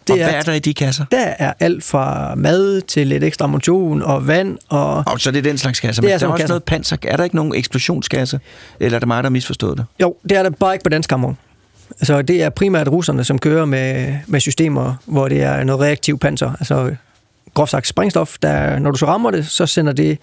Det 0.06 0.12
og 0.12 0.18
er, 0.18 0.24
hvad 0.24 0.34
er 0.34 0.42
der 0.42 0.52
i 0.52 0.58
de 0.58 0.74
kasser? 0.74 1.04
Der 1.12 1.34
er 1.38 1.52
alt 1.60 1.84
fra 1.84 2.34
mad 2.34 2.80
til 2.80 3.06
lidt 3.06 3.24
ekstra 3.24 3.46
motion 3.46 4.02
og 4.02 4.26
vand. 4.26 4.58
Og, 4.68 5.04
og 5.06 5.20
så 5.20 5.30
det 5.30 5.38
er 5.38 5.42
den 5.42 5.58
slags 5.58 5.80
kasser. 5.80 6.02
Men 6.02 6.08
det 6.08 6.14
er 6.14 6.18
der 6.18 6.26
er 6.26 6.30
også 6.30 6.42
kasser. 6.42 6.48
noget 6.48 6.64
panser. 6.64 6.96
Er 7.02 7.16
der 7.16 7.24
ikke 7.24 7.36
nogen 7.36 7.54
eksplosionskasse? 7.54 8.40
Eller 8.80 8.96
er 8.96 8.98
det 8.98 9.08
mig, 9.08 9.16
der 9.16 9.28
har 9.28 9.30
misforstået 9.30 9.78
det? 9.78 9.86
Jo, 10.00 10.14
det 10.22 10.32
er 10.32 10.42
der 10.42 10.50
bare 10.50 10.74
ikke 10.74 10.82
på 10.82 10.88
dansk 10.88 11.08
kammer. 11.08 11.34
Altså, 12.00 12.22
det 12.22 12.42
er 12.42 12.50
primært 12.50 12.88
russerne, 12.88 13.24
som 13.24 13.38
kører 13.38 13.64
med, 13.64 14.14
med 14.26 14.40
systemer, 14.40 14.94
hvor 15.06 15.28
det 15.28 15.42
er 15.42 15.64
noget 15.64 15.80
reaktiv 15.80 16.18
panser. 16.18 16.52
Altså 16.60 16.94
groft 17.54 17.70
sagt 17.70 17.86
springstof, 17.86 18.36
der, 18.42 18.78
når 18.78 18.90
du 18.90 18.98
så 18.98 19.06
rammer 19.06 19.30
det, 19.30 19.46
så 19.46 19.66
sender 19.66 19.92
det 19.92 20.18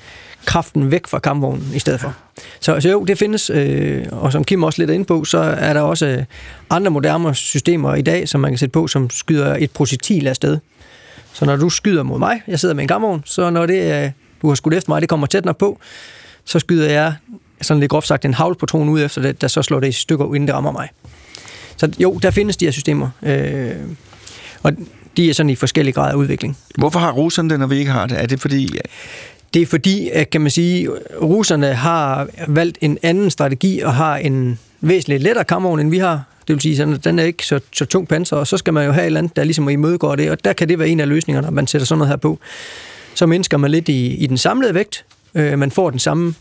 kraften 0.45 0.91
væk 0.91 1.07
fra 1.07 1.19
kampvognen 1.19 1.71
i 1.75 1.79
stedet 1.79 2.01
for. 2.01 2.13
Så, 2.59 2.79
så 2.79 2.89
jo, 2.89 3.03
det 3.03 3.17
findes, 3.17 3.49
øh, 3.49 4.05
og 4.11 4.31
som 4.31 4.43
Kim 4.43 4.63
også 4.63 4.81
lidt 4.81 4.91
ind 4.91 5.05
på, 5.05 5.25
så 5.25 5.37
er 5.37 5.73
der 5.73 5.81
også 5.81 6.05
øh, 6.05 6.23
andre 6.69 6.91
moderne 6.91 7.35
systemer 7.35 7.95
i 7.95 8.01
dag, 8.01 8.29
som 8.29 8.41
man 8.41 8.51
kan 8.51 8.57
sætte 8.57 8.73
på, 8.73 8.87
som 8.87 9.09
skyder 9.09 9.55
et 9.59 9.71
projektil 9.71 10.27
afsted. 10.27 10.57
Så 11.33 11.45
når 11.45 11.55
du 11.55 11.69
skyder 11.69 12.03
mod 12.03 12.19
mig, 12.19 12.41
jeg 12.47 12.59
sidder 12.59 12.75
med 12.75 12.83
en 12.83 12.87
kampvogn, 12.87 13.21
så 13.25 13.49
når 13.49 13.65
det, 13.65 14.03
øh, 14.03 14.11
du 14.41 14.47
har 14.47 14.55
skudt 14.55 14.73
efter 14.73 14.91
mig, 14.91 15.01
det 15.01 15.09
kommer 15.09 15.27
tæt 15.27 15.45
nok 15.45 15.57
på, 15.57 15.79
så 16.45 16.59
skyder 16.59 16.89
jeg 16.89 17.13
sådan 17.61 17.79
lidt 17.79 17.91
groft 17.91 18.07
sagt 18.07 18.25
en 18.25 18.33
havlpatron 18.33 18.89
ud 18.89 19.01
efter 19.01 19.21
det, 19.21 19.41
der 19.41 19.47
så 19.47 19.61
slår 19.61 19.79
det 19.79 19.87
i 19.87 19.91
stykker, 19.91 20.25
inden 20.25 20.47
det 20.47 20.55
rammer 20.55 20.71
mig. 20.71 20.89
Så 21.77 21.91
jo, 21.99 22.19
der 22.21 22.31
findes 22.31 22.57
de 22.57 22.65
her 22.65 22.71
systemer. 22.71 23.09
Øh, 23.23 23.75
og 24.63 24.73
de 25.19 25.29
er 25.29 25.33
sådan 25.33 25.49
i 25.49 25.55
forskellige 25.55 25.93
grader 25.93 26.11
af 26.11 26.15
udvikling. 26.15 26.57
Hvorfor 26.77 26.99
har 26.99 27.11
russerne 27.11 27.49
det, 27.49 27.59
når 27.59 27.67
vi 27.67 27.77
ikke 27.77 27.91
har 27.91 28.07
det? 28.07 28.21
Er 28.21 28.25
det 28.25 28.39
fordi... 28.39 28.79
Det 29.53 29.61
er 29.61 29.65
fordi, 29.65 30.09
at 30.09 30.29
kan 30.29 30.41
man 30.41 30.51
sige, 30.51 30.89
russerne 31.21 31.73
har 31.73 32.27
valgt 32.47 32.77
en 32.81 32.97
anden 33.03 33.29
strategi 33.29 33.79
og 33.79 33.93
har 33.93 34.17
en 34.17 34.59
væsentligt 34.81 35.23
lettere 35.23 35.43
kampvogn, 35.43 35.79
end 35.79 35.89
vi 35.89 35.97
har. 35.97 36.23
Det 36.47 36.53
vil 36.53 36.61
sige, 36.61 36.83
at 36.83 37.03
den 37.03 37.19
er 37.19 37.23
ikke 37.23 37.45
så, 37.45 37.59
så 37.73 37.85
tung 37.85 38.07
panser, 38.07 38.37
og 38.37 38.47
så 38.47 38.57
skal 38.57 38.73
man 38.73 38.85
jo 38.85 38.91
have 38.91 39.03
et 39.03 39.05
eller 39.05 39.19
andet, 39.19 39.35
der 39.35 39.43
ligesom 39.43 39.69
imødegår 39.69 40.15
det, 40.15 40.31
og 40.31 40.43
der 40.43 40.53
kan 40.53 40.69
det 40.69 40.79
være 40.79 40.89
en 40.89 40.99
af 40.99 41.09
løsningerne, 41.09 41.47
når 41.47 41.51
man 41.51 41.67
sætter 41.67 41.85
sådan 41.85 41.97
noget 41.97 42.09
her 42.09 42.17
på. 42.17 42.39
Så 43.15 43.25
mindsker 43.25 43.57
man 43.57 43.71
lidt 43.71 43.89
i, 43.89 44.15
i 44.15 44.27
den 44.27 44.37
samlede 44.37 44.73
vægt. 44.73 45.05
Øh, 45.35 45.59
man 45.59 45.71
får 45.71 45.89
den 45.89 45.99
samme, 45.99 46.33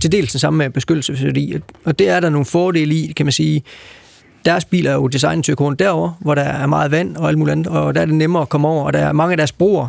til 0.00 0.12
dels 0.12 0.32
den 0.32 0.40
samme 0.40 0.70
beskyttelsesværdi, 0.70 1.56
og 1.84 1.98
det 1.98 2.08
er 2.08 2.20
der 2.20 2.30
nogle 2.30 2.46
fordele 2.46 2.94
i, 2.94 3.12
kan 3.12 3.26
man 3.26 3.32
sige 3.32 3.62
deres 4.44 4.64
biler 4.64 4.90
er 4.90 4.94
jo 4.94 5.06
designet 5.06 5.44
til 5.44 5.52
at 5.52 5.78
derover, 5.78 6.10
hvor 6.20 6.34
der 6.34 6.42
er 6.42 6.66
meget 6.66 6.90
vand 6.90 7.16
og 7.16 7.28
alt 7.28 7.38
muligt 7.38 7.52
andet, 7.52 7.66
og 7.66 7.94
der 7.94 8.00
er 8.00 8.04
det 8.04 8.14
nemmere 8.14 8.42
at 8.42 8.48
komme 8.48 8.68
over, 8.68 8.84
og 8.84 8.92
der 8.92 8.98
er 8.98 9.12
mange 9.12 9.32
af 9.32 9.36
deres 9.36 9.52
broer 9.52 9.88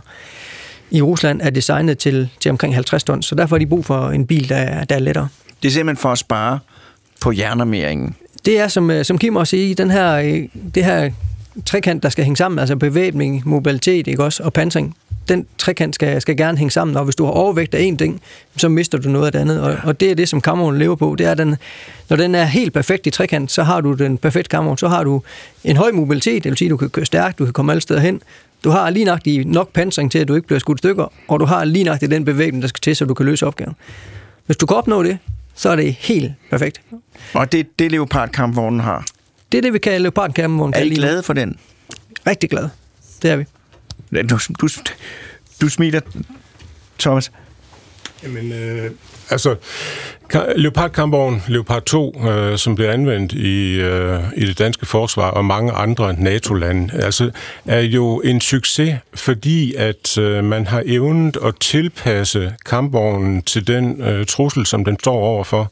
i 0.92 1.02
Rusland 1.02 1.42
er 1.42 1.50
designet 1.50 1.98
til, 1.98 2.30
til 2.40 2.52
omkring 2.52 2.74
50 2.74 3.04
tons, 3.04 3.26
så 3.26 3.36
derfor 3.36 3.56
har 3.56 3.60
de 3.60 3.68
brug 3.68 3.86
for 3.86 4.10
en 4.10 4.28
bil, 4.28 4.50
der, 4.50 4.56
er, 4.56 4.84
der 4.84 4.96
er 4.96 5.00
lettere. 5.00 5.28
Det 5.64 5.68
er 5.68 5.72
simpelthen 5.72 6.02
for 6.02 6.12
at 6.12 6.18
spare 6.18 6.60
på 7.22 7.32
hjernermeringen. 7.32 8.16
Det 8.46 8.60
er, 8.60 8.68
som, 8.68 8.92
øh, 8.92 9.06
som 9.06 9.18
Kim 9.18 9.36
også 9.36 9.52
siger, 9.52 9.76
den 9.76 9.92
her, 9.92 10.14
øh, 10.14 10.44
det 10.76 10.86
her 10.86 11.12
trekant, 11.66 12.04
der 12.04 12.10
skal 12.10 12.24
hænge 12.24 12.38
sammen, 12.38 12.60
altså 12.60 12.76
bevæbning, 12.76 13.42
mobilitet 13.46 14.08
ikke 14.08 14.24
også, 14.24 14.44
og 14.44 14.54
pansring, 14.54 14.96
den 15.30 15.46
trekant 15.58 15.96
skal, 15.96 16.22
skal 16.22 16.38
gerne 16.38 16.58
hænge 16.58 16.72
sammen, 16.72 16.98
og 16.98 17.04
hvis 17.04 17.16
du 17.16 17.26
har 17.26 17.32
overvægt 17.32 17.76
af 17.76 17.82
en 17.82 17.98
ting, 17.98 18.22
så 18.58 18.70
mister 18.70 18.98
du 18.98 19.10
noget 19.10 19.26
af 19.26 19.32
det 19.32 19.40
andet, 19.40 19.62
og, 19.62 19.78
og 19.84 20.00
det 20.00 20.12
er 20.12 20.16
det, 20.16 20.30
som 20.30 20.42
kammeren 20.42 20.80
lever 20.80 20.96
på, 20.96 21.16
det 21.18 21.26
er, 21.26 21.34
den, 21.34 21.56
når 22.10 22.18
den 22.18 22.36
er 22.36 22.46
helt 22.46 22.74
perfekt 22.74 23.08
i 23.08 23.10
trekant, 23.10 23.52
så 23.52 23.64
har 23.64 23.82
du 23.82 23.94
den 23.94 24.18
perfekte 24.18 24.50
kammeren, 24.50 24.78
så 24.78 24.88
har 24.88 25.04
du 25.04 25.22
en 25.64 25.78
høj 25.78 25.92
mobilitet, 25.92 26.44
det 26.44 26.50
vil 26.50 26.58
sige, 26.58 26.70
du 26.70 26.78
kan 26.78 26.90
køre 26.90 27.06
stærkt, 27.06 27.40
du 27.40 27.46
kan 27.46 27.54
komme 27.54 27.72
alle 27.72 27.82
steder 27.82 28.00
hen, 28.00 28.22
du 28.64 28.70
har 28.70 28.90
lige 28.90 29.06
nøjagtigt 29.06 29.48
nok 29.48 29.74
pansring 29.74 30.12
til, 30.12 30.20
at 30.20 30.28
du 30.28 30.36
ikke 30.36 30.48
bliver 30.48 30.60
skudt 30.60 30.78
stykker, 30.78 31.14
og 31.28 31.40
du 31.40 31.46
har 31.46 31.66
lige 31.66 31.84
nøjagtigt 31.84 32.12
den 32.12 32.26
bevægning, 32.26 32.62
der 32.62 32.68
skal 32.68 32.82
til, 32.82 32.96
så 32.96 33.06
du 33.06 33.14
kan 33.14 33.26
løse 33.26 33.48
opgaven. 33.48 33.76
Hvis 34.46 34.58
du 34.58 34.66
kan 34.66 34.78
opnå 34.78 35.04
det, 35.04 35.18
så 35.56 35.70
er 35.70 35.76
det 35.76 35.94
helt 35.94 36.32
perfekt. 36.50 36.82
Og 37.34 37.52
det 37.52 37.80
det 37.80 37.92
Leopard-kampvognen 37.92 38.80
har? 38.80 39.06
Det 39.52 39.58
er 39.58 39.62
det, 39.62 39.74
vi 39.74 39.80
kalder 39.80 40.00
Leopard 40.00 40.32
Cameron. 40.32 40.74
Er 40.74 40.80
I 40.80 40.90
glade 40.90 41.24
for 41.24 41.34
den? 41.34 41.58
Rigtig 42.28 42.50
glade. 42.50 42.70
Det 43.22 43.32
er 43.32 43.36
vi. 43.36 43.46
Du, 44.30 44.40
du, 44.62 44.68
du 45.62 45.70
smiler, 45.70 46.02
Thomas. 47.00 47.32
Jamen, 48.24 48.52
øh, 48.52 48.92
altså, 49.32 49.56
Leopard 50.56 50.92
kampvogn, 50.92 51.44
Leopard 51.48 51.82
2, 51.82 52.28
øh, 52.30 52.58
som 52.58 52.76
blev 52.76 52.88
anvendt 52.88 53.34
i, 53.34 53.80
øh, 53.80 54.20
i 54.36 54.46
det 54.46 54.60
danske 54.60 54.86
forsvar 54.86 55.32
og 55.32 55.46
mange 55.46 55.72
andre 55.72 56.14
NATO-lande, 56.14 57.04
altså, 57.04 57.32
er 57.66 57.80
jo 57.80 58.20
en 58.20 58.42
succes, 58.42 58.96
fordi 59.14 59.76
at 59.76 60.18
øh, 60.18 60.44
man 60.44 60.68
har 60.68 60.84
evnet 60.86 61.38
at 61.44 61.56
tilpasse 61.60 62.54
kampvognen 62.66 63.42
til 63.42 63.68
den 63.68 64.02
øh, 64.02 64.26
trussel, 64.26 64.66
som 64.66 64.86
den 64.86 65.00
står 65.00 65.16
overfor. 65.16 65.72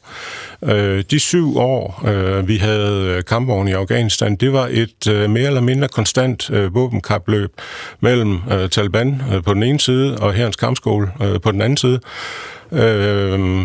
Øh, 0.62 1.04
de 1.10 1.18
syv 1.18 1.56
år, 1.56 2.02
øh, 2.08 2.48
vi 2.48 2.56
havde 2.56 3.14
øh, 3.16 3.24
kampvogn 3.24 3.68
i 3.68 3.72
Afghanistan, 3.72 4.36
det 4.36 4.52
var 4.52 4.68
et 4.70 5.06
øh, 5.08 5.30
mere 5.30 5.46
eller 5.46 5.60
mindre 5.60 5.88
konstant 5.88 6.50
øh, 6.50 6.74
våbenkapløb 6.74 7.52
mellem 8.00 8.38
øh, 8.50 8.68
Taliban 8.68 9.22
øh, 9.32 9.42
på 9.42 9.54
den 9.54 9.62
ene 9.62 9.80
side 9.80 10.18
og 10.18 10.32
herrens 10.32 10.56
kampskole 10.56 11.08
øh, 11.22 11.40
på 11.40 11.52
den 11.52 11.62
anden 11.62 11.76
side. 11.76 12.00
Øh, 12.72 13.64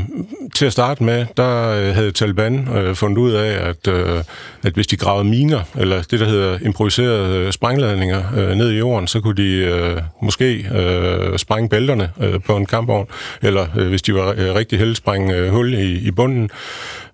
til 0.56 0.66
at 0.66 0.72
starte 0.72 1.04
med, 1.04 1.26
der 1.38 1.70
øh, 1.70 1.96
havde 1.96 2.12
Taliban 2.12 2.68
øh, 2.78 2.96
fundet 2.96 3.18
ud 3.18 3.32
af, 3.32 3.70
at, 3.70 3.88
øh, 3.88 4.24
at 4.64 4.74
hvis 4.74 4.88
de 4.88 4.98
gravede 4.98 5.30
miner, 5.30 5.62
eller 5.78 6.02
det, 6.02 6.20
der 6.20 6.26
hedder 6.26 6.58
improviserede 6.62 7.38
øh, 7.38 7.52
sprængladninger 7.52 8.24
øh, 8.38 8.56
ned 8.56 8.72
i 8.72 8.78
jorden, 8.78 9.08
så 9.08 9.20
kunne 9.20 9.36
de 9.36 9.52
øh, 9.52 10.02
måske 10.22 10.68
øh, 10.76 11.38
sprænge 11.38 11.70
bælterne 11.70 12.10
øh, 12.22 12.40
på 12.46 12.58
en 12.58 12.66
kampvogn, 12.66 13.08
eller 13.42 13.68
øh, 13.78 13.88
hvis 13.88 14.02
de 14.02 14.14
var 14.14 14.34
øh, 14.38 14.56
rigtig 14.56 14.80
heldige, 14.80 14.96
sprænge 14.96 15.36
øh, 15.36 15.52
hul 15.52 15.74
i, 15.74 16.08
i 16.08 16.12
bunden. 16.12 16.50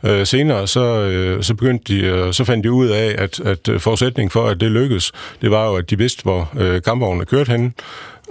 Øh, 0.04 0.26
senere 0.26 0.68
så, 0.68 1.00
øh, 1.00 1.44
så 1.44 1.54
begyndte 1.54 1.94
de, 1.94 2.00
øh, 2.00 2.34
så 2.34 2.44
fandt 2.44 2.64
de 2.64 2.72
ud 2.72 2.88
af, 2.88 3.16
at, 3.18 3.40
at 3.40 3.70
øh, 3.70 3.80
forudsætningen 3.80 4.30
for, 4.30 4.48
at 4.48 4.62
det 4.62 4.72
lykkedes, 4.72 5.12
det 5.42 5.52
var 5.52 5.68
jo, 5.68 5.76
at 5.76 5.90
de 5.90 5.98
vidste, 5.98 6.24
hvor 6.24 6.50
øh, 6.58 6.82
kampvognene 6.82 7.26
kørte 7.26 7.52
hen, 7.52 7.74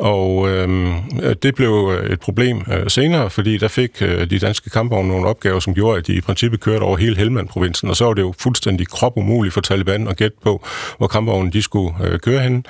og 0.00 0.48
øhm, 0.48 0.94
øh, 1.22 1.36
det 1.42 1.54
blev 1.54 1.92
øh, 1.98 2.12
et 2.12 2.20
problem 2.20 2.62
øh, 2.72 2.90
senere, 2.90 3.30
fordi 3.30 3.58
der 3.58 3.68
fik 3.68 4.02
øh, 4.02 4.30
de 4.30 4.38
danske 4.38 4.70
kampvogne 4.70 5.08
nogle 5.08 5.26
opgaver, 5.26 5.60
som 5.60 5.74
gjorde, 5.74 5.98
at 5.98 6.06
de 6.06 6.12
i 6.12 6.20
princippet 6.20 6.60
kørte 6.60 6.82
over 6.82 6.96
hele 6.96 7.16
Helmand-provincen, 7.16 7.90
og 7.90 7.96
så 7.96 8.04
var 8.04 8.14
det 8.14 8.22
jo 8.22 8.34
fuldstændig 8.38 8.88
kropumuligt 8.88 9.54
for 9.54 9.60
Taliban 9.60 10.08
at 10.08 10.16
gætte 10.16 10.36
på, 10.42 10.66
hvor 10.98 11.06
kampvognen 11.06 11.52
de 11.52 11.62
skulle 11.62 11.94
øh, 12.04 12.18
køre 12.18 12.40
hen. 12.40 12.64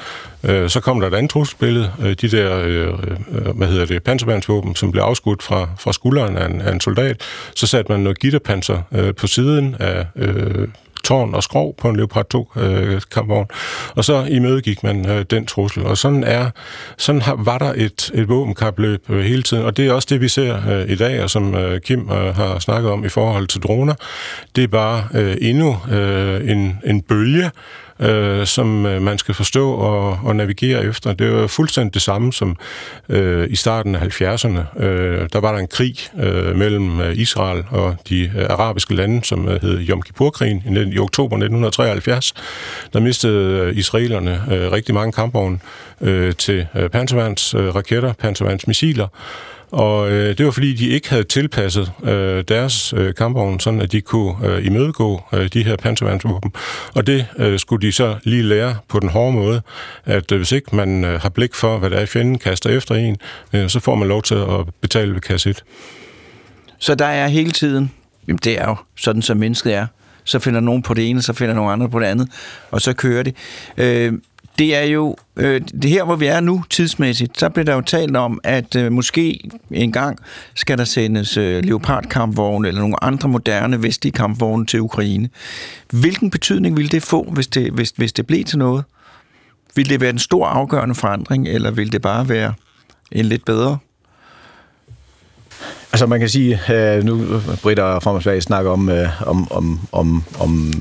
Øh, 0.45 0.68
så 0.68 0.81
kom 0.81 1.01
der 1.01 1.09
et 1.09 1.14
andet 1.14 1.31
trusselsbillede, 1.31 1.93
øh, 2.03 2.16
de 2.20 2.28
der, 2.28 2.59
øh, 2.59 2.89
øh 2.89 3.57
hvad 3.57 3.68
hedder 3.68 3.87
det, 3.87 4.03
panserbandsvåben, 4.03 4.74
som 4.74 4.93
blev 4.93 5.03
afskudt 5.03 5.43
fra, 5.43 5.68
fra 5.78 5.93
skulderen 5.93 6.37
af 6.37 6.47
en, 6.47 6.61
af 6.61 6.72
en 6.72 6.81
soldat. 6.81 7.20
Så 7.55 7.66
satte 7.66 7.93
man 7.93 8.01
noget 8.01 8.18
gitterpanser 8.18 8.83
øh, 8.93 9.14
på 9.14 9.26
siden 9.26 9.76
af 9.81 10.07
øh, 10.16 10.68
tårn 11.05 11.34
og 11.34 11.42
skrov 11.42 11.74
på 11.76 11.88
en 11.88 11.96
Leopard 11.96 12.28
2 12.28 12.53
øh, 12.57 13.01
kampvogn. 13.11 13.46
Og 13.94 14.05
så 14.05 14.26
imødegik 14.30 14.82
man 14.82 15.11
øh, 15.11 15.24
den 15.30 15.46
trussel. 15.46 15.86
Og 15.86 15.98
sådan 15.98 16.24
er 16.24 16.51
sådan 16.96 17.22
har, 17.22 17.34
var 17.38 17.59
der 17.59 17.72
et, 17.76 18.11
et 18.14 18.28
våbenkapløb 18.28 19.11
øh, 19.11 19.24
hele 19.24 19.42
tiden. 19.42 19.64
Og 19.64 19.76
det 19.76 19.86
er 19.86 19.92
også 19.92 20.07
det, 20.11 20.20
vi 20.20 20.28
ser 20.28 20.57
øh, 20.70 20.90
i 20.90 20.96
dag, 20.96 21.22
og 21.22 21.30
som 21.30 21.55
øh, 21.55 21.80
Kim 21.80 22.11
øh, 22.11 22.36
har 22.36 22.59
snakket 22.59 22.90
om 22.90 23.05
i 23.05 23.09
forhold 23.09 23.46
til 23.46 23.62
droner. 23.62 23.94
Det 24.57 24.64
er 24.64 24.68
bare 24.68 25.05
øh, 25.14 25.36
endnu 25.40 25.76
øh, 25.92 26.51
en, 26.51 26.78
en 26.84 27.03
bølge, 27.03 27.51
øh, 28.01 28.46
som 28.46 28.86
øh, 28.86 29.03
man 29.03 29.18
skal 29.18 29.34
forstå 29.34 29.72
og, 29.72 30.18
og 30.24 30.36
navigere 30.36 30.84
efter. 30.84 31.12
Det 31.12 31.32
var 31.32 31.46
fuldstændig 31.46 31.94
det 31.94 32.03
samme 32.03 32.32
som 32.32 32.57
øh, 33.09 33.51
i 33.51 33.57
starten 33.57 33.94
af 33.94 34.20
70'erne. 34.20 34.82
Øh, 34.82 35.28
der 35.32 35.40
var 35.40 35.53
der 35.53 35.59
en 35.59 35.68
krig 35.68 35.96
øh, 36.18 36.57
mellem 36.57 37.01
øh, 37.01 37.18
Israel 37.18 37.64
og 37.70 37.96
de 38.09 38.32
øh, 38.36 38.46
arabiske 38.51 38.94
lande, 38.94 39.24
som 39.24 39.48
øh, 39.48 39.62
hed 39.62 39.88
Yom 39.88 40.03
Kippur-krigen 40.03 40.62
i, 40.66 40.94
i 40.94 40.98
oktober 40.98 41.36
1973. 41.36 42.34
Der 42.92 43.01
mistede 43.01 43.61
øh, 43.61 43.76
israelerne 43.76 44.42
øh, 44.51 44.72
rigtig 44.72 44.94
mange 44.94 45.12
kampvogne 45.12 45.59
øh, 46.01 46.34
til 46.34 46.66
øh, 46.74 46.90
panservandsraketter, 46.90 48.09
øh, 48.09 48.14
panservandsmissiler, 48.14 49.07
og 49.73 50.11
øh, 50.11 50.39
det 50.39 50.47
var 50.47 50.53
fordi, 50.53 50.75
de 50.75 50.89
ikke 50.89 51.11
havde 51.11 51.25
tilpasset 51.25 51.93
øh, 52.05 52.45
deres 52.49 52.93
øh, 52.97 53.14
kampvogn, 53.14 53.61
sådan 53.61 53.81
at 53.81 53.93
de 53.93 54.01
kunne 54.01 54.47
øh, 54.49 54.66
imødegå 54.66 55.23
øh, 55.33 55.49
de 55.49 55.64
her 55.64 55.77
panservandsvåben. 55.77 56.53
Og 56.95 57.07
det 57.07 57.27
øh, 57.39 57.59
skulle 57.59 57.87
de 57.87 57.93
så 57.93 58.16
lige 58.25 58.43
lære 58.43 58.77
på 58.89 59.01
den 59.01 59.09
hårde 59.09 59.33
måde, 59.33 59.62
at 60.05 60.33
øh, 60.33 60.39
hvis 60.39 60.53
ikke 60.53 60.77
man 60.77 61.05
øh, 61.05 61.21
har 61.21 61.29
blik 61.29 61.55
for, 61.55 61.79
hvad 61.79 61.91
der 61.91 61.97
er 61.97 62.07
fjenden 62.07 62.39
kaster 62.39 62.71
efter 62.71 62.95
en, 62.95 63.16
øh, 63.53 63.68
så 63.68 63.81
får 63.81 63.95
man 63.95 64.09
lov 64.09 64.23
til 64.23 64.35
at 64.35 64.66
betale 64.81 65.14
ved 65.14 65.21
kasse 65.21 65.51
1. 65.51 65.64
Så 66.79 66.95
der 66.95 67.07
er 67.07 67.29
hele 67.29 67.51
tiden, 67.51 67.93
jamen 68.29 68.39
det 68.45 68.61
er 68.61 68.68
jo 68.68 68.77
sådan, 68.97 69.23
som 69.23 69.37
mennesket 69.37 69.75
er, 69.75 69.87
så 70.25 70.39
finder 70.39 70.61
nogen 70.61 70.83
på 70.83 70.95
det 70.95 71.11
ene, 71.11 71.23
så 71.23 71.33
finder 71.33 71.55
nogen 71.55 71.73
andre 71.73 71.89
på 71.89 72.01
det 72.01 72.07
andet, 72.07 72.29
og 72.71 72.81
så 72.81 72.93
kører 72.93 73.23
det. 73.23 73.37
Øh, 73.77 74.12
det 74.61 74.77
er 74.77 74.83
jo 74.83 75.17
øh, 75.37 75.61
det 75.83 75.91
her, 75.91 76.05
hvor 76.05 76.17
vi 76.17 76.27
er 76.27 76.41
nu 76.41 76.65
tidsmæssigt, 76.71 77.39
så 77.39 77.49
bliver 77.49 77.65
der 77.65 77.75
jo 77.75 77.81
talt 77.81 78.17
om, 78.17 78.41
at 78.45 78.77
øh, 78.77 78.93
måske 78.93 79.51
en 79.71 79.93
gang 79.93 80.19
skal 80.55 80.79
der 80.79 80.85
sendes 80.85 81.37
øh, 81.37 81.65
leopardkampvogne 81.65 82.69
eller 82.69 82.81
nogle 82.81 83.05
andre 83.05 83.29
moderne 83.29 83.83
vestlige 83.83 84.13
kampvogne 84.13 84.67
til 84.67 84.81
Ukraine. 84.81 85.29
Hvilken 85.91 86.31
betydning 86.31 86.77
vil 86.77 86.93
det 86.93 87.03
få, 87.03 87.31
hvis 87.31 87.47
det, 87.47 87.73
hvis, 87.73 87.93
hvis 87.97 88.13
det 88.13 88.27
blev 88.27 88.45
til 88.45 88.59
noget? 88.59 88.85
Vil 89.75 89.89
det 89.89 90.01
være 90.01 90.11
en 90.11 90.19
stor 90.19 90.47
afgørende 90.47 90.95
forandring, 90.95 91.49
eller 91.49 91.71
vil 91.71 91.93
det 91.93 92.03
bare 92.03 92.29
være 92.29 92.55
en 93.13 93.25
lidt 93.25 93.45
bedre 93.45 93.79
Altså 95.93 96.07
man 96.07 96.21
kan 96.21 96.29
sige, 96.29 96.61
øh, 96.73 97.05
nu 97.05 97.41
Britter 97.63 97.83
og 97.83 98.03
Frem 98.03 98.41
snakker 98.41 98.71
om, 98.71 98.89
øh, 98.89 99.29
om, 99.29 99.53
om, 99.53 99.81
om, 99.93 100.25
om 100.41 100.73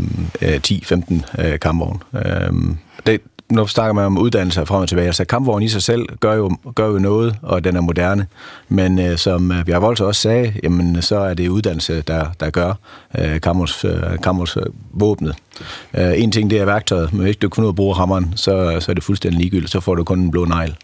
øh, 0.41 0.59
10-15 0.67 1.41
øh, 1.41 1.59
kampvogne. 1.59 1.99
Øhm, 2.25 2.77
det, 3.05 3.21
nu 3.51 3.67
snakker 3.67 3.93
man 3.93 4.05
om 4.05 4.17
uddannelse 4.17 4.65
frem 4.65 4.81
og 4.81 4.89
tilbage. 4.89 5.07
Altså 5.07 5.25
kampvognen 5.25 5.65
i 5.65 5.69
sig 5.69 5.83
selv 5.83 6.05
gør 6.19 6.33
jo, 6.33 6.57
gør 6.75 6.87
jo 6.87 6.99
noget, 6.99 7.35
og 7.41 7.63
den 7.63 7.75
er 7.75 7.81
moderne. 7.81 8.27
Men 8.69 8.99
øh, 8.99 9.17
som 9.17 9.51
øh, 9.51 9.65
Bjerg 9.65 9.81
Volds 9.81 10.01
også 10.01 10.21
sagde, 10.21 10.53
jamen, 10.63 11.01
så 11.01 11.17
er 11.17 11.33
det 11.33 11.47
uddannelse, 11.47 12.01
der, 12.01 12.25
der 12.39 12.49
gør 12.49 12.73
øh, 13.17 13.41
kampvognsvåbnet. 13.41 15.29
øh, 15.29 15.35
øh 15.35 15.48
øh, 15.93 16.21
en 16.21 16.31
ting, 16.31 16.49
det 16.49 16.59
er 16.59 16.65
værktøjet, 16.65 17.13
men 17.13 17.21
hvis 17.21 17.37
du 17.37 17.49
kun 17.49 17.63
ud 17.63 17.69
at 17.69 17.75
bruge 17.75 17.95
hammeren, 17.95 18.33
så, 18.35 18.77
så 18.79 18.91
er 18.91 18.93
det 18.93 19.03
fuldstændig 19.03 19.39
ligegyldigt. 19.39 19.71
Så 19.71 19.79
får 19.79 19.95
du 19.95 20.03
kun 20.03 20.19
en 20.19 20.31
blå 20.31 20.45
negl. 20.45 20.75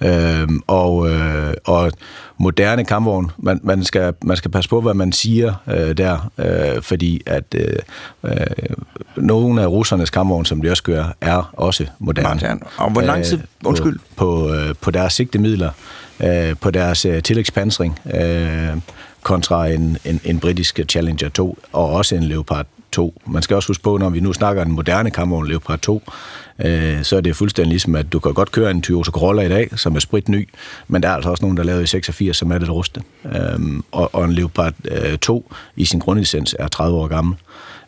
Øh, 0.00 0.48
og, 0.66 1.10
øh, 1.10 1.54
og 1.64 1.92
moderne 2.38 2.84
kampvogn. 2.84 3.30
Man, 3.38 3.60
man, 3.62 3.84
skal, 3.84 4.14
man 4.22 4.36
skal 4.36 4.50
passe 4.50 4.70
på, 4.70 4.80
hvad 4.80 4.94
man 4.94 5.12
siger 5.12 5.54
øh, 5.68 5.96
der, 5.96 6.30
øh, 6.38 6.82
fordi 6.82 7.22
at 7.26 7.54
øh, 7.54 7.76
øh, 8.24 8.32
nogle 9.16 9.62
af 9.62 9.66
russernes 9.66 10.10
kampvogne, 10.10 10.46
som 10.46 10.62
de 10.62 10.70
også 10.70 10.82
gør, 10.82 11.04
er 11.20 11.50
også 11.52 11.86
moderne. 11.98 12.34
moderne. 12.34 12.60
Og 12.76 12.90
hvor 12.90 13.00
lang 13.00 13.24
tid, 13.24 13.38
øh, 13.38 13.44
undskyld? 13.64 13.98
På, 14.16 14.24
på, 14.26 14.54
øh, 14.54 14.74
på 14.80 14.90
deres 14.90 15.12
sigtemidler, 15.12 15.70
øh, 16.20 16.56
på 16.60 16.70
deres 16.70 17.04
øh, 17.04 17.22
tillægspansring, 17.22 17.98
øh, 18.14 18.76
kontra 19.22 19.66
en, 19.66 19.98
en, 20.04 20.20
en 20.24 20.40
britisk 20.40 20.80
Challenger 20.88 21.28
2, 21.28 21.58
og 21.72 21.90
også 21.90 22.14
en 22.14 22.22
Leopard 22.22 22.66
2. 22.92 23.22
Man 23.26 23.42
skal 23.42 23.56
også 23.56 23.68
huske 23.68 23.82
på, 23.82 23.98
når 23.98 24.10
vi 24.10 24.20
nu 24.20 24.32
snakker 24.32 24.62
en 24.62 24.72
moderne 24.72 25.10
kampvogn 25.10 25.48
Leopard 25.48 25.78
2, 25.78 26.02
øh, 26.58 27.02
så 27.02 27.16
er 27.16 27.20
det 27.20 27.36
fuldstændig 27.36 27.70
ligesom, 27.70 27.94
at 27.94 28.12
du 28.12 28.18
kan 28.18 28.34
godt 28.34 28.52
køre 28.52 28.70
en 28.70 28.82
Toyota 28.82 29.10
Corolla 29.10 29.42
i 29.42 29.48
dag, 29.48 29.78
som 29.78 29.96
er 29.96 30.00
spritny, 30.00 30.48
men 30.88 31.02
der 31.02 31.08
er 31.08 31.14
altså 31.14 31.30
også 31.30 31.44
nogen, 31.44 31.56
der 31.56 31.62
er 31.62 31.66
lavet 31.66 31.82
i 31.82 31.86
86, 31.86 32.36
som 32.36 32.50
er 32.50 32.58
lidt 32.58 32.70
rustet. 32.70 33.02
Øh, 33.24 33.80
og, 33.92 34.14
og 34.14 34.24
en 34.24 34.32
Leopard 34.32 34.74
øh, 34.90 35.18
2 35.18 35.52
i 35.76 35.84
sin 35.84 36.00
grundlicens 36.00 36.56
er 36.58 36.68
30 36.68 36.98
år 36.98 37.06
gammel 37.06 37.36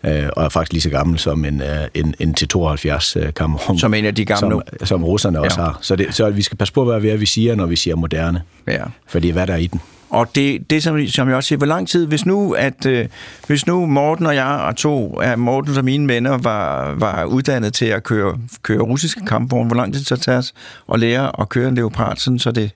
øh, 0.04 0.28
og 0.36 0.44
er 0.44 0.48
faktisk 0.48 0.72
lige 0.72 0.82
så 0.82 0.90
gammel 0.90 1.18
som 1.18 1.44
en, 1.44 1.62
øh, 1.62 1.88
en, 1.94 2.14
en 2.18 2.34
T-72 2.40 3.18
øh. 3.18 3.78
Som 3.78 3.94
en 3.94 4.04
af 4.04 4.14
de 4.14 4.24
gamle 4.24 4.62
Som, 4.78 4.86
som 4.86 5.04
russerne 5.04 5.38
ja. 5.38 5.44
også 5.44 5.60
har. 5.60 5.78
Så, 5.80 5.96
det, 5.96 6.14
så 6.14 6.30
vi 6.30 6.42
skal 6.42 6.58
passe 6.58 6.74
på, 6.74 6.84
hvad 6.84 7.16
vi 7.16 7.26
siger, 7.26 7.54
når 7.54 7.66
vi 7.66 7.76
siger 7.76 7.96
moderne. 7.96 8.42
Ja. 8.66 8.84
Fordi 9.06 9.30
hvad 9.30 9.46
der 9.46 9.52
er 9.52 9.58
i 9.58 9.66
den. 9.66 9.80
Og 10.12 10.34
det, 10.34 10.70
det 10.70 10.82
som, 10.82 11.06
som 11.06 11.28
jeg 11.28 11.36
også 11.36 11.48
siger, 11.48 11.56
hvor 11.56 11.66
lang 11.66 11.88
tid, 11.88 12.06
hvis 12.06 12.26
nu, 12.26 12.52
at, 12.52 12.86
øh, 12.86 13.08
hvis 13.46 13.66
nu 13.66 13.86
Morten 13.86 14.26
og 14.26 14.34
jeg 14.34 14.46
og 14.46 14.76
to 14.76 15.20
af 15.20 15.38
Morten 15.38 15.78
og 15.78 15.84
mine 15.84 16.08
venner 16.08 16.38
var, 16.38 16.94
var 16.94 17.24
uddannet 17.24 17.74
til 17.74 17.84
at 17.86 18.02
køre, 18.02 18.38
køre 18.62 18.78
russiske 18.78 19.26
kampvogne, 19.26 19.66
hvor 19.66 19.76
lang 19.76 19.94
tid 19.94 20.04
så 20.04 20.16
tager 20.16 20.38
os 20.38 20.54
at 20.92 21.00
lære 21.00 21.40
at 21.40 21.48
køre 21.48 21.68
en 21.68 21.74
Leopard, 21.74 22.16
sådan, 22.16 22.38
så 22.38 22.52
det, 22.52 22.70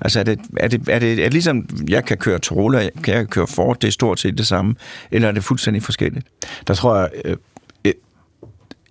Altså 0.00 0.20
er 0.20 0.24
det, 0.24 0.40
er 0.56 0.68
det, 0.68 0.88
er 0.88 0.98
det, 0.98 1.12
er 1.12 1.16
det 1.16 1.32
ligesom, 1.32 1.68
jeg 1.88 2.04
kan 2.04 2.16
køre 2.16 2.38
Corolla, 2.38 2.78
jeg 2.78 2.90
kan 3.04 3.26
køre 3.26 3.46
Ford, 3.46 3.80
det 3.80 3.88
er 3.88 3.92
stort 3.92 4.20
set 4.20 4.38
det 4.38 4.46
samme, 4.46 4.74
eller 5.10 5.28
er 5.28 5.32
det 5.32 5.44
fuldstændig 5.44 5.82
forskelligt? 5.82 6.26
Der 6.66 6.74
tror 6.74 6.96
jeg, 6.96 7.08
øh, 7.24 7.36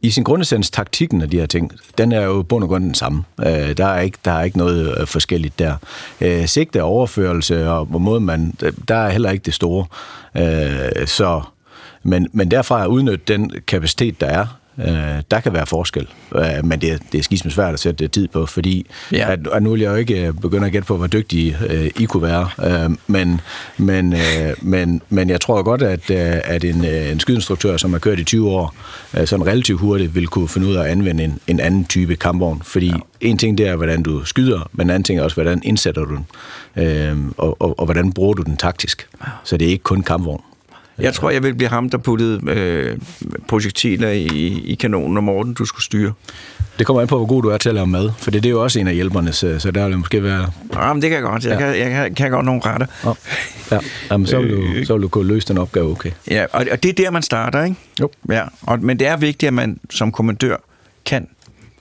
i 0.04 0.10
sin 0.10 0.24
grundessens 0.24 0.72
taktikken 0.72 1.22
af 1.22 1.30
de 1.30 1.39
her 1.39 1.45
ting, 1.45 1.72
den 1.97 2.12
er 2.12 2.22
jo 2.22 2.41
bund 2.41 2.64
og 2.64 2.70
grund 2.70 2.84
den 2.84 2.93
samme. 2.93 3.24
Øh, 3.39 3.78
der, 3.78 3.86
er 3.86 4.01
ikke, 4.01 4.18
der 4.26 4.32
er 4.32 4.43
ikke 4.43 4.58
noget 4.58 4.97
øh, 4.99 5.08
forskelligt 5.08 5.60
der. 5.60 5.76
Øh, 6.22 6.47
sigte 6.47 6.84
og 6.84 6.89
overførelse, 6.89 7.70
og 7.70 7.86
hvor 7.86 7.99
måde 7.99 8.20
man, 8.20 8.54
øh, 8.64 8.74
der 8.88 8.95
er 8.95 9.10
heller 9.10 9.32
ikke 9.32 9.43
det 9.43 9.54
store. 9.54 9.86
Øh, 10.38 11.08
så, 11.08 11.41
men, 12.04 12.28
men 12.32 12.51
derfra 12.51 12.84
at 12.84 12.88
udnytte 12.88 13.34
den 13.34 13.51
kapacitet, 13.68 14.22
der 14.22 14.28
er, 14.28 14.45
Øh, 14.80 15.21
der 15.32 15.39
kan 15.43 15.53
være 15.53 15.65
forskel, 15.65 16.07
øh, 16.36 16.65
men 16.65 16.82
det, 16.82 16.99
det 17.11 17.19
er 17.19 17.24
skisme 17.24 17.51
svært 17.51 17.74
at 17.74 17.80
sætte 17.80 18.07
tid 18.07 18.28
på, 18.28 18.45
fordi 18.45 18.86
Ja. 19.11 19.17
ja. 19.17 19.32
at, 19.32 19.39
at 19.53 19.63
nu 19.63 19.71
vil 19.71 19.82
jeg 19.82 19.89
jo 19.91 19.95
ikke 19.95 20.28
øh, 20.28 20.34
begynde 20.34 20.65
at 20.65 20.71
gætte 20.71 20.86
på, 20.88 20.97
hvor 20.97 21.07
dygtige 21.07 21.57
øh, 21.69 21.89
I 21.99 22.05
kunne 22.05 22.24
være, 22.24 22.49
øh, 22.65 22.91
men, 23.07 23.41
men, 23.78 24.13
øh, 24.13 24.53
men, 24.61 25.01
men 25.09 25.30
jeg 25.30 25.41
tror 25.41 25.63
godt, 25.63 25.82
at, 25.82 26.09
øh, 26.09 26.41
at 26.43 26.63
en, 26.63 26.86
øh, 26.86 27.11
en 27.11 27.19
skydinstruktør, 27.19 27.78
som 27.78 27.91
har 27.91 27.99
kørt 27.99 28.19
i 28.19 28.24
20 28.24 28.49
år, 28.49 28.76
øh, 29.17 29.28
sådan 29.28 29.47
relativt 29.47 29.80
hurtigt 29.80 30.15
vil 30.15 30.28
kunne 30.28 30.47
finde 30.47 30.67
ud 30.67 30.76
af 30.76 30.84
at 30.84 30.88
anvende 30.89 31.24
en, 31.24 31.39
en 31.47 31.59
anden 31.59 31.86
type 31.86 32.15
kampvogn, 32.15 32.61
fordi 32.65 32.88
ja. 32.88 32.93
en 33.21 33.38
ting 33.38 33.57
det 33.57 33.67
er, 33.67 33.76
hvordan 33.76 34.03
du 34.03 34.26
skyder, 34.26 34.69
men 34.71 34.88
en 34.88 34.89
anden 34.91 35.03
ting 35.03 35.19
er 35.19 35.24
også, 35.24 35.36
hvordan 35.36 35.61
indsætter 35.63 36.05
du 36.05 36.15
den, 36.15 36.26
øh, 36.84 37.17
og, 37.38 37.61
og, 37.61 37.80
og 37.80 37.86
hvordan 37.86 38.13
bruger 38.13 38.34
du 38.34 38.41
den 38.43 38.57
taktisk. 38.57 39.07
Så 39.43 39.57
det 39.57 39.65
er 39.67 39.71
ikke 39.71 39.84
kun 39.84 40.01
kampvogn. 40.03 40.41
Jeg 41.00 41.14
tror, 41.14 41.30
jeg 41.30 41.44
vil 41.44 41.56
blive 41.56 41.70
ham, 41.70 41.89
der 41.89 41.98
puttede 41.98 42.41
øh, 42.50 42.98
projektiler 43.48 44.10
i, 44.10 44.28
i 44.66 44.76
kanonen, 44.76 45.18
og 45.18 45.24
Morten, 45.24 45.54
du 45.54 45.66
skulle 45.66 45.84
styre. 45.84 46.14
Det 46.80 46.86
kommer 46.88 47.02
an 47.02 47.08
på, 47.08 47.18
hvor 47.18 47.26
god 47.26 47.44
du 47.44 47.50
er 47.50 47.58
til 47.58 47.70
at 47.70 47.76
lave 47.76 47.88
mad, 47.88 48.10
for 48.18 48.32
det 48.32 48.46
er 48.46 48.50
jo 48.50 48.64
også 48.64 48.80
en 48.80 48.88
af 48.88 48.94
hjælperne, 48.94 49.34
så, 49.34 49.60
så 49.60 49.72
der 49.72 49.84
vil 49.84 49.91
det 49.91 50.00
måske 50.00 50.24
være... 50.24 50.52
Ah, 50.74 50.96
men 50.96 51.02
det 51.02 51.10
kan 51.10 51.16
jeg 51.16 51.24
godt. 51.24 51.46
Jeg, 51.46 51.52
ja. 51.52 51.58
kan, 51.60 51.80
jeg 51.80 51.89
kan, 51.89 52.16
kan 52.16 52.32
godt 52.32 52.46
nogle 52.46 52.62
retter. 52.66 52.88
Oh, 53.06 53.16
ja, 53.72 53.80
Jamen, 54.12 54.28
så, 54.28 54.39
vil 54.41 54.52
du, 54.52 54.86
så 54.86 54.94
vil 54.94 55.02
du 55.04 55.08
kunne 55.08 55.28
løse 55.28 55.48
den 55.48 55.58
opgave 55.58 55.91
okay. 55.91 56.12
Ja, 56.32 56.46
og, 56.52 56.66
og 56.72 56.84
det 56.84 56.89
er 56.89 56.94
der, 57.04 57.12
man 57.12 57.22
starter, 57.22 57.64
ikke? 57.64 57.76
Jo. 58.02 58.10
Ja, 58.30 58.44
og, 58.62 58.80
men 58.80 59.00
det 59.00 59.08
er 59.08 59.18
vigtigt, 59.18 59.48
at 59.48 59.54
man 59.54 59.80
som 59.89 60.12
kommandør 60.12 60.56
kan, 61.06 61.28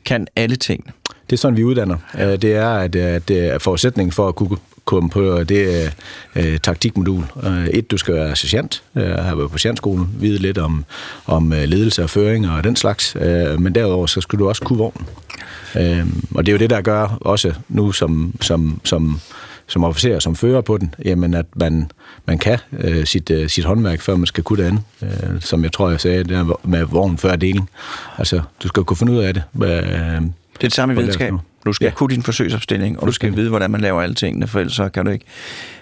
kan 0.05 0.27
alle 0.37 0.57
tingene. 0.57 0.93
Det 1.31 1.37
er 1.37 1.41
sådan, 1.41 1.57
vi 1.57 1.65
uddanner. 1.65 1.97
Øh, 2.21 2.43
Det 2.43 2.45
er, 2.45 2.69
at, 2.69 2.97
at, 2.97 3.31
at 3.31 3.63
forudsætningen 3.63 4.13
for 4.13 4.29
at 4.29 4.35
kunne 4.35 4.57
komme 4.85 5.11
på 5.11 5.45
det 5.45 5.85
er 5.85 5.91
uh, 6.37 6.57
taktikmodul. 6.63 7.25
Uh, 7.37 7.67
et, 7.67 7.91
du 7.91 7.97
skal 7.97 8.15
være 8.15 8.37
sergeant, 8.37 8.83
uh, 8.95 9.03
have 9.03 9.39
været 9.39 9.51
på 9.51 9.59
sergeantskolen, 9.59 10.09
vide 10.19 10.39
lidt 10.39 10.59
om, 10.59 10.85
om 11.27 11.53
uh, 11.53 11.59
ledelse 11.59 12.03
og 12.03 12.11
føring 12.11 12.51
og 12.51 12.65
den 12.65 12.77
slags, 12.77 13.17
uh, 13.17 13.61
men 13.61 13.75
derudover 13.75 14.07
så 14.07 14.21
skal 14.21 14.39
du 14.39 14.49
også 14.49 14.63
kunne 14.63 14.79
vognen. 14.79 15.07
Uh, 15.75 16.07
og 16.35 16.47
det 16.47 16.53
er 16.53 16.53
jo 16.53 16.59
det, 16.59 16.71
der 16.71 16.81
gør 16.81 17.19
også 17.21 17.55
nu 17.69 17.93
som, 17.93 18.35
som, 18.41 18.81
som, 18.85 19.21
som 19.67 19.85
officer, 19.85 20.19
som 20.19 20.37
fører 20.37 20.61
på 20.61 20.79
den, 20.79 20.95
jamen 21.05 21.35
at 21.35 21.47
man, 21.57 21.91
man 22.27 22.39
kan 22.39 22.59
uh, 22.73 23.05
sit, 23.05 23.31
uh, 23.31 23.47
sit 23.47 23.65
håndværk, 23.65 24.01
før 24.01 24.17
man 24.17 24.27
skal 24.27 24.45
kunne 24.45 24.63
det 24.63 24.69
andet. 24.69 24.83
Uh, 25.03 25.41
som 25.41 25.65
jeg 25.65 25.73
tror, 25.73 25.91
jeg 25.91 26.01
sagde, 26.01 26.25
det 26.25 26.37
er 26.37 26.61
med 26.65 26.85
vognen 26.85 27.19
før 27.19 27.37
deling. 27.37 27.71
Altså, 28.19 28.41
du 28.63 28.69
skal 28.69 28.85
kunne 28.85 28.97
finde 28.97 29.13
ud 29.13 29.19
af 29.19 29.35
det. 29.35 29.43
Uh, 29.53 29.63
Det 29.63 29.69
er 29.69 30.21
det 30.61 30.75
samme 30.75 30.95
i 30.95 30.97
videnskab. 30.97 31.33
Du 31.67 31.73
skal 31.73 31.87
ja. 31.87 31.91
Kunne 31.91 32.15
din 32.15 32.23
forsøgsopstilling, 32.23 33.01
og 33.01 33.07
du 33.07 33.13
skal 33.13 33.37
vide, 33.37 33.49
hvordan 33.49 33.71
man 33.71 33.81
laver 33.81 34.03
alle 34.03 34.15
tingene, 34.15 34.47
for 34.47 34.61
ellers 34.61 34.75
så 34.75 34.89
kan 34.89 35.05
du 35.05 35.11
ikke. 35.11 35.25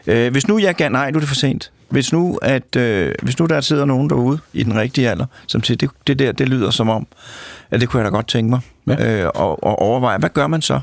Øh, 0.07 0.33
hvis 0.33 0.49
nu 0.49 0.59
jeg 0.59 0.77
gerne... 0.77 0.93
Nej, 0.93 1.11
nu 1.11 1.17
er 1.17 1.21
det 1.21 1.29
for 1.29 1.35
sent. 1.35 1.71
Hvis 1.89 2.13
nu, 2.13 2.39
at, 2.43 2.77
øh, 2.77 3.15
hvis 3.23 3.39
nu 3.39 3.47
der 3.47 3.61
sidder 3.61 3.85
nogen 3.85 4.11
derude 4.11 4.39
i 4.53 4.63
den 4.63 4.77
rigtige 4.77 5.11
alder, 5.11 5.27
som 5.47 5.63
siger, 5.63 5.77
det, 5.77 5.91
det 6.07 6.19
der, 6.19 6.33
det 6.33 6.49
lyder 6.49 6.71
som 6.71 6.89
om, 6.89 7.07
at 7.71 7.81
det 7.81 7.89
kunne 7.89 8.03
jeg 8.03 8.05
da 8.13 8.17
godt 8.17 8.29
tænke 8.29 8.51
mig, 8.51 8.61
Ja. 8.87 9.23
øh, 9.23 9.31
og, 9.35 9.65
og 9.65 9.79
overveje. 9.79 10.19
Hvad 10.19 10.29
gør 10.31 10.47
man 10.47 10.63
så? 10.63 10.81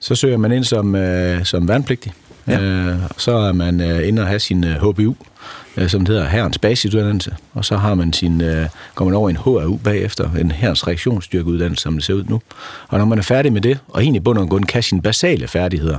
Så 0.00 0.14
søger 0.14 0.36
man 0.36 0.52
ind 0.52 0.64
som, 0.64 0.94
øh, 0.94 1.44
som 1.44 1.68
værnepligtig. 1.68 2.12
Ja. 2.48 2.58
Ja. 2.60 2.60
Øh, 2.60 2.96
så 3.16 3.32
er 3.36 3.52
man 3.52 3.80
øh, 3.80 4.08
inde 4.08 4.22
og 4.22 4.28
have 4.28 4.38
sin 4.38 4.64
øh, 4.64 4.76
HBU, 4.90 5.14
øh, 5.76 5.88
som 5.88 6.00
det 6.00 6.08
hedder 6.08 6.28
Herrens 6.28 6.58
basisuddannelse. 6.58 7.36
Og 7.54 7.64
så 7.64 7.76
har 7.76 7.94
man 7.94 8.12
sin, 8.12 8.40
øh, 8.40 8.66
går 8.94 9.04
man 9.04 9.14
over 9.14 9.30
en 9.30 9.36
HRU 9.36 9.76
bagefter, 9.76 10.30
en 10.32 10.50
Herrens 10.50 10.86
reaktionsstyrkeuddannelse, 10.86 11.82
som 11.82 11.94
det 11.94 12.04
ser 12.04 12.14
ud 12.14 12.24
nu. 12.24 12.40
Og 12.88 12.98
når 12.98 13.04
man 13.04 13.18
er 13.18 13.22
færdig 13.22 13.52
med 13.52 13.60
det, 13.60 13.78
og 13.88 14.02
egentlig 14.02 14.24
bund 14.24 14.38
og 14.38 14.48
grund 14.48 14.64
kan 14.64 14.82
sine 14.82 15.02
basale 15.02 15.48
færdigheder 15.48 15.98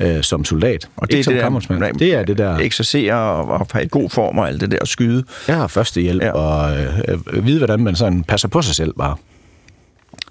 øh, 0.00 0.22
som 0.22 0.44
soldat, 0.44 0.88
Og 0.96 1.06
det 1.08 1.14
ikke 1.14 1.24
som 1.24 1.34
er 1.34 1.40
kammersmand. 1.40 1.80
det 1.82 1.90
der, 1.92 1.98
det 1.98 2.14
er 2.14 2.22
det 2.24 2.38
der, 2.38 2.56
Eksercere 2.58 3.14
og, 3.14 3.48
og 3.48 3.66
have 3.72 3.86
god 3.88 4.10
form 4.10 4.38
og 4.38 4.48
alt 4.48 4.60
det 4.60 4.70
der, 4.70 4.78
og 4.80 4.88
skyde. 4.88 5.24
har 5.46 5.66
førstehjælp 5.66 6.22
Ja. 6.22 6.26
ja. 6.26 6.32
og 6.32 6.76
øh, 6.78 6.98
øh, 7.32 7.46
vide, 7.46 7.58
hvordan 7.58 7.80
man 7.80 7.96
sådan 7.96 8.24
passer 8.24 8.48
på 8.48 8.62
sig 8.62 8.74
selv 8.74 8.92
bare. 8.94 9.16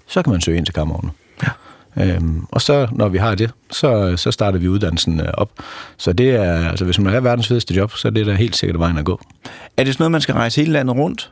Så 0.06 0.22
kan 0.22 0.30
man 0.32 0.40
søge 0.40 0.56
ind 0.58 0.66
til 0.66 0.74
kammererne. 0.74 1.10
Ja. 1.42 1.48
Øhm, 2.00 2.44
og 2.48 2.62
så, 2.62 2.88
når 2.92 3.08
vi 3.08 3.18
har 3.18 3.34
det, 3.34 3.50
så, 3.70 4.16
så 4.16 4.30
starter 4.30 4.58
vi 4.58 4.68
uddannelsen 4.68 5.20
øh, 5.20 5.26
op. 5.34 5.50
Så 5.96 6.12
det 6.12 6.30
er, 6.30 6.68
altså 6.68 6.84
hvis 6.84 6.98
man 6.98 7.12
har 7.12 7.20
verdens 7.20 7.48
fedeste 7.48 7.74
job, 7.74 7.96
så 7.96 8.08
er 8.08 8.12
det 8.12 8.26
da 8.26 8.34
helt 8.34 8.56
sikkert 8.56 8.78
vejen 8.78 8.98
at 8.98 9.04
gå. 9.04 9.20
Er 9.76 9.84
det 9.84 9.94
sådan 9.94 10.02
noget, 10.02 10.12
man 10.12 10.20
skal 10.20 10.34
rejse 10.34 10.60
hele 10.60 10.72
landet 10.72 10.96
rundt? 10.96 11.30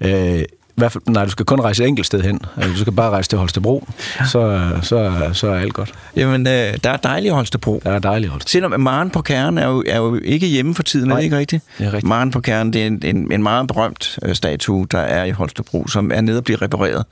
Øh, 0.00 0.42
i 0.76 0.80
hvert 0.80 0.92
fald, 0.92 1.04
nej, 1.06 1.24
du 1.24 1.30
skal 1.30 1.46
kun 1.46 1.60
rejse 1.60 1.84
et 1.84 1.88
enkelt 1.88 2.06
sted 2.06 2.22
hen. 2.22 2.40
Altså, 2.56 2.72
du 2.72 2.78
skal 2.78 2.92
bare 2.92 3.10
rejse 3.10 3.28
til 3.30 3.38
Holstebro, 3.38 3.88
så, 4.30 4.70
så, 4.82 5.30
så 5.32 5.46
er 5.48 5.58
alt 5.58 5.74
godt. 5.74 5.92
Jamen, 6.16 6.46
øh, 6.46 6.52
der 6.84 6.90
er 6.90 6.96
dejligt 6.96 7.32
i 7.32 7.34
Holstebro. 7.34 7.80
Der 7.84 7.90
er 7.90 7.98
dejligt 7.98 8.30
Holstebro. 8.30 8.48
Selvom 8.50 8.80
Maren 8.80 9.10
på 9.10 9.22
Kernen 9.22 9.58
er 9.58 9.68
jo, 9.68 9.84
er 9.86 9.96
jo 9.96 10.20
ikke 10.24 10.46
hjemme 10.46 10.74
for 10.74 10.82
tiden, 10.82 11.10
er 11.10 11.14
det 11.14 11.16
Nej, 11.16 11.24
ikke 11.24 11.36
rigtigt? 11.38 11.64
det 11.78 11.86
er 11.86 11.92
rigtigt. 11.92 12.08
Maren 12.08 12.30
på 12.30 12.40
Kernen, 12.40 12.72
det 12.72 12.82
er 12.82 12.86
en, 12.86 13.02
en, 13.04 13.32
en 13.32 13.42
meget 13.42 13.66
berømt 13.68 14.18
øh, 14.22 14.34
statue, 14.34 14.86
der 14.90 14.98
er 14.98 15.24
i 15.24 15.30
Holstebro, 15.30 15.86
som 15.88 16.10
er 16.14 16.20
nede 16.20 16.38
og 16.38 16.44
bliver 16.44 16.62
repareret. 16.62 17.04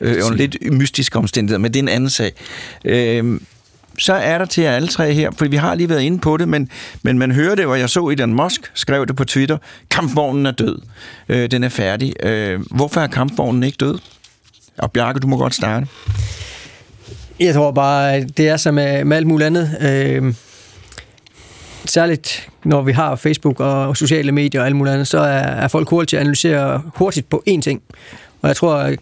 Øh, 0.00 0.24
under 0.24 0.36
lidt 0.36 0.72
mystiske 0.72 1.18
omstændigheder, 1.18 1.58
men 1.58 1.74
det 1.74 1.78
er 1.78 1.82
en 1.82 1.88
anden 1.88 2.10
sag. 2.10 2.32
Øh, 2.84 3.40
så 3.98 4.12
er 4.12 4.38
der 4.38 4.44
til 4.44 4.62
jer 4.62 4.72
alle 4.72 4.88
tre 4.88 5.12
her, 5.12 5.30
for 5.38 5.48
vi 5.48 5.56
har 5.56 5.74
lige 5.74 5.88
været 5.88 6.02
inde 6.02 6.18
på 6.18 6.36
det, 6.36 6.48
men, 6.48 6.68
men 7.02 7.18
man 7.18 7.32
hører 7.32 7.54
det, 7.54 7.66
og 7.66 7.80
jeg 7.80 7.90
så 7.90 8.08
Elon 8.08 8.34
Musk 8.34 8.70
skrev 8.74 9.06
det 9.06 9.16
på 9.16 9.24
Twitter, 9.24 9.58
kampvognen 9.90 10.46
er 10.46 10.50
død. 10.50 10.78
Øh, 11.28 11.50
den 11.50 11.64
er 11.64 11.68
færdig. 11.68 12.12
Øh, 12.22 12.60
hvorfor 12.70 13.00
er 13.00 13.06
kampvognen 13.06 13.62
ikke 13.62 13.76
død? 13.76 13.98
Og 14.78 14.92
Bjarke, 14.92 15.20
du 15.20 15.26
må 15.26 15.36
godt 15.36 15.54
starte. 15.54 15.86
Jeg 17.40 17.54
tror 17.54 17.70
bare, 17.70 18.20
det 18.22 18.48
er 18.48 18.56
som 18.56 18.74
med, 18.74 19.04
med 19.04 19.16
alt 19.16 19.26
muligt 19.26 19.46
andet. 19.46 19.76
Øh, 19.80 20.34
særligt 21.84 22.48
når 22.64 22.82
vi 22.82 22.92
har 22.92 23.16
Facebook 23.16 23.60
og 23.60 23.96
sociale 23.96 24.32
medier 24.32 24.60
og 24.60 24.66
alt 24.66 24.76
muligt 24.76 24.92
andet, 24.92 25.08
så 25.08 25.18
er, 25.18 25.38
er 25.38 25.68
folk 25.68 25.88
hurtigt 25.88 26.08
til 26.08 26.16
at 26.16 26.20
analysere 26.20 26.82
hurtigt 26.94 27.28
på 27.28 27.42
én 27.48 27.60
ting. 27.60 27.82
Og 28.42 28.48
jeg 28.48 28.56
tror, 28.56 28.74
at 28.74 28.98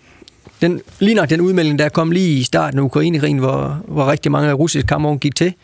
den, 0.62 0.80
lige 1.00 1.14
nok 1.14 1.30
den 1.30 1.40
udmelding, 1.40 1.78
der 1.78 1.88
kom 1.88 2.10
lige 2.10 2.38
i 2.38 2.42
starten 2.42 2.78
af 2.78 2.82
Ukraine-krigen, 2.82 3.38
hvor, 3.38 3.82
hvor 3.88 4.10
rigtig 4.10 4.32
mange 4.32 4.48
af 4.48 4.54
russiske 4.54 4.86
kampvogne 4.86 5.18
gik 5.18 5.34
til, 5.34 5.54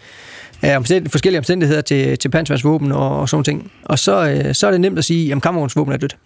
af 0.62 0.76
omstænd- 0.76 1.09
forskellige 1.09 1.38
omstændigheder 1.38 1.80
til, 1.80 2.18
til 2.18 2.28
panserværnsvåben 2.28 2.92
og, 2.92 3.20
og 3.20 3.28
sådan 3.28 3.44
ting. 3.44 3.70
Og 3.84 3.99
så, 3.99 4.28
øh, 4.28 4.55
så 4.55 4.66
er 4.66 4.70
det 4.70 4.80
nemt 4.80 4.99
at 4.99 5.05
sige, 5.05 5.32
at 5.34 5.42
kampvognsvåben 5.42 5.92
er 5.92 5.96
dødt. 5.96 6.16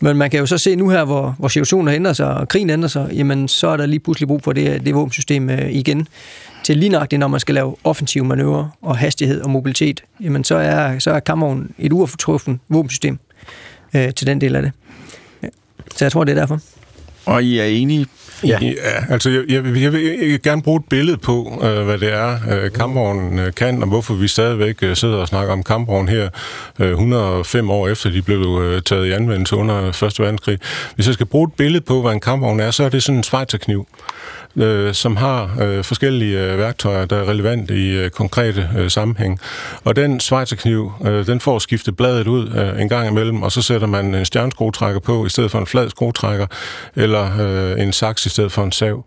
Men 0.00 0.16
man 0.16 0.30
kan 0.30 0.40
jo 0.40 0.46
så 0.46 0.58
se 0.58 0.76
nu 0.76 0.88
her, 0.88 1.04
hvor, 1.04 1.34
hvor 1.38 1.48
situationen 1.48 1.94
ændrer 1.94 2.12
sig, 2.12 2.34
og 2.34 2.48
krigen 2.48 2.70
ændrer 2.70 2.88
sig, 2.88 3.10
jamen 3.12 3.48
så 3.48 3.68
er 3.68 3.76
der 3.76 3.86
lige 3.86 4.00
pludselig 4.00 4.28
brug 4.28 4.42
for 4.42 4.52
det, 4.52 4.86
det 4.86 4.94
våbensystem 4.94 5.50
øh, 5.50 5.70
igen. 5.70 6.08
Til 6.64 6.76
lige 6.76 6.88
nøjagtigt, 6.88 7.20
når 7.20 7.28
man 7.28 7.40
skal 7.40 7.54
lave 7.54 7.76
offensive 7.84 8.24
manøvrer 8.24 8.68
og 8.82 8.96
hastighed 8.96 9.40
og 9.40 9.50
mobilitet, 9.50 10.02
jamen 10.20 10.44
så 10.44 10.56
er, 10.56 10.98
så 10.98 11.10
er 11.10 11.20
kampvognen 11.20 11.70
et 11.78 11.92
uovertruffen 11.92 12.60
våbensystem 12.68 13.18
øh, 13.94 14.14
til 14.14 14.26
den 14.26 14.40
del 14.40 14.56
af 14.56 14.62
det. 14.62 14.72
Så 15.96 16.04
jeg 16.04 16.12
tror, 16.12 16.24
det 16.24 16.32
er 16.32 16.40
derfor. 16.40 16.60
Og 17.28 17.42
I 17.42 17.58
er 17.58 17.64
enige? 17.64 18.06
Ja. 18.46 18.58
Ja, 18.62 18.72
altså 19.12 19.30
jeg, 19.30 19.42
jeg, 19.48 19.64
vil- 19.64 19.80
jeg, 19.82 19.92
vil, 19.92 20.02
jeg 20.02 20.18
vil 20.20 20.42
gerne 20.42 20.62
bruge 20.62 20.76
et 20.80 20.84
billede 20.90 21.16
på, 21.18 21.60
øh, 21.64 21.84
hvad 21.84 21.98
det 21.98 22.12
er, 22.14 22.38
øh, 22.50 22.72
kampvognen 22.72 23.38
øh, 23.38 23.54
kan, 23.54 23.82
og 23.82 23.88
hvorfor 23.88 24.14
vi 24.14 24.28
stadigvæk 24.28 24.82
øh, 24.82 24.96
sidder 24.96 25.16
og 25.16 25.28
snakker 25.28 25.52
om 25.52 25.62
kampvognen 25.62 26.08
her 26.08 26.28
øh, 26.78 26.90
105 26.90 27.70
år 27.70 27.88
efter, 27.88 28.10
de 28.10 28.22
blev 28.22 28.60
øh, 28.62 28.82
taget 28.82 29.06
i 29.06 29.10
anvendelse 29.12 29.56
under 29.56 29.88
1. 30.04 30.20
verdenskrig. 30.20 30.58
Hvis 30.94 31.06
jeg 31.06 31.14
skal 31.14 31.26
bruge 31.26 31.46
et 31.48 31.52
billede 31.56 31.84
på, 31.84 32.02
hvad 32.02 32.12
en 32.12 32.20
kampvogn 32.20 32.60
er, 32.60 32.70
så 32.70 32.84
er 32.84 32.88
det 32.88 33.02
sådan 33.02 33.16
en 33.16 33.22
svejterkniv 33.22 33.86
øh, 34.56 34.94
som 34.94 35.16
har 35.16 35.56
øh, 35.60 35.84
forskellige 35.84 36.40
øh, 36.40 36.58
værktøjer, 36.58 37.06
der 37.06 37.16
er 37.16 37.28
relevante 37.28 37.74
i 37.74 37.90
øh, 37.90 38.10
konkrete 38.10 38.68
øh, 38.78 38.90
sammenhæng. 38.90 39.40
Og 39.84 39.96
den 39.96 40.20
svejserkniv, 40.20 40.92
øh, 41.04 41.26
den 41.26 41.40
får 41.40 41.58
skiftet 41.58 41.96
bladet 41.96 42.26
ud 42.26 42.48
øh, 42.48 42.82
en 42.82 42.88
gang 42.88 43.08
imellem, 43.08 43.42
og 43.42 43.52
så 43.52 43.62
sætter 43.62 43.86
man 43.86 44.14
en 44.14 44.24
stjerneskruetrækker 44.24 45.00
på, 45.00 45.26
i 45.26 45.28
stedet 45.28 45.50
for 45.50 45.58
en 45.58 45.66
flad 45.66 45.90
skruetrækker, 45.90 46.46
eller 46.96 47.30
øh, 47.40 47.82
en 47.82 47.92
saks 47.92 48.26
i 48.26 48.28
stedet 48.28 48.52
for 48.52 48.64
en 48.64 48.72
sav. 48.72 49.04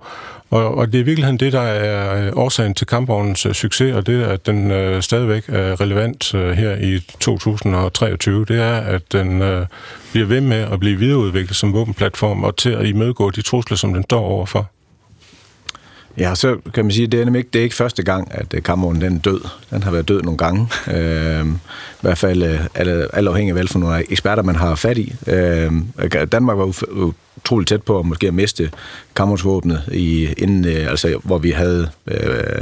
Og, 0.52 0.78
og 0.78 0.88
det 0.88 0.96
er 0.96 1.00
i 1.00 1.06
virkeligheden 1.06 1.38
det, 1.38 1.54
der 1.54 1.62
er 1.62 2.26
øh, 2.26 2.32
årsagen 2.36 2.74
til 2.74 2.88
kampvognens 2.88 3.46
øh, 3.46 3.54
succes, 3.54 3.96
og 3.96 4.08
det 4.08 4.24
er, 4.24 4.28
at 4.28 4.46
den 4.46 4.72
øh, 4.72 5.02
stadigvæk 5.02 5.50
er 5.50 5.82
relevant 5.82 6.34
øh, 6.34 6.52
her 6.52 6.76
i 6.76 7.00
2023. 7.20 8.46
Det 8.46 8.62
er, 8.62 8.76
at 8.76 9.12
den 9.12 9.42
øh, 9.42 9.66
bliver 10.12 10.28
ved 10.28 10.42
med 10.42 10.58
at 10.72 10.80
blive 10.80 10.98
videreudviklet 11.00 11.56
som 11.56 11.74
våbenplatform 11.74 12.44
og 12.44 12.58
til 12.58 12.70
at 12.70 12.86
imødegå 12.86 13.30
de 13.30 13.42
trusler, 13.42 13.78
som 13.78 13.94
den 13.94 14.04
står 14.04 14.22
overfor. 14.22 14.72
Ja, 16.18 16.36
så 16.36 16.58
kan 16.74 16.86
man 16.86 16.92
sige, 16.92 17.08
det 17.08 17.20
er 17.22 17.26
nemlig 17.26 17.40
ikke, 17.40 17.50
det 17.54 17.60
er 17.60 17.64
ikke 17.64 17.76
første 17.76 18.04
gang, 18.04 18.28
at 18.32 18.54
øh, 18.54 18.62
den 19.02 19.16
er 19.16 19.20
død. 19.20 19.42
Den 19.70 19.84
har 19.84 19.92
været 19.92 20.08
død 20.08 20.22
nogle 20.22 20.38
gange. 20.38 20.68
Øh, 20.92 21.46
I 21.46 22.02
hvert 22.02 22.18
fald 22.18 22.44
øh, 22.44 22.60
alle, 22.76 23.16
alt, 23.16 23.28
afhængig 23.28 23.52
af, 23.52 23.56
hvad 23.56 23.68
for 23.68 23.80
nogle 23.80 24.12
eksperter, 24.12 24.44
man 24.44 24.56
har 24.56 24.76
fat 24.76 24.98
i. 24.98 25.14
Øh, 25.28 25.72
Danmark 26.32 26.58
var 26.58 26.74
utroligt 27.38 27.70
tæt 27.70 27.84
på 27.84 28.00
at 28.00 28.06
måske 28.06 28.28
at 28.28 28.34
miste 28.34 28.72
kampvognsvåbnet, 29.16 29.84
i, 29.92 30.34
inden, 30.38 30.66
øh, 30.66 30.90
altså, 30.90 31.20
hvor 31.24 31.38
vi 31.38 31.52
havde... 31.52 31.90
Øh, 32.08 32.62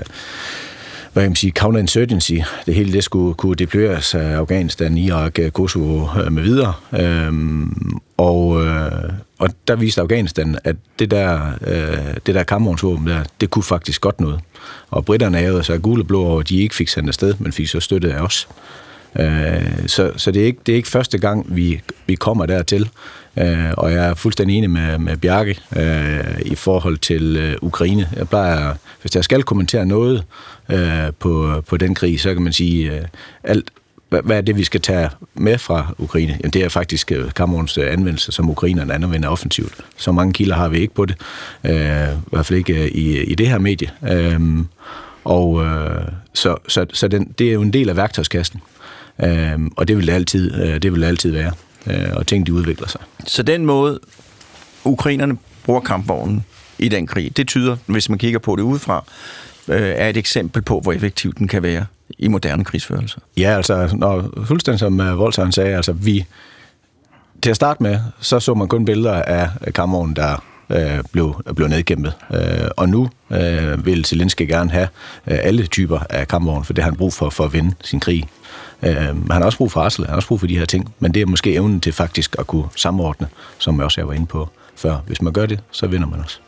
hvad 1.14 1.24
kan 1.24 1.30
man 1.30 1.36
sige, 1.36 1.52
counterinsurgency. 1.52 2.34
Det 2.66 2.76
hele 2.76 2.94
det 2.94 3.04
skulle 3.04 3.34
kunne 3.34 3.56
deployeres 3.56 4.16
af 4.16 4.36
Afghanistan, 4.36 4.98
Irak, 4.98 5.40
Kosovo 5.54 6.08
øh, 6.22 6.32
med 6.32 6.44
videre. 6.44 6.74
Øhm, 7.00 8.00
og, 8.18 8.66
øh, 8.66 8.92
og 9.40 9.50
der 9.68 9.76
viste 9.76 10.02
Afghanistan, 10.02 10.58
at 10.64 10.76
det 11.00 11.12
der, 11.12 11.52
øh, 11.68 12.16
det 12.26 12.36
der 12.36 12.44
kampvognsvåben 12.44 13.08
der, 13.08 13.24
det 13.42 13.50
kunne 13.50 13.64
faktisk 13.64 14.02
godt 14.02 14.22
noget. 14.22 14.40
Og 14.90 15.06
britterne 15.06 15.38
havde 15.38 15.64
så 15.64 15.78
gule 15.78 16.04
og 16.04 16.08
blå 16.08 16.24
over, 16.26 16.40
at 16.40 16.50
de 16.50 16.62
ikke 16.62 16.76
fik 16.76 16.88
sendt 16.88 17.10
afsted, 17.10 17.34
men 17.40 17.52
fik 17.52 17.68
så 17.68 17.80
støttet 17.80 18.10
af 18.10 18.22
os. 18.22 18.48
Øh, 18.50 18.89
Øh, 19.20 19.88
så 19.88 20.12
så 20.18 20.32
det, 20.32 20.42
er 20.42 20.46
ikke, 20.46 20.60
det 20.66 20.72
er 20.72 20.76
ikke 20.76 20.90
første 20.90 21.18
gang, 21.18 21.56
vi, 21.56 21.82
vi 22.08 22.16
kommer 22.16 22.46
dertil. 22.46 22.90
Øh, 23.38 23.72
og 23.78 23.92
jeg 23.92 24.06
er 24.06 24.14
fuldstændig 24.14 24.58
enig 24.58 24.70
med, 24.70 24.98
med 24.98 25.18
Bjarke 25.18 25.60
øh, 25.78 26.42
i 26.46 26.56
forhold 26.56 26.98
til 26.98 27.38
øh, 27.38 27.56
Ukraine. 27.62 28.10
Jeg 28.16 28.30
plejer, 28.30 28.74
hvis 29.02 29.16
jeg 29.16 29.24
skal 29.24 29.44
kommentere 29.44 29.86
noget 29.86 30.24
øh, 30.70 31.14
på, 31.20 31.64
på 31.68 31.78
den 31.78 31.96
krig, 31.96 32.20
så 32.20 32.34
kan 32.34 32.42
man 32.42 32.54
sige, 32.54 32.92
øh, 32.92 33.02
alt, 33.44 33.72
hvad, 34.10 34.22
hvad 34.24 34.38
er 34.38 34.42
det, 34.42 34.58
vi 34.58 34.64
skal 34.64 34.82
tage 34.82 35.10
med 35.34 35.58
fra 35.58 35.94
Ukraine? 35.98 36.38
Jamen, 36.42 36.52
det 36.52 36.64
er 36.64 36.70
faktisk 36.70 37.12
øh, 37.12 37.32
Kamerons 37.32 37.78
øh, 37.78 37.94
anvendelse, 37.94 38.32
som 38.32 38.50
ukrainerne 38.50 38.94
anvender 38.94 39.30
offensivt. 39.30 39.74
Så 39.98 40.12
mange 40.12 40.34
kilder 40.34 40.56
har 40.56 40.68
vi 40.68 40.80
ikke 40.80 40.94
på 40.94 41.06
det. 41.06 41.16
Øh, 41.64 41.74
I 42.14 42.30
hvert 42.32 42.46
fald 42.46 42.58
ikke 42.58 42.84
øh, 42.84 42.88
i, 42.88 43.24
i 43.24 43.36
det 43.36 43.48
her 43.48 43.60
medie. 43.60 43.90
Øh, 44.10 44.40
og 45.24 45.66
øh, 45.66 46.02
så, 46.34 46.56
så, 46.68 46.86
så 46.94 47.08
den, 47.08 47.34
det 47.40 47.50
er 47.50 47.54
jo 47.54 47.62
en 47.62 47.74
del 47.74 47.90
af 47.90 47.96
værktøjskassen. 47.96 48.62
Øh, 49.24 49.60
og 49.78 49.88
det 49.88 49.98
vil 49.98 50.08
det 50.08 50.14
altid, 50.14 50.62
øh, 50.62 50.82
det 50.82 50.94
vil 50.94 51.02
det 51.02 51.08
altid 51.08 51.32
være. 51.32 51.52
Øh, 51.88 52.10
og 52.14 52.28
ting, 52.28 52.46
de 52.48 52.54
udvikler 52.54 52.88
sig. 52.88 53.02
Så 53.28 53.44
den 53.44 53.66
måde, 53.66 54.00
ukrainerne 54.84 55.38
bruger 55.64 55.82
kampvognen 55.82 56.46
i 56.80 56.90
den 56.90 57.08
krig, 57.08 57.38
det 57.38 57.48
tyder, 57.48 57.78
hvis 57.86 58.10
man 58.10 58.18
kigger 58.18 58.40
på 58.40 58.56
det 58.56 58.64
udefra, 58.64 59.04
øh, 59.68 59.82
er 59.82 60.08
et 60.10 60.18
eksempel 60.18 60.62
på, 60.62 60.80
hvor 60.80 60.94
effektiv 60.94 61.34
den 61.34 61.48
kan 61.48 61.64
være 61.64 61.86
i 62.20 62.28
moderne 62.28 62.64
krigsførelse. 62.64 63.20
Ja, 63.38 63.56
altså, 63.56 63.90
når, 63.94 64.44
fuldstændig 64.46 64.80
som 64.80 65.00
uh, 65.00 65.52
sagde, 65.52 65.76
altså 65.76 65.92
vi, 65.92 66.26
til 67.44 67.50
at 67.50 67.56
starte 67.56 67.84
med, 67.84 68.00
så 68.20 68.40
så 68.40 68.54
man 68.54 68.68
kun 68.68 68.86
billeder 68.86 69.14
af 69.14 69.74
kammeren, 69.74 70.16
der 70.16 70.44
øh, 70.70 71.04
blev, 71.12 71.42
blev 71.56 71.68
nedkæmpet. 71.68 72.14
Øh, 72.34 72.70
og 72.78 72.90
nu 72.90 73.10
øh, 73.32 73.86
vil 73.86 74.06
Zelensky 74.06 74.48
gerne 74.48 74.72
have 74.72 74.88
øh, 75.28 75.38
alle 75.42 75.66
typer 75.66 76.00
af 76.10 76.28
kampvogn, 76.28 76.64
for 76.64 76.74
det 76.74 76.84
har 76.84 76.92
han 76.92 76.98
brug 76.98 77.14
for, 77.14 77.30
for 77.30 77.46
at 77.46 77.54
vinde 77.54 77.76
sin 77.84 78.00
krig. 78.00 78.28
Øh, 78.84 78.96
han 78.96 79.32
har 79.32 79.44
også 79.44 79.58
brug 79.58 79.72
for 79.72 79.82
Arsel, 79.82 80.06
han 80.06 80.10
har 80.10 80.16
også 80.16 80.28
brug 80.28 80.40
for 80.40 80.48
de 80.48 80.58
her 80.58 80.66
ting, 80.66 80.94
men 81.00 81.14
det 81.14 81.22
er 81.22 81.26
måske 81.26 81.54
evnen 81.54 81.82
til 81.82 81.94
faktisk 81.94 82.36
at 82.40 82.48
kunne 82.48 82.66
samordne, 82.76 83.28
som 83.58 83.78
jeg 83.78 83.86
også 83.86 84.04
var 84.04 84.14
inde 84.14 84.28
på 84.28 84.50
før. 84.76 84.98
Hvis 85.08 85.22
man 85.22 85.34
gør 85.34 85.46
det, 85.46 85.60
så 85.72 85.88
vinder 85.88 86.08
man 86.08 86.20
også. 86.20 86.40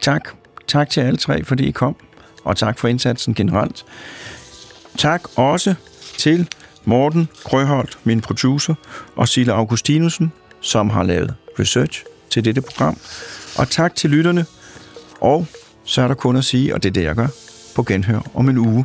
Tak. 0.00 0.28
Tak 0.66 0.90
til 0.90 1.00
alle 1.00 1.16
tre, 1.16 1.44
fordi 1.44 1.64
I 1.64 1.70
kom, 1.70 1.96
og 2.44 2.56
tak 2.56 2.78
for 2.78 2.88
indsatsen 2.88 3.34
generelt. 3.34 3.84
Tak 4.98 5.22
også 5.36 5.74
til 6.18 6.48
Morten 6.84 7.28
Grøholdt, 7.44 7.98
min 8.04 8.20
producer, 8.20 8.74
og 9.16 9.28
Sille 9.28 9.52
Augustinusen, 9.52 10.32
som 10.60 10.90
har 10.90 11.02
lavet 11.02 11.34
research 11.58 12.04
til 12.30 12.44
dette 12.44 12.60
program. 12.60 12.98
Og 13.58 13.70
tak 13.70 13.94
til 13.94 14.10
lytterne. 14.10 14.46
Og 15.20 15.46
så 15.84 16.02
er 16.02 16.08
der 16.08 16.14
kun 16.14 16.36
at 16.36 16.44
sige, 16.44 16.74
og 16.74 16.82
det 16.82 16.88
er 16.88 16.92
det, 16.92 17.02
jeg 17.02 17.14
gør, 17.14 17.26
på 17.74 17.82
genhør 17.82 18.20
om 18.34 18.48
en 18.48 18.58
uge. 18.58 18.84